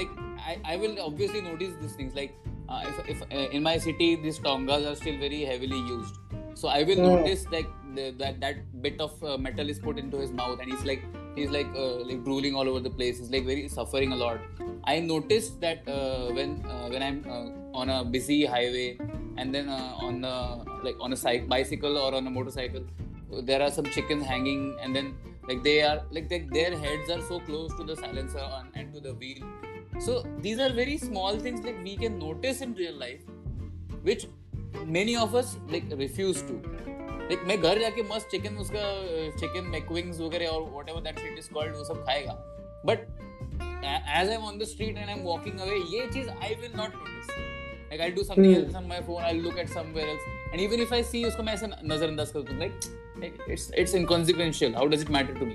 like 0.00 0.10
I, 0.52 0.56
I 0.74 0.76
will 0.84 0.98
obviously 1.06 1.44
notice 1.50 1.78
these 1.84 1.94
things. 2.00 2.18
Like 2.20 2.34
uh, 2.68 2.82
if 2.92 3.14
if 3.16 3.22
uh, 3.30 3.46
in 3.60 3.62
my 3.68 3.76
city 3.86 4.10
these 4.26 4.40
tongas 4.48 4.88
are 4.92 4.96
still 5.04 5.20
very 5.26 5.44
heavily 5.52 5.80
used, 5.92 6.18
so 6.64 6.74
I 6.80 6.82
will 6.90 7.02
Hmm. 7.04 7.08
notice 7.12 7.46
like 7.56 7.70
the, 7.94 8.14
that 8.18 8.40
that 8.40 8.82
bit 8.82 9.00
of 9.00 9.22
uh, 9.22 9.36
metal 9.36 9.68
is 9.68 9.78
put 9.78 9.98
into 9.98 10.18
his 10.18 10.30
mouth, 10.30 10.58
and 10.60 10.70
he's 10.70 10.84
like 10.84 11.02
he's 11.36 11.50
like 11.50 11.66
uh, 11.76 11.96
like 12.10 12.24
drooling 12.24 12.54
all 12.54 12.68
over 12.68 12.80
the 12.80 12.90
place. 12.90 13.18
He's 13.18 13.30
like 13.30 13.46
very 13.46 13.68
suffering 13.68 14.12
a 14.12 14.16
lot. 14.16 14.38
I 14.84 15.00
noticed 15.00 15.60
that 15.60 15.88
uh, 15.88 16.32
when 16.32 16.64
uh, 16.66 16.88
when 16.88 17.02
I'm 17.02 17.24
uh, 17.28 17.78
on 17.78 17.88
a 17.88 18.04
busy 18.04 18.44
highway 18.44 18.98
and 19.36 19.54
then 19.54 19.68
on 19.68 20.24
a, 20.24 20.64
like 20.84 20.96
on 21.00 21.12
a 21.12 21.16
cyc- 21.16 21.48
bicycle 21.48 21.96
or 21.96 22.14
on 22.14 22.26
a 22.26 22.30
motorcycle, 22.30 22.84
there 23.42 23.62
are 23.62 23.70
some 23.70 23.86
chickens 23.86 24.26
hanging, 24.26 24.76
and 24.82 24.94
then 24.94 25.14
like 25.48 25.62
they 25.62 25.82
are 25.82 26.02
like 26.10 26.28
they, 26.28 26.40
their 26.52 26.76
heads 26.76 27.10
are 27.10 27.22
so 27.22 27.40
close 27.40 27.74
to 27.76 27.84
the 27.84 27.96
silencer 27.96 28.38
and, 28.38 28.68
and 28.74 28.92
to 28.94 29.00
the 29.00 29.14
wheel. 29.14 29.42
So 30.00 30.26
these 30.40 30.58
are 30.58 30.70
very 30.70 30.98
small 30.98 31.38
things 31.38 31.64
like 31.64 31.82
we 31.82 31.96
can 31.96 32.18
notice 32.18 32.60
in 32.60 32.74
real 32.74 32.94
life, 32.94 33.20
which 34.02 34.26
many 34.86 35.16
of 35.16 35.34
us 35.34 35.56
like 35.68 35.84
refuse 35.96 36.42
to. 36.42 36.62
Like 37.32 37.44
मैं 37.48 37.60
घर 37.60 37.78
जाके 37.78 38.02
मस्त 38.04 38.28
chicken 38.30 38.56
उसका 38.58 38.80
chicken 39.40 39.68
McWings 39.70 40.20
वगैरह 40.20 40.48
और 40.48 40.62
what 40.70 40.88
ever 40.88 41.00
that 41.02 41.38
is 41.38 41.48
called 41.54 41.76
वो 41.76 41.84
सब 41.84 42.02
खाएगा। 42.06 42.32
But 42.86 43.06
as 44.18 44.28
I 44.28 44.34
am 44.34 44.42
on 44.44 44.58
the 44.58 44.64
street 44.64 44.96
and 44.96 45.06
I 45.06 45.14
am 45.14 45.22
walking 45.24 45.60
away 45.60 45.78
ये 45.94 46.06
चीज़ 46.10 46.28
I 46.28 46.54
will 46.54 46.72
not 46.76 46.94
notice 46.94 47.30
like 47.30 48.00
I 48.00 48.10
do 48.10 48.22
something 48.22 48.56
else 48.56 48.76
on 48.76 48.86
my 48.86 49.00
phone 49.00 49.22
I 49.22 49.38
look 49.38 49.58
at 49.58 49.68
somewhere 49.68 50.08
else 50.08 50.26
and 50.52 50.60
even 50.60 50.82
if 50.82 50.94
I 50.94 51.02
see 51.04 51.24
उसको 51.24 51.42
मैं 51.42 51.54
ऐसे 51.54 51.66
नजरअंदाज 51.66 52.30
कर 52.30 52.42
दूँ 52.42 52.58
like 52.58 53.44
it's 53.48 53.70
it's 53.74 53.94
inconsequential 53.94 54.74
how 54.74 54.86
does 54.86 55.02
it 55.02 55.10
matter 55.10 55.38
to 55.38 55.46
me 55.46 55.54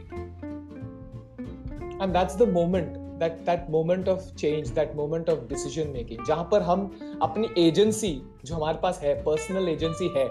and 2.01 2.13
that's 2.13 2.35
the 2.35 2.49
moment 2.53 2.97
that 3.21 3.39
that 3.45 3.69
moment 3.69 4.09
of 4.09 4.35
change 4.35 4.69
that 4.71 4.95
moment 4.95 5.29
of 5.29 5.47
decision 5.49 5.87
making 5.91 6.25
जहाँ 6.25 6.49
पर 6.51 6.61
हम 6.63 6.91
अपनी 7.21 7.67
एजेंसी 7.67 8.13
जो 8.45 8.55
हमारे 8.55 8.77
पास 8.83 8.99
है 9.03 9.21
पर्सनल 9.23 9.69
एजेंसी 9.69 10.13
है 10.17 10.29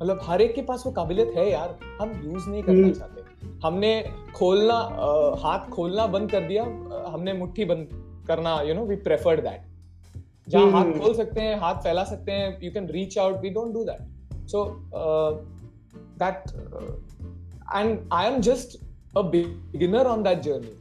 मतलब 0.00 0.20
हर 0.22 0.40
एक 0.40 0.54
के 0.54 0.62
पास 0.62 0.82
वो 0.86 0.92
काबिलियत 0.92 1.32
है 1.36 1.50
यार 1.50 1.78
हम 2.00 2.12
यूज़ 2.24 2.48
नहीं 2.48 2.62
करना 2.62 2.82
हम्म। 2.82 2.92
चाहते। 2.92 3.58
हमने 3.64 3.92
खोलना 4.34 4.74
आ, 4.74 5.08
हाथ 5.42 5.68
खोलना 5.70 6.06
बंद 6.08 6.30
कर 6.30 6.46
दिया 6.46 6.62
आ, 6.62 7.10
हमने 7.10 7.32
मुट्ठी 7.32 7.64
बंद 7.64 7.88
करना 8.28 8.60
you 8.62 8.74
know 8.74 8.84
we 8.86 8.96
preferred 9.04 9.40
that 9.40 9.68
जहाँ 10.48 10.70
हाथ 10.70 10.84
हम्म। 10.84 11.00
खोल 11.00 11.14
सकते 11.14 11.40
हैं 11.40 11.58
हाथ 11.60 11.82
फैला 11.82 12.04
सकते 12.04 12.32
हैं 12.32 12.58
you 12.62 12.70
can 12.72 12.88
reach 12.90 13.18
out 13.18 13.40
we 13.40 13.50
don't 13.50 13.72
do 13.74 13.84
that 13.84 14.48
so 14.48 14.64
that 16.22 16.50
and 17.76 17.98
I 18.12 18.26
am 18.26 18.40
just 18.42 18.78
a 19.16 19.22
beginner 19.30 20.06
on 20.06 20.22
that 20.22 20.40
journey 20.42 20.76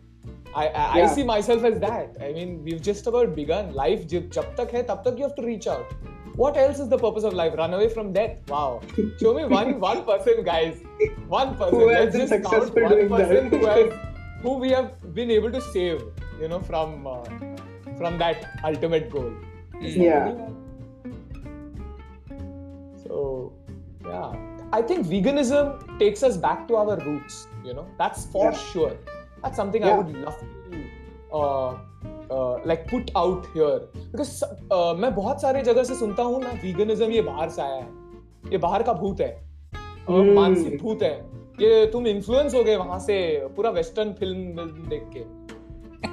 I 0.57 0.67
I 0.67 1.07
see 1.07 1.23
myself 1.41 1.65
as 1.65 1.73
that 1.77 2.21
I 2.21 2.33
mean 2.33 2.55
we 2.63 2.79
just 2.85 3.07
about 3.07 3.35
began 3.35 3.71
life 3.75 4.05
जब 4.07 4.55
तक 4.57 4.73
है 4.73 4.83
तब 4.83 5.03
तक 5.05 5.19
you 5.19 5.27
have 5.27 5.35
to 5.35 5.45
reach 5.45 5.67
out 5.67 5.93
What 6.39 6.55
else 6.55 6.79
is 6.79 6.87
the 6.87 6.97
purpose 6.97 7.25
of 7.29 7.33
life? 7.33 7.55
Run 7.57 7.73
away 7.73 7.89
from 7.93 8.13
death? 8.13 8.37
Wow. 8.47 8.81
Show 9.21 9.33
me 9.37 9.45
one 9.53 9.79
one 9.85 10.03
person, 10.09 10.43
guys. 10.43 10.77
One 11.27 11.55
person. 11.61 11.79
Who 11.79 11.89
has 11.89 12.15
Let's 12.15 12.31
been 12.31 12.41
just 12.41 12.51
count 12.51 12.75
one 12.83 13.09
person 13.09 13.49
who 13.55 13.65
has 13.65 13.93
who 14.43 14.53
we 14.61 14.69
have 14.71 15.13
been 15.17 15.31
able 15.31 15.51
to 15.51 15.61
save, 15.73 16.01
you 16.39 16.47
know, 16.47 16.61
from 16.69 17.05
uh, 17.05 17.23
from 17.97 18.17
that 18.23 18.47
ultimate 18.63 19.11
goal. 19.17 19.33
Yeah. 19.81 20.31
So, 23.03 23.53
yeah. 24.05 24.33
I 24.71 24.81
think 24.81 25.07
veganism 25.07 25.99
takes 25.99 26.23
us 26.23 26.37
back 26.37 26.67
to 26.69 26.75
our 26.77 26.97
roots, 26.99 27.47
you 27.65 27.73
know, 27.73 27.87
that's 27.97 28.25
for 28.27 28.51
Yeah. 28.51 28.57
sure. 28.71 28.97
That's 29.43 29.57
something 29.57 29.83
I 29.83 29.97
would 29.97 30.15
love 30.15 30.39
to 30.39 31.37
uh, 31.37 31.77
like 32.65 32.83
put 32.87 33.11
out 33.17 33.45
here. 33.55 33.79
Because 34.11 34.43
uh, 34.71 34.95
मैं 34.99 35.15
बहुत 35.15 35.41
सारे 35.41 35.61
जगह 35.61 35.83
से 35.83 35.95
सुनता 35.95 36.23
हूँ 36.23 36.41
ना 36.43 36.51
veganism 36.61 37.11
ये 37.11 37.21
बाहर 37.21 37.49
से 37.49 37.61
आया 37.61 37.75
है। 37.75 37.89
ये 38.51 38.57
बाहर 38.57 38.83
का 38.83 38.93
भूत 38.93 39.21
है। 39.21 39.49
Hmm. 40.09 40.35
मानसिक 40.35 40.81
भूत 40.81 41.03
है। 41.03 41.29
ये 41.61 41.85
तुम 41.85 42.07
इन्फ्लुएंस 42.07 42.55
हो 42.55 42.63
गए 42.63 42.75
वहाँ 42.75 42.99
से 42.99 43.47
पूरा 43.47 43.69
वेस्टर्न 43.69 44.13
फ़िल्म 44.13 44.37
देख 44.89 45.03
के। 45.13 45.19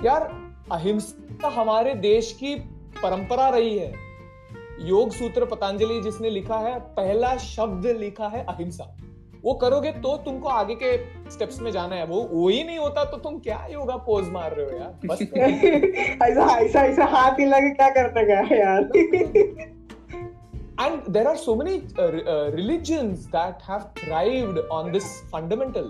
यार 0.06 0.52
अहिंसा 0.72 1.48
हमारे 1.48 1.94
देश 1.94 2.32
की 2.32 2.54
परंपरा 3.02 3.48
रही 3.48 3.78
है। 3.78 3.94
योग 4.80 5.10
सूत्र 5.10 5.44
पतंजलि 5.44 6.00
जिसने 6.00 6.30
लिखा 6.30 6.56
है 6.56 6.78
पहला 6.78 7.36
शब्द 7.36 7.86
लिखा 7.86 8.28
है 8.28 8.44
अहिंसा। 8.44 8.96
वो 9.46 9.52
करोगे 9.54 9.90
तो 10.04 10.16
तुमको 10.24 10.48
आगे 10.48 10.74
के 10.82 10.96
स्टेप्स 11.30 11.60
में 11.62 11.70
जाना 11.72 11.96
है 11.96 12.06
वो 12.06 12.20
वो 12.32 12.48
ही 12.48 12.62
नहीं 12.64 12.78
होता 12.78 13.04
तो 13.10 13.16
तुम 13.26 13.38
क्या 13.40 13.58
योगा 13.70 13.96
पोज 14.06 14.28
मार 14.36 14.54
रहे 14.58 14.66
हो 14.66 14.78
यार 14.78 15.06
बस 15.06 15.22
ऐसा 16.22 16.46
ऐसा 16.56 16.80
ऐसा 16.86 17.04
हाथ 17.14 17.38
हिला 17.40 17.60
के 17.66 17.70
क्या 17.74 17.88
करते 17.98 18.24
गए 18.32 18.58
यार 18.60 18.90
and 20.84 21.06
there 21.16 21.28
are 21.28 21.36
so 21.42 21.52
many 21.58 21.74
uh, 21.98 22.02
uh, 22.02 22.50
religions 22.54 23.28
that 23.28 23.62
have 23.68 23.84
thrived 24.00 24.58
on 24.78 24.90
this 24.96 25.06
fundamental 25.30 25.88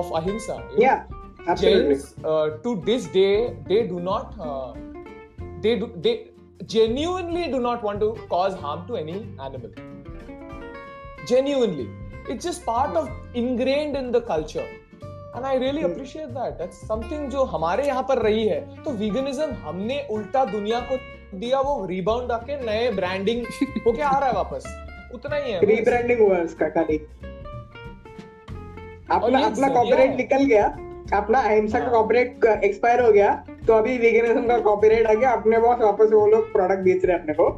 of 0.00 0.12
ahimsa 0.20 0.58
you 0.74 0.84
know? 0.84 1.24
absolutely 1.48 1.96
Jains 1.96 2.14
uh, 2.24 2.46
to 2.66 2.76
this 2.86 3.08
day 3.16 3.56
they 3.70 3.82
do 3.88 4.00
not 4.08 4.38
uh, 4.48 4.72
they 5.66 5.76
do 5.82 5.90
they 6.06 6.16
genuinely 6.76 7.50
do 7.58 7.60
not 7.68 7.82
want 7.88 8.04
to 8.06 8.14
cause 8.34 8.64
harm 8.66 8.86
to 8.90 9.04
any 9.04 9.20
animal 9.48 9.70
genuinely 11.32 11.88
it's 12.30 12.44
just 12.44 12.64
part 12.66 12.96
of 12.96 13.08
ingrained 13.34 13.96
in 13.96 14.10
the 14.12 14.20
culture. 14.20 14.66
And 15.34 15.46
i 15.46 15.54
really 15.54 15.82
Hmm. 15.82 15.90
appreciate 15.90 16.30
that. 16.34 16.58
That's 16.58 17.30
जो 17.30 17.44
हमारे 17.44 17.86
यहाँ 17.86 18.02
पर 18.02 18.18
रही 18.18 18.46
है 18.48 18.60
तो 18.84 18.90
veganism 19.00 19.52
हमने 19.64 20.06
उल्टा 20.10 20.44
दुनिया 20.44 20.80
को 20.80 20.96
दिया 21.38 21.60
वो 21.60 21.86
रिबाउंड 21.86 22.32
आके 22.32 22.56
नए 22.66 22.90
ब्रांडिंग 22.92 23.44
होके 23.86 24.02
आ 24.02 24.18
रहा 24.18 24.28
है 24.28 24.34
वापस। 24.34 24.66
उतना 25.14 25.36
ही 25.36 25.52
है। 25.52 25.60
रीब्रांडिंग 25.66 26.20
हुआ 26.20 26.38
उसका 26.38 26.68
खाली। 26.68 26.96
अपना 29.10 29.38
अपना 29.46 29.68
कॉपीराइट 29.68 30.16
निकल 30.16 30.44
गया 30.44 30.66
अपना 31.14 31.40
अहिंसा 31.40 31.78
का 31.78 31.84
हाँ। 31.84 31.92
कॉपीराइट 31.92 32.44
एक्सपायर 32.64 33.00
हो 33.02 33.12
गया 33.12 33.30
तो 33.66 33.72
अभी 33.72 33.98
वेगनिज्म 33.98 34.46
का 34.48 34.58
कॉपीराइट 34.60 35.06
आ 35.06 35.14
गया 35.14 35.30
अपने 35.32 35.58
पास 35.58 35.78
वापस 35.80 36.12
वो 36.12 36.26
लोग 36.26 36.52
प्रोडक्ट 36.52 36.80
बेच 36.80 37.04
रहे 37.04 37.16
हैं 37.16 37.22
अपने 37.22 37.34
को। 37.34 37.48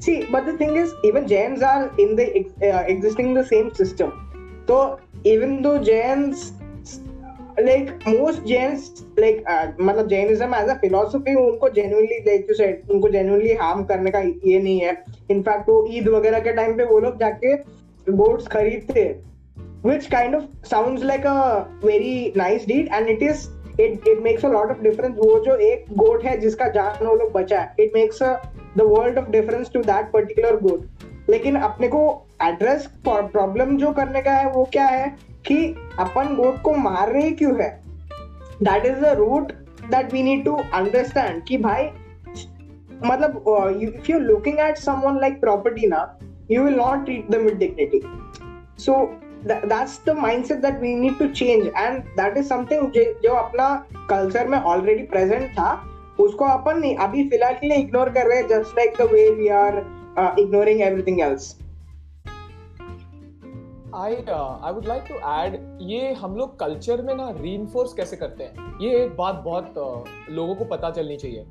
See 0.00 0.26
but 0.30 0.44
the 0.46 0.56
thing 0.58 0.76
is 0.76 0.92
even 1.04 1.26
jains 1.26 1.62
are 1.62 1.92
in 1.98 2.16
the 2.16 2.36
ex- 2.36 2.62
uh, 2.62 2.84
existing 2.86 3.34
the 3.34 3.44
same 3.44 3.74
system 3.74 4.12
so 4.66 4.98
even 5.24 5.62
though 5.62 5.78
jains 5.82 6.52
like 7.62 8.04
most 8.06 8.44
jains 8.44 9.04
like 9.16 9.44
uh, 9.48 9.68
मतलब 9.78 10.08
jainism 10.08 10.54
as 10.54 10.68
a 10.68 10.78
philosophy 10.78 11.34
उनको 11.36 11.72
genuinely 11.74 12.18
like 12.26 12.46
you 12.48 12.54
said 12.54 12.82
उनको 12.90 13.10
genuinely 13.12 13.54
harm 13.60 13.86
करने 13.88 14.10
का 14.10 14.20
ये 14.20 14.58
नहीं 14.62 14.80
है 14.80 14.96
in fact 15.30 15.68
वो 15.68 15.84
ईद 15.90 16.08
वगैरह 16.08 16.40
के 16.40 16.52
टाइम 16.56 16.76
पे 16.76 16.84
वो 16.84 16.98
लोग 17.00 17.18
जाके 17.20 17.56
गोट्स 18.10 18.48
खरीदते 18.56 19.06
which 19.84 20.08
kind 20.10 20.34
of 20.34 20.44
sounds 20.68 21.02
like 21.04 21.26
a 21.30 21.68
very 21.82 22.32
nice 22.34 22.64
deed 22.64 22.88
and 22.98 23.08
it 23.14 23.22
is 23.22 23.48
it 23.80 24.08
it 24.08 24.22
makes 24.22 24.44
a 24.44 24.48
lot 24.48 24.70
of 24.70 24.82
difference. 24.82 25.16
वो 25.16 25.44
जो 25.44 25.56
एक 25.56 25.86
goat 25.98 26.24
है 26.24 26.38
जिसका 26.38 26.68
जान 26.68 27.06
वो 27.06 27.14
लोग 27.14 27.32
बचा 27.32 27.60
है, 27.60 27.76
it 27.76 27.88
makes 27.96 28.22
a, 28.22 28.30
the 28.80 28.86
world 28.86 29.18
of 29.18 29.32
difference 29.32 29.72
to 29.76 29.82
that 29.82 30.12
particular 30.14 30.62
goat. 30.62 30.80
लेकिन 31.30 31.56
अपने 31.56 31.88
को 31.88 32.26
एड्रेस 32.42 32.86
प्रॉब्लम 33.08 33.76
जो 33.76 33.92
करने 33.92 34.22
का 34.22 34.32
है 34.32 34.50
वो 34.50 34.64
क्या 34.72 34.86
है 34.86 35.16
कि 35.46 35.74
अपन 35.98 36.36
गोट 36.36 36.62
को 36.62 36.72
मार 36.72 37.12
रहे 37.12 37.30
क्यों 37.30 37.62
है? 37.62 37.82
That 38.62 38.86
is 38.86 38.94
the 38.94 39.04
root 39.04 39.52
that 39.90 40.12
we 40.12 40.22
need 40.22 40.44
to 40.44 40.56
understand 40.74 41.42
कि 41.44 41.56
भाई 41.58 41.84
मतलब 43.04 43.44
if 43.82 44.12
you 44.12 44.18
looking 44.18 44.60
at 44.60 44.76
someone 44.76 45.20
like 45.20 45.40
property 45.40 45.86
ना 45.86 46.18
you 46.50 46.62
will 46.62 46.74
not 46.74 47.04
treat 47.04 47.26
with 47.30 47.58
dignity. 47.58 48.06
That's 49.44 49.96
the 50.08 50.14
mindset 50.14 50.62
that 50.62 50.78
we 50.82 50.92
need 51.00 51.18
to 51.22 51.28
change. 51.40 51.66
And 51.82 52.02
that 52.18 52.36
is 52.36 52.48
something 52.52 52.92
जो 53.22 53.34
अपना 53.34 53.86
culture 54.10 54.48
में 54.48 54.58
already 54.58 55.02
present 55.02 55.50
था 55.52 55.90
उसको 56.20 56.44
अपन 56.44 56.94
अभी 56.94 57.28
फ़िलहाल 57.28 57.54
के 57.54 57.68
लिए 57.68 57.78
इग्नोर 57.78 58.08
कर 58.08 58.26
रहे 58.26 58.38
हैं 58.38 58.48
just 58.48 58.78
like 58.78 58.94
the 58.98 59.02
way 59.02 59.30
we 59.30 59.48
are 59.48 59.76
ignoring 60.38 60.80
everything 60.80 61.20
else 61.20 61.58
I 63.94 64.14
I 64.14 64.72
would 64.72 64.86
like 64.86 65.02
to 65.08 65.14
add 65.14 65.78
ये 65.82 66.12
हम 66.12 66.36
लोग 66.36 66.58
कल्चर 66.58 67.02
में 67.02 67.14
ना 67.14 67.30
री 67.30 67.66
कैसे 67.76 68.16
करते 68.16 68.44
हैं? 68.44 68.78
ये 68.80 69.04
एक 69.04 69.16
बात 69.16 69.34
बहुत 69.34 69.64
uh, 69.64 70.32
लोगों 70.32 70.54
को 70.54 70.64
पता 70.64 70.90
चलनी 70.90 71.16
चाहिए। 71.16 71.46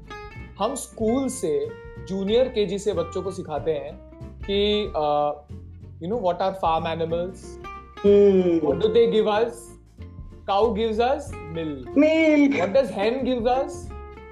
हम 0.60 0.76
स्कूल 0.76 1.28
से 1.28 1.70
जूनियर 2.08 2.48
केजी 2.48 2.80
से 2.80 2.94
बच्चों 2.94 3.22
को 3.22 3.32
सिखाते 3.32 3.72
हैं 3.72 3.96
कि 4.50 4.86
you 6.04 6.10
know 6.10 6.16
what 6.16 6.42
are 6.42 6.52
farm 6.52 6.88
animals 6.88 7.60
what 8.06 8.80
do 8.80 8.88
they 8.88 9.06
give 9.12 9.32
us 9.32 9.70
cow 10.48 10.64
gives 10.78 10.98
us 11.00 11.28
milk. 11.58 11.98
Milk. 12.04 12.56
What 12.62 12.72
does 12.76 12.90
hen 12.90 13.20
gives 13.26 13.46
us? 13.52 13.76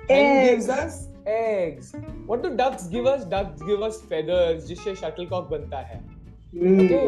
Hen 0.10 0.32
gives 0.46 0.66
us 0.70 0.96
eggs. 1.34 1.92
What 2.32 2.42
do 2.46 2.50
ducks 2.62 2.88
give 2.94 3.06
us? 3.12 3.22
Ducks 3.34 3.62
give 3.68 3.86
us 3.88 4.00
feathers 4.10 4.66
जिससे 4.68 4.96
shuttlecock 4.96 5.48
बनता 5.52 5.80
है। 5.92 6.00
Okay 6.00 7.00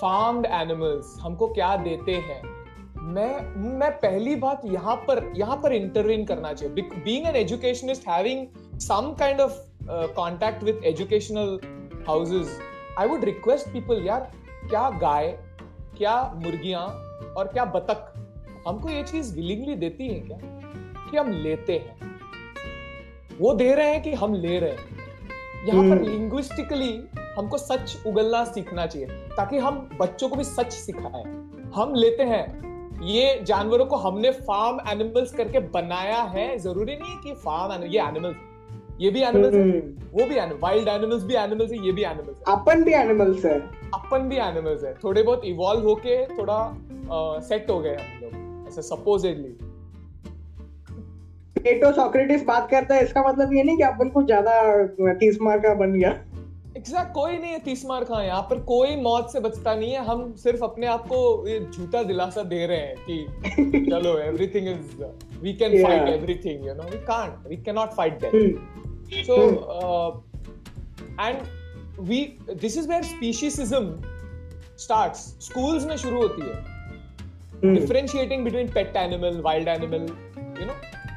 farmed 0.00 0.46
animals 0.46 1.14
हमको 1.20 1.48
क्या 1.54 1.74
देते 1.86 2.12
हैं? 2.26 2.42
मैं 3.14 3.32
मैं 3.78 3.90
पहली 4.04 4.34
बात 4.44 4.62
यहाँ 4.64 4.96
पर 5.08 5.22
यहाँ 5.36 5.56
पर 5.62 5.72
इंटरवीन 5.72 6.24
करना 6.26 6.52
चाहिए। 6.52 6.74
Being 7.04 7.26
an 7.26 7.36
educationist 7.36 8.08
having 8.08 8.46
some 8.80 9.12
kind 9.18 9.40
of 9.40 9.58
contact 10.20 10.64
with 10.64 10.84
educational 10.84 11.58
houses 12.08 12.58
I 12.98 13.08
would 13.08 13.24
request 13.24 13.72
people 13.72 14.06
यार 14.06 14.30
क्या 14.68 14.88
गाय 15.00 15.36
क्या 15.98 16.32
मुर्गियाँ 16.36 16.86
और 17.36 17.48
क्या 17.48 17.64
बतख 17.64 18.12
हमको 18.68 18.88
ये 18.88 19.02
चीज़ 19.02 19.34
विलिंगली 19.34 19.74
देती 19.74 20.08
है 20.08 20.20
क्या? 20.20 20.38
कि 21.10 21.16
हम 21.16 21.30
लेते 21.30 21.72
हैं। 21.72 22.20
वो 23.38 23.54
दे 23.54 23.74
रहे 23.74 23.88
हैं 23.88 24.02
कि 24.02 24.12
हम 24.12 24.34
ले 24.34 24.58
रहे 24.58 24.70
हैं। 24.70 24.78
यहाँ 25.66 25.90
पर 25.90 26.02
लिंग्विस्टिकली 26.02 27.02
hmm. 27.02 27.18
हमको 27.38 27.58
सच 27.58 28.02
उगलना 28.06 28.44
सीखना 28.44 28.86
चाहिए 28.86 29.08
ताकि 29.08 29.58
हम 29.58 29.90
बच्चों 30.00 30.28
को 30.28 30.36
भी 30.36 30.44
सच 30.44 30.72
सिखाएँ। 30.72 31.50
हम 31.74 31.94
लेते 31.94 32.22
हैं। 32.22 32.74
ये 33.02 33.40
जानवरों 33.42 33.86
को 33.86 33.96
हमने 33.96 34.30
फार्म 34.30 34.78
एनिमल्स 34.88 35.34
करके 35.34 35.58
बनाया 35.58 36.22
है। 36.22 36.58
ज़रूरी 36.58 36.96
नहीं 36.96 37.10
है 37.10 37.22
कि 37.22 37.32
फार्म 37.32 37.84
ये 37.84 38.00
एनिमल्स 38.00 38.36
ये 39.00 39.10
भी 39.10 39.20
एनिमल्स 39.22 39.54
है। 39.54 39.62
hmm. 39.62 40.02
वो 40.12 40.26
भी 40.26 40.34
वाइल्ड 40.60 40.88
एनिमल्स 40.88 41.22
भी 41.24 41.34
एनिमल्स 41.34 41.72
है 41.72 41.84
ये 41.86 41.92
भी 41.92 42.02
एनिमल्स 42.04 42.36
है। 42.38 42.54
अपन 42.54 42.84
भी 42.84 42.92
एनिमल्स 42.94 43.44
है। 43.44 43.58
अपन 43.94 44.28
भी 44.28 44.36
एनिमल्स 44.38 44.84
है। 44.84 44.94
थोड़े 44.94 45.22
बहुत 45.22 45.44
इवॉल्व 45.44 45.88
होके 45.88 46.24
थोड़ा 46.28 46.58
सेट 47.42 47.70
हो 47.70 47.78
गए 47.80 47.96
हम 47.96 48.20
लोग 48.22 48.68
ऐसे 48.68 48.82
सपोजेडली 48.82 49.56
प्लेटो 51.56 51.90
सोक्रेटिस 51.92 52.44
बात 52.44 52.70
करता 52.70 52.94
है 52.94 53.02
इसका 53.04 53.22
मतलब 53.22 53.52
ये 53.54 53.62
नहीं 53.62 53.76
कि 53.76 53.82
अपन 53.82 54.08
को 54.08 54.22
ज़्यादा 54.22 55.12
तीस 55.14 55.38
मार 55.42 55.58
का 55.58 55.74
बन 55.74 55.92
गया। 55.92 56.10
एग्जैक्ट 56.76 57.12
कोई 57.14 57.36
नहीं 57.38 57.52
है 57.52 57.58
तीस 57.58 57.84
मार 57.86 58.04
खा 58.04 58.22
यहाँ 58.22 58.42
पर 58.42 58.58
कोई 58.68 58.96
मौत 58.96 59.30
से 59.32 59.40
बचता 59.40 59.74
नहीं 59.74 59.92
है। 59.92 60.04
हम 60.04 60.32
सिर्फ़ 60.36 60.64
अपने 60.64 60.86
आप 60.86 61.06
को 61.08 61.48
ये 61.48 61.58
झूठा 61.60 62.02
दिलासा 62.02 62.42
दे 62.42 62.64
रहे 62.66 62.78
हैं 62.78 62.94
कि 63.08 63.84
चलो 63.90 64.18
everything 64.18 64.68
is 64.68 65.02
we 65.42 65.52
can 65.52 65.82
fight 65.84 66.08
everything 66.08 66.66
you 66.66 66.74
know 66.74 66.90
we 66.90 66.98
can't 67.04 67.46
we 67.48 67.56
can 67.56 67.74
not 67.74 67.92
fight 67.92 68.20
that 68.20 68.83
so 69.26 69.36
and 71.20 71.42
we 72.00 72.20
this 72.50 72.78
is 72.78 72.88
where 72.88 73.02
speciesism 73.04 74.12
starts 74.78 75.20
schools 75.40 75.86
में 75.86 75.96
शुरू 75.96 76.22
होती 76.22 76.42
है। 76.42 77.74
Differentiating 77.74 78.44
between 78.44 78.68
pet 78.72 78.96
animal 78.96 79.40
wild 79.44 79.68
animal 79.68 80.02
you 80.60 80.66
know 80.66 80.72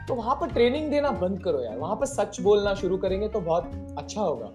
तो 0.08 0.16
वहाँ 0.16 0.36
पर 0.42 0.52
training 0.54 0.90
देना 0.92 1.10
बंद 1.22 1.44
करो 1.44 1.64
यार। 1.64 1.78
वहाँ 1.78 1.96
पर 1.96 2.06
सच 2.06 2.40
बोलना 2.42 2.74
शुरू 2.76 2.98
करेंगे 2.98 3.28
तो 3.30 3.40
बहुत 3.42 3.96
अच्छा 3.98 4.22
होगा। 4.22 4.52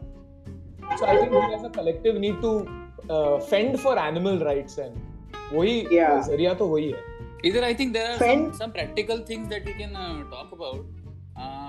So 0.96 1.06
I 1.06 1.16
think 1.16 1.32
we 1.32 1.54
as 1.54 1.64
a 1.64 1.68
collective 1.74 2.18
need 2.20 2.40
to 2.42 2.58
fend 3.50 3.76
for 3.76 3.98
animal 3.98 4.38
rights 4.44 4.78
and 4.78 4.94
वही 5.52 5.80
ज़रिया 6.26 6.54
तो 6.54 6.66
वही 6.68 6.90
है। 6.90 7.00
इधर 7.44 7.64
I 7.64 7.74
think 7.74 7.92
there 7.92 8.10
are 8.10 8.52
some 8.58 8.70
practical 8.72 9.24
things 9.30 9.48
that 9.48 9.66
we 9.66 9.72
can 9.78 9.92
talk 10.30 10.52
about 10.52 11.01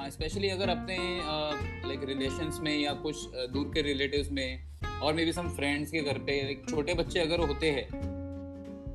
specially 0.10 0.49
अगर 0.49 0.70
अपने 0.70 0.97
लाइक 1.88 2.04
रिलेशंस 2.04 2.60
में 2.64 2.78
या 2.78 2.93
कुछ 3.04 3.26
दूर 3.54 3.72
के 3.74 3.82
रिलेटिव्स 3.82 4.32
में 4.32 4.64
और 5.01 5.14
मे 5.14 5.26
बी 5.26 5.34
सम 5.34 5.49
फ्रेंड्स 5.49 5.91
के 5.91 6.01
घर 6.01 6.18
पे 6.20 6.39
like, 6.43 6.70
छोटे 6.70 6.93
बच्चे 6.93 7.20
अगर 7.20 7.39
होते 7.39 7.72
हैं 7.72 7.86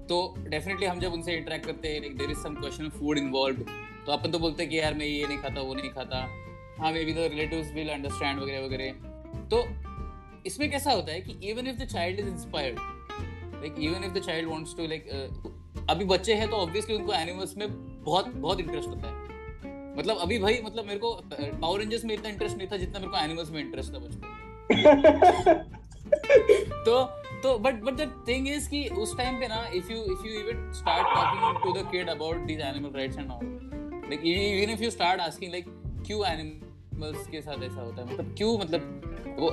तो 0.09 0.35
डेफिनेटली 0.39 0.87
हम 0.87 1.01
जब 1.01 1.13
उनसे 1.13 1.37
इंटरेक्ट 1.37 1.67
करते 1.67 1.89
हैं 1.89 2.01
like 2.01 2.17
there 2.19 2.31
is 2.31 2.39
some 2.39 2.55
question 2.55 2.87
of 2.87 2.99
food 2.99 3.19
involved 3.19 3.65
तो 4.07 4.13
अपन 4.13 4.31
तो 4.31 4.39
बोलते 4.39 4.63
हैं 4.63 4.71
कि 4.71 4.79
यार 4.79 4.95
मैं 4.95 5.07
ये 5.07 5.27
नहीं 5.27 5.39
खाता 5.39 5.61
वो 5.61 5.75
नहीं 5.75 5.91
खाता। 5.91 6.19
हाँ 6.79 6.93
maybe 7.05 7.13
the 7.13 7.29
relatives 7.31 7.73
will 7.75 7.89
understand 7.89 8.41
वगैरह 8.41 8.65
वगैरह। 8.65 8.93
तो 9.51 9.65
इसमें 10.47 10.71
कैसा 10.71 10.93
होता 10.93 11.13
है 11.13 11.21
कि 11.21 11.39
even 11.51 11.67
if 11.67 11.77
the 11.77 11.87
child 11.87 12.21
is 12.21 12.29
inspired 12.29 12.79
like 13.55 13.75
even 13.79 14.05
if 14.05 14.13
the 14.13 14.23
child 14.27 14.51
wants 14.51 14.77
to 14.77 14.87
like 14.87 15.09
अभी 15.91 16.05
बच्चे 16.05 16.35
हैं 16.35 16.49
तो 16.51 16.57
ऑब्वियसली 16.57 16.97
उनको 16.97 17.13
एनिमल्स 17.13 17.57
में 17.57 17.69
बहुत 18.05 18.27
बहुत 18.29 18.61
इंटरेस्ट 18.61 18.89
होता 18.89 19.09
है। 19.09 19.28
मतलब 19.99 20.16
अभी 20.16 20.38
भाई 20.38 20.61
मतलब 20.64 20.84
मेरे 20.84 20.99
को 20.99 21.22
पावर 21.34 21.78
रेंजर्स 21.78 22.05
में 22.05 22.14
इतना 22.14 22.28
इंटरेस्ट 22.28 22.57
नहीं 22.57 22.68
था 22.68 22.76
जितना 22.76 22.99
मेरे 22.99 23.11
को 23.11 23.16
एनिमल्स 23.16 23.51
में 23.51 23.61
इंटरेस्ट 23.61 23.94
था 23.94 23.99
बचपन 23.99 24.44
तो 26.84 27.05
तो 27.42 27.59
but 27.59 27.74
but 27.74 27.94
the 27.94 28.24
thing 28.28 28.49
is 28.49 28.70
कि 28.70 28.88
उस 28.88 29.16
टाइम 29.16 29.40
पे 29.40 29.49
ना 29.49 29.70
if 29.74 29.92
you 29.92 30.05
if 30.05 30.26
you 30.26 30.40
even 30.40 30.72
start 30.72 31.07
talking 31.07 31.64
to 31.64 31.72
the 31.80 31.88
kid 31.92 32.09
about 32.09 32.36
these 32.36 32.61
animal 32.61 32.90
rights 32.96 33.18
and 33.18 33.30
all 33.30 33.46
like 34.09 34.20
even 34.24 34.72
if 34.72 34.82
you 34.82 34.90
start 34.90 35.20
asking 35.20 35.53
like 35.53 35.64
क्यों 36.07 36.26
एनिमल्स 36.26 37.28
के 37.28 37.42
साथ 37.42 37.62
ऐसा 37.62 37.80
होता 37.80 38.03
है? 38.03 38.12
मतलब 38.12 38.34
क्यों? 38.38 38.59
मतलब 38.59 39.03
वो 39.38 39.51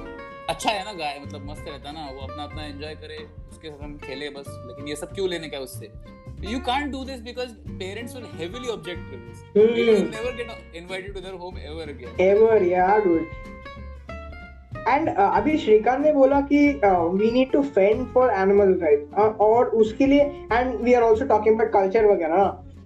अच्छा 0.50 0.72
है 0.72 0.84
ना 0.86 0.92
गाय 0.94 1.20
मतलब 1.20 1.50
मस्त 1.50 1.68
रहता 1.68 1.90
है 1.90 1.96
ना 1.96 2.12
वो 2.12 2.22
अपना 2.24 2.44
अपना 2.44 2.64
एंजॉय 2.64 2.96
करे 2.96 3.18
उसके 3.52 3.70
साथ 3.70 3.84
हम 3.84 3.98
खेले 4.00 4.30
बस 4.30 4.46
लेकिन 4.68 4.88
ये 4.88 4.96
सब 4.96 5.14
क्यों 5.14 5.30
लेने 5.30 5.50
का 5.50 5.60
उससे 5.60 5.92
you 6.44 6.60
can't 6.60 6.92
do 6.92 7.04
this 7.06 7.20
because 7.22 7.52
parents 7.80 8.14
will 8.14 8.26
heavily 8.30 8.70
object 8.70 9.04
to 9.12 9.20
this. 9.20 9.44
Mm. 9.56 9.76
You 9.76 9.86
will 9.86 10.04
never 10.06 10.34
get 10.34 10.50
invited 10.74 11.16
to 11.16 11.22
their 11.22 11.38
home 11.38 11.58
ever 11.60 11.84
again. 11.84 12.10
Ever, 12.20 12.64
yeah, 12.66 13.00
dude. 13.02 13.28
And 14.88 15.10
uh, 15.10 15.30
अभी 15.36 15.58
श्रीकांत 15.58 16.00
ने 16.00 16.12
बोला 16.14 16.40
कि 16.50 16.58
we 17.14 17.32
need 17.32 17.52
to 17.52 17.62
fend 17.76 18.06
for 18.14 18.32
animal 18.32 18.74
right 18.82 19.14
और 19.42 19.70
उसके 19.82 20.06
लिए 20.06 20.24
and 20.52 20.76
we 20.82 20.94
are 20.94 21.04
also 21.04 21.26
talking 21.26 21.56
about 21.56 21.72
culture 21.74 22.06
वगैरह 22.06 22.44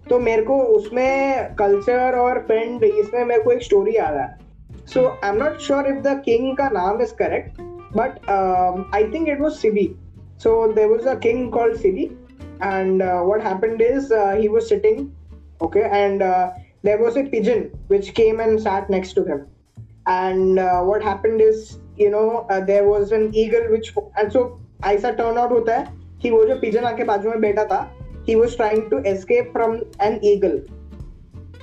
तो 0.09 0.19
मेरे 0.19 0.43
को 0.43 0.59
उसमें 0.75 1.55
कल्चर 1.55 2.15
और 2.17 2.39
फ्रेंड 2.47 2.83
इसमें 2.83 3.23
मेरे 3.23 3.41
को 3.43 3.51
एक 3.51 3.63
स्टोरी 3.63 3.95
याद 3.95 4.15
है 4.15 4.27
So 4.91 5.17
I'm 5.21 5.37
not 5.37 5.61
sure 5.61 5.85
if 5.85 6.01
the 6.03 6.15
king 6.25 6.55
ka 6.59 6.69
naam 6.75 7.01
is 7.01 7.11
correct, 7.11 7.59
but 7.93 8.17
um, 8.37 8.87
I 8.91 9.03
think 9.11 9.27
it 9.27 9.39
was 9.39 9.59
Sibi. 9.59 9.95
So 10.37 10.73
there 10.73 10.87
was 10.87 11.05
a 11.05 11.15
king 11.15 11.51
called 11.51 11.75
Sibi, 11.77 12.05
and 12.61 13.01
uh, 13.01 13.21
what 13.21 13.41
happened 13.41 13.81
is 13.81 14.11
uh, 14.11 14.35
he 14.39 14.49
was 14.49 14.67
sitting, 14.67 15.13
okay, 15.61 15.83
and 15.91 16.23
uh, 16.23 16.51
there 16.81 16.97
was 16.97 17.17
a 17.17 17.23
pigeon 17.35 17.69
which 17.87 18.15
came 18.15 18.39
and 18.39 18.59
sat 18.59 18.89
next 18.89 19.13
to 19.19 19.25
him. 19.25 19.45
And 20.07 20.55
what 20.87 21.03
happened 21.03 21.39
is, 21.39 21.77
you 21.95 22.09
know, 22.09 22.47
there 22.65 22.87
was 22.87 23.11
an 23.11 23.29
eagle 23.35 23.69
which, 23.75 23.93
and 24.17 24.33
so 24.33 24.59
ऐसा 24.87 25.09
turn 25.11 25.37
out 25.37 25.51
होता 25.51 25.77
है 25.77 25.85
कि 26.21 26.29
वो 26.31 26.43
जो 26.45 26.55
pigeon 26.59 26.83
आके 26.85 27.03
बाजू 27.03 27.29
में 27.29 27.41
बैठा 27.41 27.63
था 27.71 27.79
he 28.27 28.35
was 28.35 28.55
trying 28.57 28.89
to 28.91 28.99
escape 29.09 29.49
from 29.53 29.75
an 30.01 30.19
eagle 30.23 30.59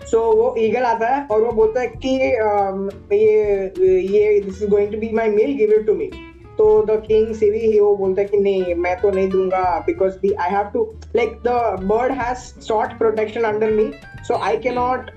eagle 0.07 0.13
so 0.13 0.35
वो 0.37 0.55
ईगल 0.59 0.85
आता 0.85 1.09
है 1.09 1.27
और 1.27 1.43
वो 1.43 1.53
बोलता 1.53 1.81
है 1.81 1.87
कि 1.87 2.17
um, 2.43 3.13
ये 3.13 3.99
ये 4.09 4.41
this 4.41 4.63
is 4.63 4.71
going 4.71 4.93
to 4.93 4.99
be 4.99 5.11
my 5.15 5.29
meal 5.31 5.57
give 5.57 5.73
it 5.73 5.87
to 5.87 5.95
me 5.95 6.11
तो 6.59 6.67
द 6.87 7.01
किंग 7.07 7.35
सीवी 7.35 7.59
ही 7.61 7.81
वो 7.81 7.95
बोलता 7.97 8.23
है 8.23 8.29
कि 8.29 8.39
नहीं 8.39 8.75
मैं 8.75 8.95
तो 9.01 9.11
नहीं 9.11 9.29
दूँगा 9.31 9.63
because 9.87 10.15
the 10.19 10.33
I 10.35 10.51
have 10.51 10.71
to 10.75 10.85
like 11.17 11.33
the 11.47 11.85
bird 11.85 12.13
has 12.21 12.39
sought 12.61 12.99
protection 12.99 13.43
under 13.45 13.71
me 13.71 13.91
so 14.29 14.35
I 14.35 14.57
can 14.59 14.75
not 14.75 15.11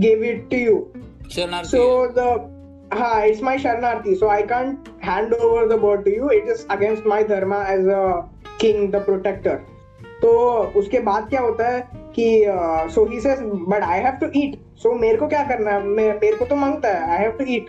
give 0.00 0.24
it 0.24 0.48
to 0.50 0.56
you 0.56 0.86
so 1.64 2.06
the 2.18 2.52
हाँ 2.94 3.26
इट्स 3.26 3.42
माई 3.42 3.58
शरणार्थी 3.58 4.14
so 4.14 4.28
I 4.28 4.42
can't 4.42 4.88
hand 5.04 5.34
over 5.34 5.66
the 5.68 5.78
bird 5.80 6.04
to 6.04 6.10
you 6.10 6.30
it 6.30 6.48
is 6.48 6.66
against 6.70 7.06
my 7.06 7.22
dharma 7.22 7.64
as 7.68 7.88
a 7.88 8.02
king 8.58 8.90
the 8.90 9.00
protector. 9.00 9.60
तो 10.26 10.58
उसके 10.76 11.00
बाद 11.00 11.28
क्या 11.28 11.40
होता 11.40 11.68
है 11.68 11.88
कि 11.94 12.44
so 12.94 13.06
he 13.06 13.20
says 13.20 13.38
but 13.42 13.82
I 13.82 14.00
have 14.00 14.12
to 14.12 14.26
eat 14.36 14.76
so 14.76 14.92
मेरे 14.92 15.16
को 15.16 15.28
क्या 15.28 15.44
करना 15.44 15.70
है? 15.70 15.82
मैं 15.82 16.14
मेरे 16.14 16.36
को 16.36 16.44
तो 16.44 16.56
माँगता 16.56 16.88
है 16.88 17.10
I 17.10 17.18
have 17.18 17.30
to 17.30 17.44
eat 17.48 17.66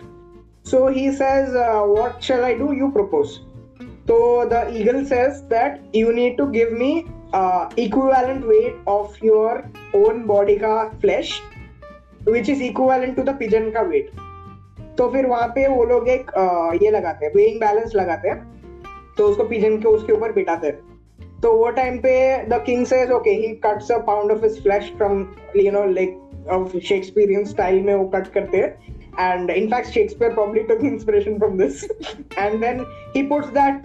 so 0.66 0.88
he 0.88 1.12
says 1.12 1.48
what 1.88 2.20
shall 2.20 2.40
I 2.40 2.54
do 2.54 2.72
you 2.72 2.88
propose 2.88 3.28
तो 3.82 4.44
the 4.44 4.66
eagle 4.70 5.04
says 5.04 5.32
that 5.32 5.92
you 5.94 6.12
need 6.12 6.36
to 6.36 6.46
give 6.46 6.70
me 6.72 7.04
equivalent 7.82 8.44
weight 8.44 8.88
of 8.88 9.26
your 9.26 9.72
own 9.96 10.24
body 10.26 10.56
का 10.56 10.88
flesh 11.00 11.40
which 12.28 12.50
is 12.50 12.62
equivalent 12.62 13.16
to 13.16 13.22
the 13.22 13.28
pigeon 13.28 13.70
का 13.70 13.80
weight 13.80 14.10
तो 14.98 15.08
फिर 15.08 15.26
वहाँ 15.26 15.48
पे 15.48 15.68
वो 15.68 15.84
लोग 15.84 16.08
एक 16.08 16.30
uh, 16.30 16.82
ये 16.82 16.90
लगाते 16.90 17.26
हैं 17.26 17.32
वेइंग 17.36 17.60
बैलेंस 17.60 17.92
लगाते 17.94 18.28
हैं 18.28 18.58
तो 19.18 19.24
उसको 19.24 19.44
पिजन 19.44 19.76
के 19.76 19.88
उसके 19.88 20.12
ऊपर 20.12 20.32
बिठाते 20.32 20.66
हैं। 20.66 20.87
तो 21.42 21.52
वो 21.52 21.70
टाइम 21.70 21.98
पे 21.98 22.12
the 22.44 22.62
king 22.66 22.86
says 22.86 23.10
okay 23.10 23.30
he 23.30 23.48
cuts 23.64 23.90
a 23.90 23.98
pound 23.98 24.32
of 24.32 24.42
his 24.42 24.62
flesh 24.62 24.92
from 24.96 25.26
you 25.56 25.72
know 25.72 25.84
like 25.84 26.48
of 26.50 26.78
Shakespearean 26.78 27.44
style 27.44 27.80
में 27.82 27.94
वो 27.94 28.04
कट 28.04 28.26
करते 28.26 28.56
हैं। 28.56 28.98
And 29.20 29.50
in fact 29.50 29.88
Shakespeare 29.88 30.32
probably 30.32 30.62
took 30.62 30.74
inspiration 30.74 31.38
from 31.38 31.58
this 31.58 31.84
and 32.38 32.60
then 32.60 32.84
he 33.16 33.22
puts 33.22 33.48
that 33.48 33.82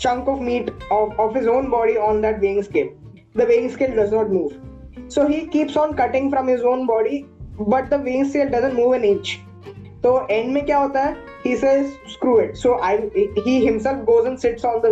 chunk 0.00 0.28
of 0.28 0.40
meat 0.40 0.70
of 0.92 1.38
his 1.38 1.48
own 1.48 1.68
body 1.68 1.94
on 1.94 2.22
that 2.22 2.38
weighing 2.38 2.62
scale 2.62 2.90
the 3.36 3.46
weighing 3.48 3.70
scale 3.70 3.90
does 3.90 4.14
not 4.14 4.28
move 4.28 4.50
so 5.08 5.26
he 5.28 5.40
keeps 5.40 5.76
on 5.76 5.92
cutting 5.92 6.30
from 6.30 6.48
his 6.48 6.62
own 6.64 6.86
body 6.86 7.24
but 7.60 7.88
the 7.88 7.94
weighing 7.94 8.26
scale 8.26 8.48
doesn't 8.48 8.74
move 8.74 8.94
an 8.94 9.04
inch 9.04 9.36
तो 10.02 10.26
and 10.30 10.52
में 10.52 10.64
क्या 10.66 10.78
होता 10.78 11.02
है? 11.02 11.16
He 11.46 11.56
says 11.56 11.86
screw 11.86 12.40
it 12.40 12.54
so 12.54 12.78
I 12.82 12.96
he 13.16 13.58
himself 13.58 13.98
goes 13.98 14.26
and 14.26 14.38
sits 14.38 14.64
on 14.64 14.80
the 14.84 14.86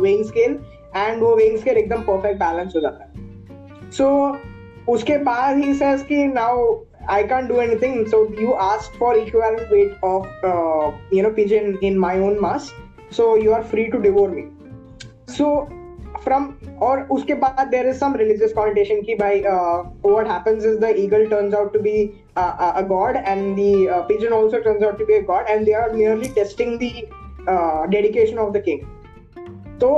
weighing 0.00 0.24
scale 0.24 0.58
and 0.96 1.22
वो 1.22 1.34
wings 1.36 1.62
के 1.62 1.70
एकदम 1.70 2.02
perfect 2.02 2.38
balance 2.40 2.72
हो 2.76 2.80
जाता 2.80 3.04
है। 3.04 3.90
सो 3.90 4.04
so, 4.04 4.38
उसके 4.88 5.16
बाद 5.18 5.56
ही 5.56 5.74
सेज 5.74 6.02
कि 6.02 6.26
now 6.26 6.74
I 7.10 7.24
can 7.24 7.46
do 7.46 7.60
anything 7.60 8.04
so 8.06 8.26
you 8.40 8.52
ask 8.64 8.98
for 8.98 9.16
equivalent 9.16 9.72
weight 9.72 10.04
of 10.04 10.46
you 11.14 11.22
know 11.22 11.30
pigeon 11.30 11.78
in 11.82 11.98
my 11.98 12.20
own 12.20 12.38
mass 12.40 12.72
so 13.16 13.36
you 13.36 13.52
are 13.52 13.62
free 13.64 13.84
to 13.86 13.98
devour 13.98 14.30
me 14.30 14.44
so 15.28 15.48
from 16.24 16.48
और 16.82 17.02
उसके 17.10 17.34
बाद 17.34 17.66
there 17.68 17.88
is 17.88 17.96
some 17.96 18.14
religious 18.16 18.52
contention 18.52 19.00
की 19.00 19.14
भाई 19.14 19.40
what 19.40 20.28
happens 20.28 20.64
is 20.64 20.78
the 20.78 20.92
eagle 20.98 21.26
turns 21.26 21.54
out 21.54 21.72
to 21.72 21.80
be 21.80 22.02
a 22.36 22.82
god 22.88 23.16
and 23.16 23.56
the 23.56 24.04
pigeon 24.08 24.32
also 24.34 24.58
turns 24.58 24.82
out 24.82 24.98
to 24.98 25.06
be 25.06 25.14
a 25.14 25.22
god 25.26 25.48
and 25.48 25.64
they 25.64 25.72
are 25.72 25.92
merely 25.92 26.28
testing 26.34 26.78
the 26.82 27.88
dedication 27.90 28.38
of 28.38 28.52
the 28.52 28.62
king 28.64 28.80
तो 29.80 29.90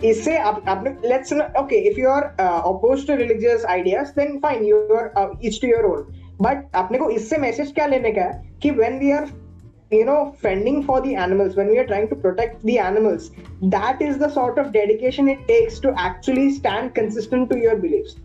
तो 0.00 0.06
इससे 0.08 0.36
आप 0.36 0.64
आपने 0.68 1.08
let's 1.08 1.32
okay 1.32 1.76
if 1.90 1.98
you 1.98 2.08
are 2.08 2.22
oppose 2.40 3.06
to 3.06 3.16
religious 3.16 3.64
ideas 3.64 4.08
then 4.08 4.38
fine 4.38 4.64
you 4.64 4.76
are 4.76 5.32
each 5.44 5.60
to 5.60 5.68
your 5.68 5.84
own 5.84 6.06
but 6.42 6.76
अपने 6.76 6.98
को 6.98 7.10
इससे 7.10 7.36
message 7.36 7.72
क्या 7.74 7.86
लेने 7.86 8.12
का 8.12 8.22
है 8.22 8.58
कि 8.62 8.70
when 8.70 8.98
we 8.98 9.10
are 9.10 9.28
you 9.90 10.04
know 10.04 10.34
fending 10.38 10.82
for 10.82 11.00
the 11.00 11.14
animals 11.14 11.54
when 11.54 11.68
we 11.68 11.78
are 11.78 11.86
trying 11.86 12.08
to 12.08 12.16
protect 12.16 12.60
the 12.62 12.76
animals 12.76 13.30
that 13.62 14.00
is 14.02 14.18
the 14.18 14.28
sort 14.28 14.58
of 14.58 14.72
dedication 14.72 15.28
it 15.28 15.46
takes 15.46 15.78
to 15.78 15.92
actually 15.96 16.50
stand 16.50 16.92
consistent 16.92 17.48
to 17.48 17.56
your 17.56 17.76
beliefs 17.76 18.16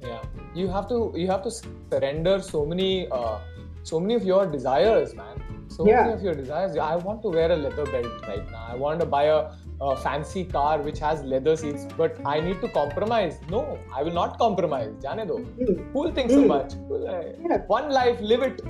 yeah 0.00 0.22
you 0.54 0.68
have 0.68 0.88
to 0.88 1.12
you 1.14 1.26
have 1.26 1.42
to 1.42 1.50
surrender 1.50 2.40
so 2.40 2.64
many 2.64 3.06
uh, 3.10 3.38
so 3.82 4.00
many 4.00 4.14
of 4.14 4.24
your 4.24 4.46
desires 4.46 5.14
man 5.14 5.36
So 5.75 5.85
Yeah. 5.87 5.99
many 6.01 6.13
of 6.17 6.23
your 6.27 6.35
desires 6.41 6.77
i 6.85 6.95
want 7.07 7.21
to 7.25 7.29
wear 7.35 7.49
a 7.55 7.59
leather 7.63 7.85
belt 7.95 8.25
right 8.29 8.47
now 8.55 8.63
i 8.73 8.75
want 8.83 9.03
to 9.03 9.07
buy 9.15 9.23
a, 9.35 9.39
a 9.87 9.95
fancy 10.05 10.43
car 10.55 10.73
which 10.87 10.99
has 11.05 11.23
leather 11.33 11.55
seats 11.63 11.85
but 12.01 12.19
i 12.33 12.35
need 12.47 12.59
to 12.65 12.69
compromise 12.79 13.39
no 13.55 13.61
i 13.99 14.03
will 14.07 14.17
not 14.19 14.37
compromise 14.43 14.91
jane 15.05 15.23
do 15.31 15.37
Hmm. 15.61 15.79
who'll 15.95 16.13
think 16.19 16.35
so 16.35 16.41
Hmm. 16.41 16.51
much 16.53 16.75
uh, 16.99 17.23
Yeah. 17.47 17.57
one 17.77 17.89
life 17.99 18.21
live 18.33 18.45
it 18.51 18.61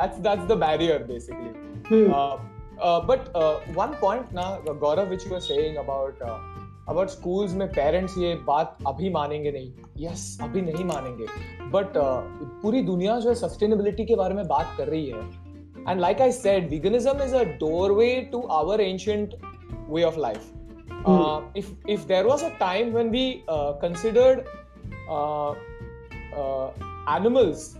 that's 0.00 0.18
that's 0.26 0.50
the 0.54 0.58
barrier 0.66 0.98
basically 1.12 1.52
Hmm. 1.92 2.10
uh, 2.18 2.34
uh, 2.88 3.00
but 3.12 3.30
uh, 3.42 3.54
one 3.84 3.94
point 4.04 4.32
now 4.42 4.50
gaurav 4.84 5.14
which 5.14 5.24
you 5.28 5.32
were 5.38 5.46
saying 5.52 5.80
about 5.86 6.22
uh, 6.32 6.38
about 6.92 7.10
schools 7.16 7.52
में 7.58 7.66
parents 7.74 8.16
ये 8.18 8.34
बात 8.46 8.76
अभी 8.86 9.10
मानेंगे 9.10 9.50
नहीं 9.52 9.70
yes 10.06 10.24
yes, 10.24 10.44
अभी 10.48 10.62
नहीं 10.62 10.84
मानेंगे 10.84 11.26
but 11.76 11.92
पूरी 12.62 12.82
दुनिया 12.90 13.18
जो 13.20 13.28
है 13.28 13.34
सस्टेनेबिलिटी 13.42 14.04
के 14.10 14.16
बारे 14.22 14.34
में 14.34 14.46
बात 14.48 14.74
कर 14.78 14.88
रही 14.94 15.06
है 15.10 15.22
And 15.86 16.00
like 16.00 16.20
I 16.20 16.30
said, 16.30 16.70
veganism 16.70 17.24
is 17.24 17.32
a 17.32 17.44
doorway 17.58 18.24
to 18.32 18.46
our 18.48 18.80
ancient 18.80 19.34
way 19.86 20.04
of 20.04 20.16
life. 20.16 20.46
Hmm. 20.88 21.06
Uh, 21.06 21.40
if 21.54 21.70
if 21.86 22.06
there 22.06 22.26
was 22.26 22.42
a 22.42 22.50
time 22.58 22.92
when 22.92 23.10
we 23.10 23.44
uh, 23.48 23.72
considered 23.74 24.46
uh, 25.08 25.50
uh 26.42 26.70
animals 27.08 27.76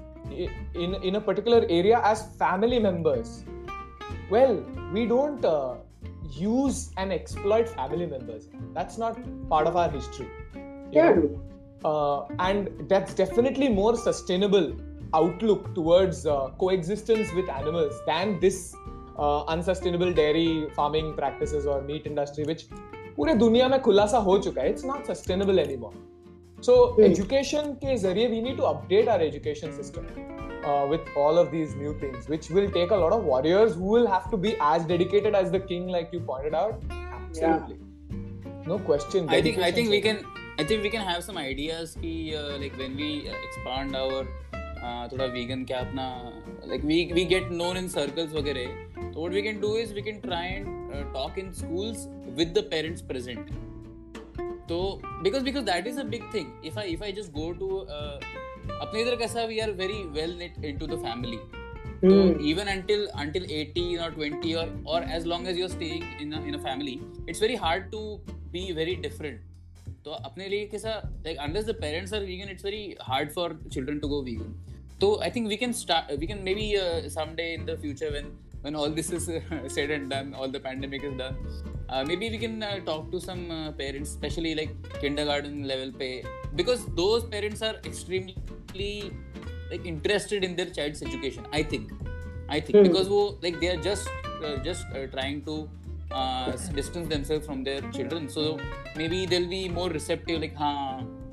in 0.74 0.94
in 0.94 1.16
a 1.16 1.20
particular 1.20 1.64
area 1.68 2.00
as 2.04 2.26
family 2.36 2.78
members, 2.78 3.44
well, 4.30 4.62
we 4.92 5.06
don't 5.06 5.44
uh, 5.44 5.74
use 6.30 6.90
and 6.96 7.12
exploit 7.12 7.68
family 7.68 8.06
members. 8.06 8.48
That's 8.72 8.98
not 8.98 9.18
part 9.48 9.66
of 9.66 9.76
our 9.76 9.90
history. 9.90 10.28
Yeah. 10.92 11.22
Uh, 11.84 12.26
and 12.38 12.70
that's 12.88 13.14
definitely 13.14 13.68
more 13.68 13.96
sustainable 13.96 14.74
outlook 15.13 15.73
towards 15.75 16.25
uh, 16.25 16.49
coexistence 16.59 17.33
with 17.33 17.49
animals 17.49 18.01
than 18.07 18.39
this 18.39 18.75
uh, 19.17 19.43
unsustainable 19.55 20.13
dairy 20.13 20.67
farming 20.75 21.13
practices 21.13 21.65
or 21.65 21.81
meat 21.81 22.05
industry 22.05 22.45
which 22.51 22.65
पूरे 23.15 23.33
दुनिया 23.35 23.67
में 23.69 23.81
खुलासा 23.81 24.17
हो 24.27 24.37
चुका 24.37 24.61
है 24.61 24.69
it's 24.69 24.85
not 24.85 25.05
sustainable 25.05 25.59
any 25.59 25.77
so 26.67 26.73
Hmm. 26.95 27.03
education 27.05 27.73
के 27.83 27.95
जरिए 27.97 28.29
we 28.29 28.39
need 28.45 28.57
to 28.61 28.65
update 28.69 29.09
our 29.11 29.21
education 29.25 29.75
system 29.75 30.07
uh, 30.69 30.85
with 30.93 31.11
all 31.23 31.37
of 31.41 31.51
these 31.51 31.75
new 31.81 31.93
things 31.99 32.27
which 32.33 32.49
will 32.57 32.67
take 32.77 32.95
a 32.95 32.99
lot 33.03 33.15
of 33.17 33.23
warriors 33.33 33.75
who 33.75 33.91
will 33.93 34.09
have 34.13 34.25
to 34.33 34.39
be 34.45 34.55
as 34.71 34.87
dedicated 34.89 35.37
as 35.41 35.53
the 35.53 35.61
king 35.69 35.87
like 35.97 36.17
you 36.17 36.19
pointed 36.31 36.57
out 36.63 36.83
absolutely 37.19 37.77
no 38.73 38.79
question 38.89 39.29
I 39.37 39.41
think 39.41 39.63
I 39.69 39.71
think 39.71 39.89
we 39.95 40.01
Dedication 40.01 40.25
can 40.25 40.63
I 40.63 40.67
think 40.71 40.83
we 40.83 40.91
can 40.97 41.07
have 41.11 41.23
some 41.29 41.37
ideas 41.43 41.95
ki 42.01 42.13
uh, 42.41 42.57
like 42.63 42.77
when 42.83 42.99
we 43.03 43.09
uh, 43.29 43.37
expand 43.49 43.95
our 43.95 44.19
uh, 44.23 44.62
थोड़ा 45.12 45.24
vegan 45.32 45.64
क्या 45.64 45.78
अपना 45.80 46.06
like 46.66 46.84
we 46.84 47.04
we 47.12 47.24
get 47.26 47.50
known 47.52 47.76
in 47.76 47.88
circles 47.88 48.32
वगैरह 48.32 48.66
तो 48.96 49.20
what 49.20 49.32
we 49.32 49.42
can 49.42 49.60
do 49.60 49.76
is 49.78 49.94
we 49.94 50.02
can 50.02 50.20
try 50.20 50.48
and 50.48 51.12
talk 51.14 51.38
in 51.38 51.52
schools 51.54 52.06
with 52.38 52.52
the 52.58 52.66
parents 52.70 53.02
present 53.04 53.50
तो 54.68 54.78
because 55.22 55.44
because 55.44 55.64
that 55.64 55.86
is 55.86 56.00
a 56.00 56.04
big 56.06 56.32
thing 56.34 56.66
if 56.66 56.78
I 56.78 56.92
if 56.92 57.04
I 57.04 57.12
just 57.12 57.32
go 57.32 57.50
to 57.54 57.68
अपने 57.76 59.00
इधर 59.00 59.16
कैसा 59.16 59.44
we 59.44 59.58
are 59.58 59.70
very 59.78 60.02
well 60.12 60.36
knit 60.38 60.64
into 60.64 60.86
the 60.86 61.02
family 61.02 61.38
तो 62.00 62.16
even 62.44 62.66
until 62.66 63.06
until 63.16 63.44
18 63.48 64.00
और 64.04 64.14
20 64.14 64.54
और 64.56 64.72
और 64.86 65.04
as 65.10 65.26
long 65.26 65.48
as 65.48 65.58
you 65.58 65.64
are 65.64 65.70
staying 65.70 66.02
in 66.22 66.32
in 66.38 66.54
a 66.54 66.58
family 66.62 66.98
it's 67.28 67.42
very 67.42 67.54
hard 67.56 67.90
to 67.90 68.00
be 68.52 68.72
very 68.72 68.94
different 69.02 69.40
तो 70.04 70.10
अपने 70.10 70.48
लिए 70.48 70.66
कैसा 70.66 70.90
like 71.24 71.38
unless 71.38 71.64
the 71.66 71.74
parents 71.80 72.12
are 72.14 72.24
vegan 72.24 72.50
it's 72.50 72.64
very 72.64 72.82
hard 73.02 73.30
for 73.30 73.58
children 73.72 73.98
to 73.98 74.08
go 74.08 74.20
vegan 74.22 74.54
So 75.04 75.20
I 75.20 75.28
think 75.28 75.48
we 75.48 75.56
can 75.62 75.72
start. 75.74 76.04
We 76.18 76.26
can 76.26 76.42
maybe 76.48 76.66
uh, 76.78 77.08
someday 77.08 77.48
in 77.56 77.66
the 77.70 77.76
future 77.84 78.10
when 78.16 78.28
when 78.62 78.74
all 78.80 78.90
this 78.98 79.10
is 79.16 79.28
uh, 79.28 79.40
said 79.76 79.90
and 79.96 80.08
done, 80.14 80.32
all 80.34 80.48
the 80.56 80.60
pandemic 80.66 81.04
is 81.08 81.14
done. 81.22 81.36
Uh, 81.88 82.02
maybe 82.10 82.30
we 82.34 82.38
can 82.44 82.62
uh, 82.62 82.78
talk 82.90 83.10
to 83.14 83.20
some 83.28 83.42
uh, 83.50 83.72
parents, 83.72 84.10
especially 84.16 84.54
like 84.60 84.72
kindergarten 85.02 85.58
level 85.72 85.92
pay, 86.02 86.14
because 86.60 86.86
those 87.02 87.24
parents 87.36 87.60
are 87.70 87.74
extremely 87.90 88.94
like 89.70 89.84
interested 89.92 90.44
in 90.44 90.56
their 90.56 90.70
child's 90.78 91.02
education 91.02 91.46
i 91.58 91.62
think 91.62 91.92
i 92.56 92.60
think 92.60 92.76
Hmm. 92.76 92.84
because 92.88 93.08
wo, 93.08 93.20
like 93.44 93.60
they 93.60 93.70
are 93.74 93.80
just 93.88 94.08
uh, 94.46 94.56
just 94.68 94.86
uh, 94.94 95.06
trying 95.14 95.42
to 95.48 95.54
uh, 96.10 96.52
distance 96.80 97.08
themselves 97.14 97.46
from 97.50 97.64
their 97.68 97.80
children 97.98 98.28
so 98.28 98.44
maybe 98.96 99.26
they'll 99.26 99.48
be 99.48 99.68
more 99.68 99.88
receptive 99.98 100.40
like 100.46 100.56
ha 100.64 100.72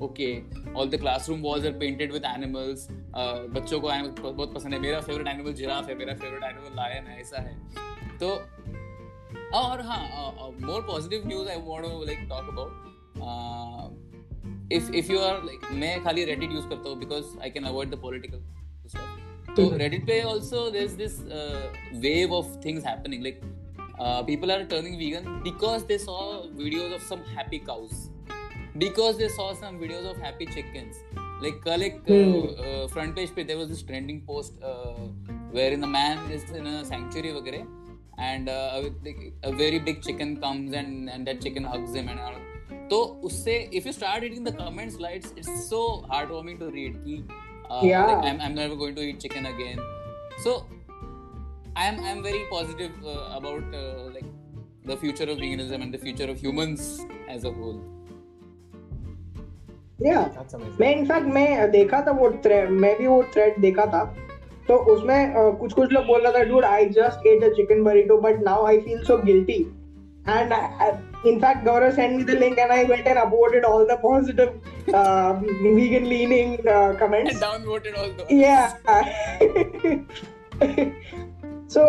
okay 0.02 0.28
all 0.72 0.88
the 0.88 1.00
classroom 1.00 1.42
walls 1.46 1.66
are 1.68 1.74
painted 1.78 2.14
with 2.14 2.26
animals. 2.30 2.84
Uh, 2.90 3.54
बच्चों 3.54 3.80
को 3.80 3.88
animals 3.88 4.18
बहुत 4.20 4.54
पसंद 4.54 4.74
है। 4.74 4.80
मेरा 4.80 5.00
favourite 5.00 5.26
animal 5.26 5.52
giraffe 5.52 5.88
है। 5.88 5.94
मेरा 5.94 6.14
favourite 6.14 6.44
animal 6.44 6.76
lion 6.76 7.06
है। 7.06 7.20
ऐसा 7.20 7.40
है। 7.40 7.56
तो 8.18 8.30
और 9.54 9.80
हाँ 9.80 10.02
more 10.62 10.82
positive 10.82 11.26
news 11.26 11.48
I 11.48 11.56
want 11.56 11.86
like 11.86 12.18
talk 12.28 12.48
about 12.48 12.72
if 14.72 14.92
if 14.92 15.12
you 15.12 15.18
are 15.18 15.42
like 15.44 15.60
मैं 15.72 16.04
खाली 16.04 16.24
रेडिट 16.24 16.52
यूज़ 16.52 16.68
करता 16.68 16.88
हूँ 16.88 16.98
because 16.98 17.24
I 17.42 17.50
can 17.50 17.64
avoid 17.64 17.90
the 17.90 17.94
political 17.94 18.38
तो, 18.38 19.68
तो- 19.68 19.78
रेडिट 19.78 20.06
पे 20.06 20.22
also 20.22 20.70
this 20.70 20.90
this 20.90 21.20
wave 21.94 22.32
of 22.32 22.56
things 22.64 22.86
happening 22.86 23.22
like 23.22 23.40
people 24.00 24.52
are 24.52 24.64
turning 24.64 24.96
vegan 24.96 25.40
because 25.42 25.86
they 25.86 25.98
saw 25.98 26.32
videos 26.52 26.94
of 26.94 27.02
some 27.02 27.16
happy 27.16 27.58
cows 27.58 27.90
because 28.77 29.17
they 29.17 29.29
saw 29.37 29.53
some 29.53 29.79
videos 29.79 30.09
of 30.11 30.17
happy 30.27 30.45
chickens 30.45 31.01
like 31.43 31.57
कल 31.65 31.83
एक 31.83 31.97
uh, 32.17 32.87
front 32.93 33.15
page 33.15 33.33
पे 33.35 33.45
there 33.47 33.57
was 33.57 33.69
this 33.73 33.83
trending 33.89 34.21
post 34.29 34.63
uh, 34.71 35.07
wherein 35.57 35.81
the 35.85 35.91
man 35.95 36.31
is 36.37 36.45
in 36.61 36.67
a 36.67 36.85
sanctuary 36.91 37.33
वगैरह 37.39 37.65
and 38.27 38.49
uh, 38.49 38.77
a, 38.77 38.79
like, 39.07 39.19
a 39.43 39.51
very 39.51 39.79
big 39.87 40.01
chicken 40.05 40.37
comes 40.45 40.77
and 40.79 41.09
and 41.15 41.27
that 41.27 41.41
chicken 41.41 41.67
hugs 41.73 41.97
him 41.99 42.07
and 42.13 42.19
all. 42.19 42.39
तो 42.91 42.97
उससे 43.29 43.57
if 43.79 43.85
you 43.89 43.93
start 43.97 44.23
reading 44.25 44.43
the 44.43 44.53
comments 44.61 44.97
like 45.05 45.15
it's, 45.15 45.33
it's 45.41 45.69
so 45.69 45.81
heartwarming 46.13 46.57
to 46.63 46.69
read 46.77 46.97
कि 47.05 47.17
uh, 47.69 47.81
Yeah. 47.83 48.05
like, 48.09 48.25
I'm, 48.31 48.41
I'm 48.41 48.55
never 48.55 48.75
going 48.75 48.95
to 48.95 49.01
eat 49.01 49.19
chicken 49.19 49.45
again 49.45 49.79
so 50.45 50.65
I'm 51.75 51.99
I'm 52.11 52.23
very 52.23 52.43
positive 52.51 52.93
uh, 53.05 53.37
about 53.39 53.75
uh, 53.81 54.09
like 54.15 54.29
the 54.91 54.97
future 54.97 55.29
of 55.33 55.37
veganism 55.37 55.83
and 55.87 55.93
the 55.93 56.01
future 56.05 56.29
of 56.35 56.39
humans 56.47 57.05
as 57.35 57.43
a 57.43 57.51
whole 57.51 57.79
या 60.06 60.20
मैं 60.80 60.94
in fact 60.96 61.26
मैं 61.34 61.70
देखा 61.70 62.00
था 62.06 62.12
वो 62.20 62.28
thread 62.46 62.70
मैं 62.84 62.96
भी 62.98 63.06
वो 63.06 63.22
thread 63.34 63.60
देखा 63.60 63.86
था 63.86 64.04
तो 64.68 64.74
उसमें 64.94 65.34
uh, 65.34 65.58
कुछ 65.60 65.72
कुछ 65.72 65.92
लोग 65.92 66.06
बोल 66.06 66.20
रहा 66.22 66.32
था 66.32 66.42
dude 66.50 66.64
I 66.64 66.88
just 66.98 67.26
ate 67.26 67.44
a 67.44 67.48
chicken 67.56 67.82
burrito 67.84 68.18
but 68.20 68.42
now 68.44 68.66
I 68.66 68.80
feel 68.80 69.02
so 69.04 69.16
guilty 69.22 69.60
and 70.28 70.52
in 71.24 71.40
fact 71.42 71.64
Gaurav 71.64 71.94
sent 71.94 72.16
me 72.16 72.24
the 72.24 72.34
link 72.38 72.58
and 72.58 72.72
I 72.72 72.84
went 72.84 73.06
and 73.06 73.18
upvoted 73.18 73.64
all 73.64 73.86
the 73.86 73.96
positive 73.96 74.50
uh, 74.92 75.34
vegan 75.34 76.08
leaning 76.08 76.54
uh, 76.66 76.94
comments 77.02 77.32
and 77.32 77.42
downvoted 77.42 77.98
all 77.98 78.10
the 78.18 78.26
yeah 78.28 78.72
so 81.68 81.84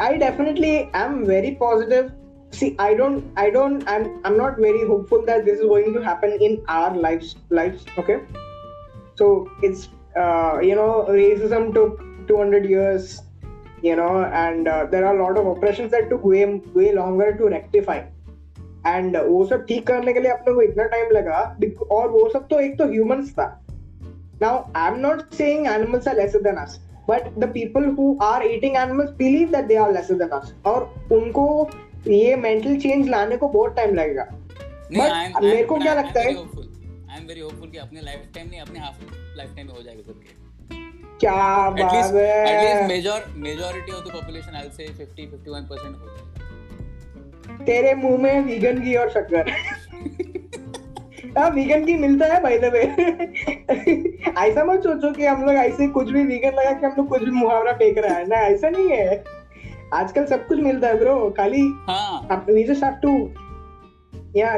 i 0.00 0.16
definitely 0.22 0.90
am 0.92 1.24
very 1.26 1.52
positive 1.60 2.10
see 2.51 2.75
i 2.79 2.93
don't 2.93 3.23
i 3.37 3.49
don't 3.49 3.87
i'm 3.93 4.03
i'm 4.25 4.37
not 4.37 4.57
very 4.65 4.83
hopeful 4.87 5.23
that 5.29 5.45
this 5.45 5.59
is 5.59 5.65
going 5.71 5.93
to 5.93 6.01
happen 6.01 6.31
in 6.47 6.53
our 6.75 6.91
lives 7.05 7.35
lives 7.49 7.85
okay 7.99 8.19
so 9.15 9.47
it's 9.61 9.89
uh, 10.15 10.59
you 10.61 10.75
know 10.75 11.05
racism 11.09 11.73
took 11.73 12.03
200 12.27 12.65
years 12.65 13.21
you 13.83 13.95
know 13.95 14.13
and 14.43 14.67
uh, 14.67 14.85
there 14.85 15.05
are 15.05 15.15
a 15.17 15.23
lot 15.23 15.37
of 15.37 15.45
oppressions 15.47 15.91
that 15.91 16.09
took 16.09 16.23
way 16.23 16.45
way 16.73 16.93
longer 17.01 17.31
to 17.41 17.51
rectify 17.57 17.99
and 18.87 19.15
वो 19.17 19.45
सब 19.45 19.65
ठीक 19.69 19.85
करने 19.87 20.13
के 20.13 20.19
लिए 20.19 20.31
अपने 20.31 20.53
को 20.53 20.61
इतना 20.61 20.83
time 20.91 21.09
लगा 21.11 21.39
bec- 21.59 21.87
और 21.91 22.09
वो 22.09 22.29
सब 22.33 22.47
तो 22.47 22.59
एक 22.59 22.77
तो 22.77 22.85
ह्यूमंस 22.91 23.31
था 23.39 23.47
Now, 24.41 24.69
I'm 24.75 25.01
not 25.01 25.33
saying 25.33 25.67
animals 25.67 26.07
are 26.07 26.13
lesser 26.13 26.39
than 26.39 26.57
us, 26.63 26.73
but 27.07 27.29
the 27.43 27.47
people 27.47 27.81
who 27.81 28.17
are 28.21 28.43
eating 28.47 28.75
animals 28.77 29.11
believe 29.21 29.51
that 29.51 29.67
they 29.67 29.77
are 29.77 29.91
lesser 29.91 30.17
than 30.19 30.35
us. 30.39 30.51
और 30.65 30.83
उनको 31.11 31.45
ये 32.06 32.36
mental 32.36 32.80
change 32.84 33.08
लाने 33.08 33.36
को 33.36 33.48
बहुत 33.48 33.76
टाइम 33.76 33.94
लगेगा। 33.94 34.26
नहीं 34.92 35.48
मेरे 35.48 35.64
को 35.64 35.76
क्या 35.76 35.94
लगता 35.94 36.20
है? 36.20 36.26
very 36.26 36.36
hopeful. 36.36 36.66
I'm 37.14 37.26
very 37.28 37.42
कि 37.70 37.78
अपने 37.78 38.00
लाइफ 38.00 38.20
टाइम 38.34 38.48
नहीं 38.48 38.60
अपने 38.60 38.78
हाफ़ 38.78 39.14
लाइफ 39.36 39.54
टाइम 39.54 39.66
में 39.66 39.74
हो 39.74 39.82
जाएगा 39.82 40.02
सबके 40.02 40.40
क्या 41.18 41.70
बात 41.70 41.92
least 41.92 42.22
at 42.46 42.58
least 42.64 42.88
है 42.88 43.92
of 43.92 44.02
the 44.06 44.12
population 44.14 44.52
I'll 44.60 44.72
say 44.78 44.86
50 45.00 45.26
51 45.32 45.68
percent 45.70 45.94
हो 46.00 46.06
जाएगा। 46.06 47.64
तेरे 47.64 47.94
मुँह 47.94 48.22
में 48.22 48.40
वीगन 48.40 48.80
घी 48.80 48.94
और 48.94 49.10
शक्कर। 49.10 49.50
हाँ 51.38 51.50
वीगन 51.50 51.84
घी 51.84 51.94
मिलता 51.94 52.26
है 52.26 52.42
भाई 52.42 52.58
द 52.58 52.64
वे 52.64 52.82
ऐसा 54.38 54.64
मत 54.64 54.82
सोचो 54.82 55.12
कि 55.12 55.26
हम 55.26 55.44
लोग 55.44 55.54
ऐसे 55.54 55.88
कुछ 55.88 56.10
भी 56.10 56.22
वीगन 56.24 56.50
लगा 56.50 56.72
के 56.72 56.86
हम 56.86 56.94
लोग 56.98 57.08
कुछ 57.08 57.22
भी 57.24 57.30
मुहावरा 57.30 57.72
फेंक 57.72 57.98
रहा 57.98 58.14
है। 58.14 58.28
ना 58.28 58.36
ऐसा 58.36 58.68
नहीं 58.68 58.88
है। 58.88 59.24
आजकल 59.92 60.26
सब 60.26 60.46
कुछ 60.46 60.58
मिलता 60.58 60.88
है 60.88 60.98
ब्रो 60.98 61.14
खाली 61.36 61.60
हाँ। 61.88 62.28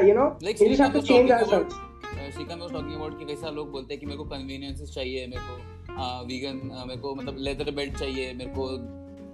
you 0.07 0.13
know 0.15 0.25
like 0.41 0.59
we 0.59 0.67
just 0.67 0.81
have 0.81 0.91
Shrikant 0.91 0.93
to 0.93 0.99
was 0.99 1.07
change 1.07 1.29
talking 1.29 1.31
about 1.31 1.53
ourselves 1.53 1.75
uh, 1.75 2.29
Shrikant 2.35 2.61
was 2.61 2.71
talking 2.71 2.95
about 2.95 3.17
कि 3.19 3.25
कैसा 3.25 3.49
लोग 3.49 3.71
बोलते 3.71 3.93
हैं 3.93 3.99
कि 3.99 4.05
मेरे 4.05 4.17
को 4.17 4.23
कन्वीनियंसेस 4.25 4.93
चाहिए 4.93 5.27
मेरे 5.27 5.41
को 5.41 6.25
वीगन 6.27 6.61
मेरे 6.87 6.99
को 7.01 7.13
मतलब 7.15 7.37
लेदर 7.39 7.71
बेल्ट 7.71 7.97
चाहिए 7.97 8.33
मेरे 8.33 8.51
को 8.57 8.67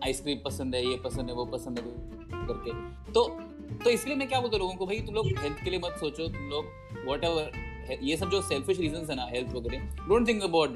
आइसक्रीम 0.06 0.38
पसंद 0.46 0.76
है 0.76 0.86
ये 0.86 0.96
पसंद 1.06 1.30
है 1.30 1.36
वो 1.36 1.46
पसंद 1.46 1.80
है 1.80 1.84
करके। 2.48 2.74
तो 3.12 3.26
तो 3.84 3.90
इसलिए 3.90 4.16
मैं 4.16 4.28
क्या 4.28 4.40
बोलता 4.42 4.58
हूँ 4.58 4.60
लोगों 4.60 4.76
को 4.76 4.86
भाई 4.86 5.00
तुम 5.00 5.16
लोग 5.16 5.28
हेल्थ 5.40 5.64
के 5.64 5.70
लिए 5.70 5.80
मत 5.80 6.00
सोचो 6.00 6.28
तुम 6.28 6.50
लोग 6.50 6.66
वट 7.10 8.00
ये 8.04 8.18
सब 8.18 8.30
जो 8.30 8.42
सेल्फिश 8.42 8.80
रीजंस 8.80 9.10
है 9.10 9.16
ना 9.16 9.26
हेल्थ 9.26 9.54
वगैरह 9.56 10.08
don't 10.10 10.28
think 10.28 10.44
about 10.44 10.76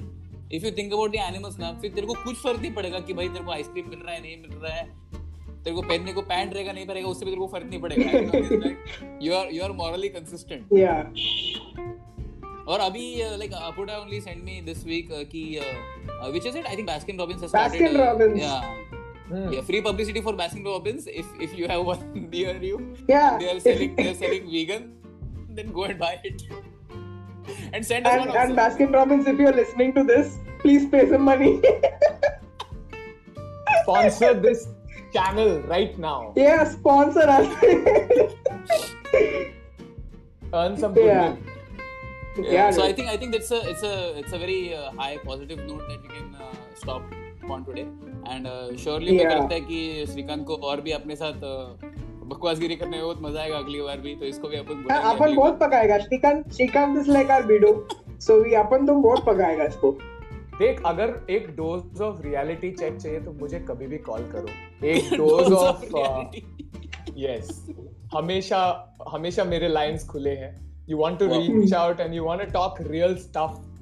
if 0.51 0.65
you 0.65 0.71
think 0.71 0.93
about 0.93 1.11
the 1.11 1.15
animals 1.15 1.59
ना 1.59 1.71
फिर 1.81 1.91
तेरे 1.91 2.07
को 2.07 2.13
कुछ 2.13 2.35
फ़र्क 2.35 2.59
नहीं 2.61 2.73
पड़ेगा 2.73 2.99
कि 2.99 3.13
भाई 3.13 3.29
तेरे 3.29 3.45
को 3.45 3.51
आइसक्रीम 3.51 3.89
मिल 3.89 3.99
रहा 3.99 4.15
है 4.15 4.21
नहीं 4.21 4.37
मिल 4.37 4.57
रहा 4.57 4.73
है। 4.73 4.85
तेरे 5.63 5.75
को 5.75 5.81
पहनने 5.81 6.13
को 6.13 6.21
पैंट 6.21 6.53
रहेगा 6.53 6.71
नहीं 6.71 6.85
पड़ेगा 6.87 7.07
उससे 7.07 7.25
भी 7.25 7.31
तेरे 7.31 7.41
को 7.41 7.47
फ़र्क 7.47 7.65
नहीं 7.65 7.81
पड़ेगा। 7.81 9.17
You 9.21 9.33
are 9.33 9.53
you 9.53 9.63
are 9.63 9.71
morally 9.71 10.09
consistent 10.09 10.67
yeah. 10.73 11.05
और 12.67 12.79
अभी 12.79 13.15
like 13.37 13.53
अपुडा 13.53 13.97
only 13.97 14.21
send 14.21 14.43
me 14.43 14.61
this 14.61 14.85
week 14.85 15.09
कि 15.11 15.59
which 16.31 16.45
is 16.45 16.57
it 16.57 16.65
I 16.65 16.75
think 16.77 16.87
Baskin 16.87 17.17
Robbins 17.19 17.41
has 17.41 17.49
started 17.49 17.81
Baskin 17.81 17.99
Robbins. 18.01 18.39
yeah. 18.41 18.61
Hmm. 19.29 19.45
yeah 19.53 19.63
free 19.67 19.81
publicity 19.81 20.21
for 20.25 20.31
Baskin 20.39 20.65
Robbins. 20.69 21.05
If 21.19 21.29
if 21.45 21.53
you 21.59 21.67
have 21.69 21.83
one 21.85 22.01
near 22.33 22.51
you 22.65 22.79
yeah. 23.11 23.37
they 23.41 23.47
are 23.53 23.59
selling 23.59 23.95
they 23.99 24.07
are 24.09 24.17
selling 24.23 24.43
vegan 24.55 24.83
then 25.59 25.71
go 25.77 25.85
and 25.89 25.99
buy 26.03 26.11
it. 26.31 26.43
and 27.74 27.84
send 27.86 28.06
us 28.06 28.12
and, 28.12 28.28
one 28.28 28.36
and 28.36 28.58
also. 28.58 28.60
Baskin 28.60 28.92
Robbins 28.94 29.26
if 29.26 29.38
you're 29.38 29.52
listening 29.62 29.92
to 29.94 30.04
this 30.04 30.38
please 30.60 30.86
pay 30.96 31.08
some 31.10 31.22
money 31.22 31.60
Sponsor 33.82 34.34
this 34.34 34.68
channel 35.12 35.60
right 35.74 35.98
now. 35.98 36.32
yeah 36.36 36.64
sponsor 36.72 37.26
us 37.28 37.48
Earn 40.52 40.76
some 40.76 40.94
Yeah. 40.96 41.36
goodwill. 42.34 42.44
yeah, 42.44 42.52
yeah 42.52 42.70
so 42.70 42.82
I 42.82 42.88
dude. 42.88 42.96
think 42.96 43.08
I 43.08 43.16
think 43.16 43.32
that's 43.32 43.50
a 43.50 43.60
it's 43.70 43.82
a 43.82 44.18
it's 44.20 44.32
a 44.32 44.38
very 44.38 44.74
uh, 44.74 44.90
high 45.00 45.16
positive 45.24 45.58
note 45.70 45.84
that 45.88 46.02
we 46.02 46.08
can 46.08 46.34
uh, 46.34 46.54
stop 46.74 47.02
on 47.48 47.64
today 47.64 47.86
and 48.34 48.46
uh, 48.46 48.76
surely 48.76 49.12
मेरे 49.18 49.24
को 49.24 49.30
Yeah. 49.30 49.40
लगता 49.40 49.54
है 49.54 49.60
कि 49.70 50.06
श्रीकांत 50.12 50.44
को 50.46 50.54
और 50.70 50.80
भी 50.86 50.92
अपने 51.00 51.16
साथ 51.22 51.46
uh, 51.52 51.66
बकवासगिरी 52.25 52.75
करने 52.75 52.97
में 52.97 53.05
बहुत 53.05 53.21
मज़ा 53.21 53.41
आएगा 53.41 53.57
अगली 53.57 53.81
बार 53.81 53.97
भी 53.99 54.15
तो 54.15 54.25
इसको 54.25 54.47
भी 54.47 54.57
अपन 54.57 54.87
हाँ, 54.91 55.13
अपन 55.13 55.35
बहुत 55.35 55.59
पकाएगा। 55.59 55.97
Srikanth 55.99 56.51
Srikanth 56.53 56.97
is 56.99 57.11
like 57.11 57.31
our 57.31 57.45
BDO 57.47 57.87
so 58.21 58.41
we 58.43 58.53
अपन 58.55 58.85
तो 58.87 58.95
बहुत 59.01 59.25
पकाएगा 59.25 59.63
इसको। 59.65 59.91
देख 60.59 60.81
अगर 60.85 61.15
एक 61.29 61.47
डोज 61.55 62.01
ऑफ़ 62.01 62.21
रियलिटी 62.23 62.71
चेक 62.71 62.97
चाहिए 62.97 63.19
तो 63.21 63.31
मुझे 63.39 63.59
कभी 63.69 63.87
भी 63.87 63.97
कॉल 64.05 64.29
करो। 64.33 64.87
एक 64.87 65.13
डोज 65.13 65.51
ऑफ़ 65.53 65.85
यस 67.17 67.65
हमेशा 68.13 68.61
हमेशा 69.09 69.43
मेरे 69.43 69.67
लाइंस 69.67 70.07
खुले 70.07 70.35
हैं। 70.35 70.53
You 70.89 70.97
want 70.97 71.19
to 71.19 71.27
reach 71.27 71.73
out 71.73 71.99
and 71.99 72.13
you 72.13 72.23
want 72.23 72.41
to 72.41 72.51
talk 72.51 72.81
real 72.81 73.15
stuff 73.17 73.74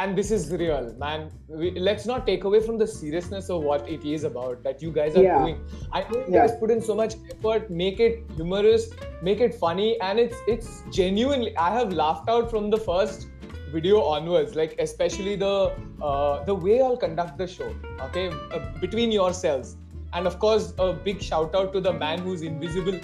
and 0.00 0.18
this 0.20 0.30
is 0.36 0.42
real 0.60 0.86
man 1.02 1.22
we, 1.48 1.70
let's 1.88 2.06
not 2.10 2.26
take 2.26 2.44
away 2.48 2.60
from 2.66 2.76
the 2.82 2.86
seriousness 2.86 3.48
of 3.54 3.62
what 3.62 3.88
it 3.88 4.04
is 4.14 4.24
about 4.30 4.62
that 4.62 4.82
you 4.86 4.90
guys 4.98 5.16
are 5.16 5.22
Yeah. 5.26 5.38
doing 5.44 5.60
i 5.92 6.02
know 6.08 6.18
you 6.18 6.24
Yeah. 6.34 6.46
guys 6.46 6.56
put 6.62 6.70
in 6.74 6.82
so 6.88 6.96
much 7.00 7.14
effort 7.34 7.70
make 7.82 8.02
it 8.08 8.18
humorous 8.40 8.88
make 9.30 9.40
it 9.48 9.54
funny 9.62 9.88
and 10.08 10.24
it's 10.24 10.42
it's 10.56 10.70
genuinely 10.98 11.56
i 11.68 11.70
have 11.78 11.92
laughed 12.02 12.28
out 12.36 12.50
from 12.54 12.68
the 12.76 12.80
first 12.88 13.26
video 13.76 14.02
onwards 14.16 14.54
like 14.62 14.74
especially 14.86 15.36
the 15.44 15.54
uh, 16.10 16.44
the 16.50 16.54
way 16.66 16.76
i'll 16.88 17.00
conduct 17.06 17.38
the 17.44 17.48
show 17.56 17.70
okay 18.08 18.26
uh, 18.28 18.60
between 18.84 19.16
yourselves 19.20 19.76
and 20.12 20.26
of 20.32 20.38
course 20.44 20.68
a 20.88 20.92
big 21.08 21.22
shout 21.30 21.54
out 21.60 21.72
to 21.78 21.80
the 21.88 21.92
man 22.04 22.20
who's 22.26 22.42
invisible 22.50 23.00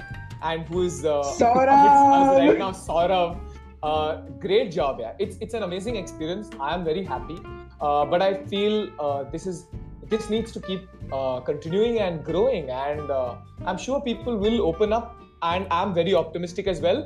and 0.50 0.68
who 0.68 0.82
is 0.90 1.04
uh, 1.04 1.16
Saurav. 1.40 2.38
right 2.38 2.58
now 2.58 2.70
Saurav 2.84 3.40
uh, 3.83 4.11
great 4.45 4.71
job 4.71 4.99
yeah 4.99 5.13
it's 5.25 5.37
it's 5.45 5.53
an 5.53 5.63
amazing 5.69 5.95
experience 6.03 6.49
i 6.59 6.73
am 6.73 6.83
very 6.91 7.03
happy 7.03 7.37
uh, 7.81 8.03
but 8.05 8.21
i 8.21 8.33
feel 8.53 8.75
uh, 8.99 9.23
this 9.35 9.45
is 9.51 9.65
this 10.13 10.29
needs 10.33 10.51
to 10.55 10.59
keep 10.67 10.83
uh, 11.17 11.39
continuing 11.51 11.99
and 11.99 12.23
growing 12.23 12.69
and 12.69 13.11
uh, 13.11 13.35
i'm 13.65 13.77
sure 13.85 14.01
people 14.09 14.37
will 14.45 14.59
open 14.71 14.93
up 14.99 15.15
and 15.53 15.67
i'm 15.79 15.93
very 15.93 16.13
optimistic 16.23 16.67
as 16.75 16.79
well 16.87 17.01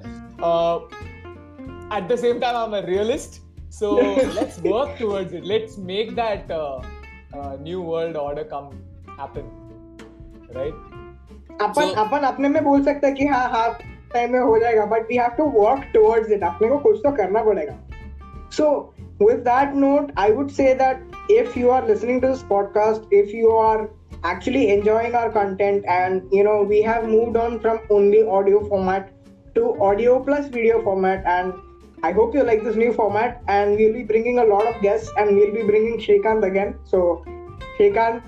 uh, 0.50 0.80
at 1.98 2.08
the 2.14 2.18
same 2.26 2.40
time 2.46 2.56
i'm 2.64 2.74
a 2.74 2.86
realist 2.88 3.42
so 3.70 3.92
let's 4.38 4.60
work 4.60 4.98
towards 5.00 5.34
it 5.34 5.44
let's 5.54 5.78
make 5.78 6.16
that 6.16 6.50
uh, 6.52 6.82
uh, 7.38 7.56
new 7.68 7.82
world 7.82 8.16
order 8.28 8.44
come 8.54 8.70
happen 9.18 9.46
right 10.60 10.74
अपन 11.66 11.82
So- 11.90 11.96
अपन 12.06 12.24
अपने 12.34 12.50
में 12.50 12.64
बोल 12.64 12.84
सकते 12.86 13.08
हैं 13.08 13.16
कि 13.16 13.26
हाँ 13.34 13.48
हाँ 13.56 13.68
टाइम 14.15 14.33
में 14.33 14.41
हो 14.41 14.59
जाएगा 14.59 14.85
but 14.87 15.09
we 15.09 15.17
have 15.17 15.31
to 15.39 15.45
work 15.61 15.91
towards 15.95 16.31
it 16.33 16.45
अपने 16.45 16.69
को 16.69 16.79
कुछ 16.79 17.01
तो 17.05 17.13
करना 17.17 17.43
पड़ेगा 17.45 17.79
सो 18.57 18.69
with 19.19 19.45
that 19.45 19.75
note 19.83 20.09
i 20.23 20.31
would 20.31 20.51
say 20.55 20.73
that 20.81 20.99
if 21.35 21.55
you 21.57 21.71
are 21.75 21.85
listening 21.91 22.21
to 22.21 22.29
this 22.33 22.43
podcast 22.49 23.07
if 23.19 23.31
you 23.37 23.53
are 23.61 23.89
actually 24.25 24.65
enjoying 24.73 25.15
our 25.15 25.31
content 25.37 25.85
and 25.89 26.35
you 26.39 26.43
know 26.45 26.63
we 26.63 26.83
have 26.83 27.07
moved 27.09 27.37
on 27.37 27.59
from 27.61 27.79
only 27.91 28.23
audio 28.39 28.61
format 28.69 29.09
to 29.55 29.71
audio 29.83 30.19
plus 30.29 30.49
video 30.49 30.83
format 30.83 31.25
and 31.25 31.55
i 32.03 32.13
hope 32.13 32.35
you 32.35 32.45
like 32.51 32.63
this 32.65 32.77
new 32.77 32.93
format 32.93 33.41
and 33.49 33.77
we'll 33.77 33.95
be 33.95 34.03
bringing 34.03 34.39
a 34.39 34.45
lot 34.45 34.67
of 34.67 34.81
guests 34.83 35.11
and 35.17 35.35
we'll 35.35 35.55
be 35.55 35.63
bringing 35.63 35.99
Shrikant 35.99 36.45
again 36.45 36.75
so 36.85 37.25
Shrikant 37.79 38.23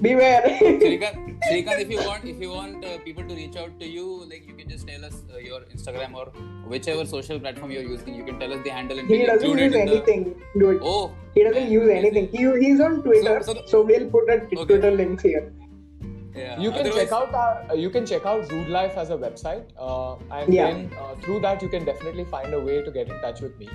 beware 0.00 0.42
Shrikanth, 0.42 1.38
Shrikanth, 1.50 1.80
if 1.80 1.90
you 1.90 1.98
want, 1.98 2.24
if 2.24 2.40
you 2.40 2.50
want 2.50 2.84
uh, 2.84 2.98
people 3.04 3.24
to 3.28 3.34
reach 3.34 3.56
out 3.56 3.78
to 3.80 3.86
you, 3.86 4.24
like 4.30 4.46
you 4.46 4.54
can 4.54 4.68
just 4.68 4.86
tell 4.88 5.04
us 5.04 5.22
uh, 5.34 5.38
your 5.38 5.60
Instagram 5.74 6.14
or 6.14 6.26
whichever 6.68 7.04
social 7.04 7.38
platform 7.40 7.70
you're 7.70 7.82
using. 7.82 8.14
You 8.14 8.24
can 8.24 8.38
tell 8.38 8.52
us 8.52 8.62
the 8.64 8.70
handle 8.70 8.98
and 8.98 9.08
he 9.08 9.18
we'll 9.18 9.26
doesn't 9.26 9.50
use 9.50 9.60
it 9.60 9.64
in 9.64 9.70
the. 9.86 9.92
anything 9.92 10.34
dude 10.58 10.80
Oh, 10.82 11.12
He 11.34 11.42
doesn't 11.44 11.70
use 11.70 11.88
anything. 11.88 12.28
He, 12.28 12.38
he's 12.66 12.80
on 12.80 13.02
Twitter, 13.02 13.42
So- 13.42 13.54
so, 13.54 13.62
so- 13.66 13.82
we'll 13.82 14.08
put 14.10 14.28
a 14.30 14.42
Okay. 14.42 14.56
Twitter 14.64 14.90
links 14.90 15.22
here. 15.22 15.52
Yeah. 16.34 16.58
You 16.58 16.70
can 16.70 16.80
Otherwise- 16.80 16.98
check 16.98 17.12
out 17.12 17.34
our, 17.34 17.64
uh, 17.70 17.74
you 17.74 17.90
can 17.90 18.06
check 18.06 18.24
out 18.24 18.50
Rude 18.50 18.68
Life 18.68 18.96
as 18.96 19.10
a 19.10 19.16
website, 19.16 19.64
uh, 19.78 20.16
and 20.30 20.52
Yeah. 20.54 20.72
then 20.72 20.90
uh, 20.98 21.14
through 21.16 21.40
that 21.40 21.60
you 21.62 21.68
can 21.68 21.84
definitely 21.84 22.24
find 22.24 22.54
a 22.54 22.60
way 22.60 22.80
to 22.82 22.90
get 22.90 23.08
in 23.08 23.20
touch 23.20 23.40
with 23.42 23.58
me. 23.58 23.68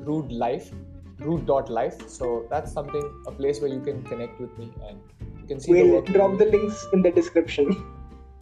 Rude 0.00 0.32
Life, 0.32 0.70
Rude.life. 1.18 2.08
So 2.08 2.46
that's 2.50 2.72
something, 2.72 3.02
a 3.26 3.32
place 3.32 3.60
where 3.60 3.70
you 3.70 3.80
can 3.80 4.02
connect 4.04 4.40
with 4.40 4.56
me 4.58 4.72
and 4.88 4.98
you 5.40 5.46
can 5.46 5.60
see 5.60 5.72
the 5.72 5.82
We'll 5.82 5.94
work. 5.96 6.06
drop 6.06 6.38
the 6.38 6.44
links 6.46 6.86
in 6.92 7.02
the 7.02 7.10
description. 7.10 7.74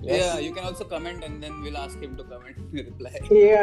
Yes, 0.00 0.34
Yeah, 0.34 0.40
you 0.40 0.52
can 0.52 0.64
also 0.64 0.84
comment 0.84 1.24
and 1.24 1.42
then 1.42 1.62
we'll 1.62 1.76
ask 1.78 1.98
him 2.00 2.16
to 2.16 2.24
comment 2.24 2.56
reply. 2.72 3.12
yeah. 3.30 3.62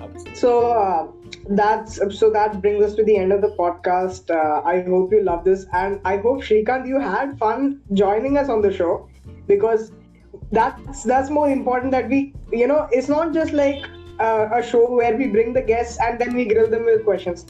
absolutely. 0.00 0.34
So 0.34 0.70
uh, 0.72 1.08
that's 1.48 1.96
so 2.18 2.30
that 2.30 2.60
brings 2.60 2.84
us 2.84 2.94
to 2.94 3.04
the 3.04 3.16
end 3.16 3.32
of 3.32 3.40
the 3.40 3.48
podcast. 3.58 4.30
Uh, 4.30 4.62
I 4.64 4.82
hope 4.82 5.12
you 5.12 5.22
love 5.22 5.44
this, 5.44 5.66
and 5.72 6.00
I 6.04 6.18
hope 6.18 6.42
Shrikanth 6.42 6.86
you 6.86 7.00
had 7.00 7.38
fun 7.38 7.80
joining 7.94 8.36
us 8.38 8.48
on 8.48 8.60
the 8.60 8.72
show 8.72 9.08
because 9.46 9.92
that's 10.52 11.02
that's 11.04 11.30
more 11.30 11.48
important. 11.48 11.92
That 11.92 12.08
we 12.08 12.34
you 12.52 12.66
know 12.66 12.88
it's 12.92 13.08
not 13.08 13.32
just 13.32 13.52
like 13.52 13.84
uh, 14.18 14.48
a 14.52 14.62
show 14.62 14.90
where 14.90 15.16
we 15.16 15.26
bring 15.28 15.52
the 15.52 15.62
guests 15.62 15.98
and 16.00 16.18
then 16.18 16.34
we 16.34 16.46
grill 16.46 16.68
them 16.68 16.84
with 16.84 17.04
questions. 17.04 17.46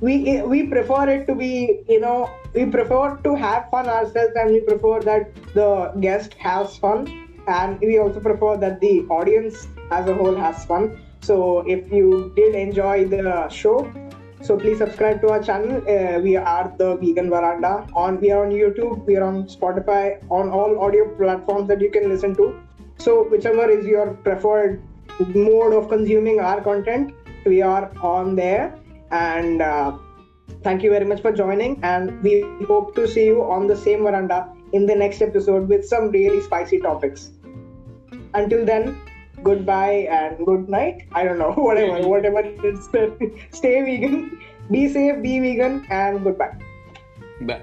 We 0.00 0.42
we 0.42 0.66
prefer 0.66 1.08
it 1.08 1.26
to 1.28 1.34
be 1.34 1.80
you 1.88 2.00
know 2.00 2.30
we 2.54 2.66
prefer 2.66 3.16
to 3.24 3.34
have 3.36 3.70
fun 3.70 3.88
ourselves 3.88 4.32
and 4.34 4.50
we 4.50 4.60
prefer 4.60 5.00
that 5.00 5.34
the 5.54 5.92
guest 6.00 6.34
has 6.34 6.76
fun 6.76 7.06
and 7.46 7.78
we 7.80 7.98
also 7.98 8.20
prefer 8.20 8.56
that 8.56 8.80
the 8.80 9.02
audience 9.10 9.68
as 9.90 10.08
a 10.08 10.14
whole 10.14 10.34
has 10.34 10.64
fun. 10.64 10.98
So 11.20 11.60
if 11.68 11.92
you 11.92 12.32
did 12.34 12.54
enjoy 12.54 13.06
the 13.06 13.48
show, 13.48 13.92
so 14.40 14.56
please 14.56 14.78
subscribe 14.78 15.20
to 15.20 15.28
our 15.28 15.42
channel. 15.42 15.76
Uh, 15.88 16.18
we 16.18 16.36
are 16.36 16.74
the 16.76 16.96
Vegan 16.96 17.30
Verandah. 17.30 17.86
On 17.94 18.20
we 18.20 18.32
are 18.32 18.44
on 18.44 18.50
YouTube, 18.50 19.04
we 19.06 19.16
are 19.16 19.22
on 19.22 19.44
Spotify, 19.44 20.20
on 20.30 20.50
all 20.50 20.80
audio 20.80 21.08
platforms 21.16 21.68
that 21.68 21.80
you 21.80 21.90
can 21.92 22.08
listen 22.08 22.34
to. 22.36 22.58
So 22.98 23.22
whichever 23.24 23.70
is 23.70 23.86
your 23.86 24.14
preferred 24.24 24.82
mode 25.20 25.72
of 25.72 25.88
consuming 25.88 26.40
our 26.40 26.60
content, 26.60 27.14
we 27.44 27.62
are 27.62 27.90
on 28.02 28.36
there. 28.36 28.78
And 29.10 29.62
uh, 29.62 29.98
thank 30.62 30.82
you 30.82 30.90
very 30.90 31.04
much 31.04 31.20
for 31.20 31.32
joining. 31.32 31.82
And 31.82 32.22
we 32.22 32.42
hope 32.66 32.94
to 32.96 33.06
see 33.06 33.26
you 33.26 33.42
on 33.42 33.66
the 33.66 33.76
same 33.76 34.02
veranda 34.02 34.52
in 34.72 34.86
the 34.86 34.94
next 34.94 35.20
episode 35.20 35.68
with 35.68 35.86
some 35.86 36.10
really 36.10 36.40
spicy 36.40 36.80
topics. 36.80 37.30
Until 38.34 38.64
then, 38.64 38.98
goodbye 39.42 40.06
and 40.10 40.44
good 40.46 40.68
night. 40.68 41.06
I 41.12 41.24
don't 41.24 41.38
know, 41.38 41.52
whatever, 41.56 42.06
whatever 42.14 42.42
it's. 42.44 42.88
Stay 43.56 43.82
vegan, 43.82 44.40
be 44.70 44.88
safe, 44.88 45.22
be 45.22 45.40
vegan, 45.40 45.86
and 45.90 46.22
goodbye. 46.22 46.56
Bye. 47.42 47.62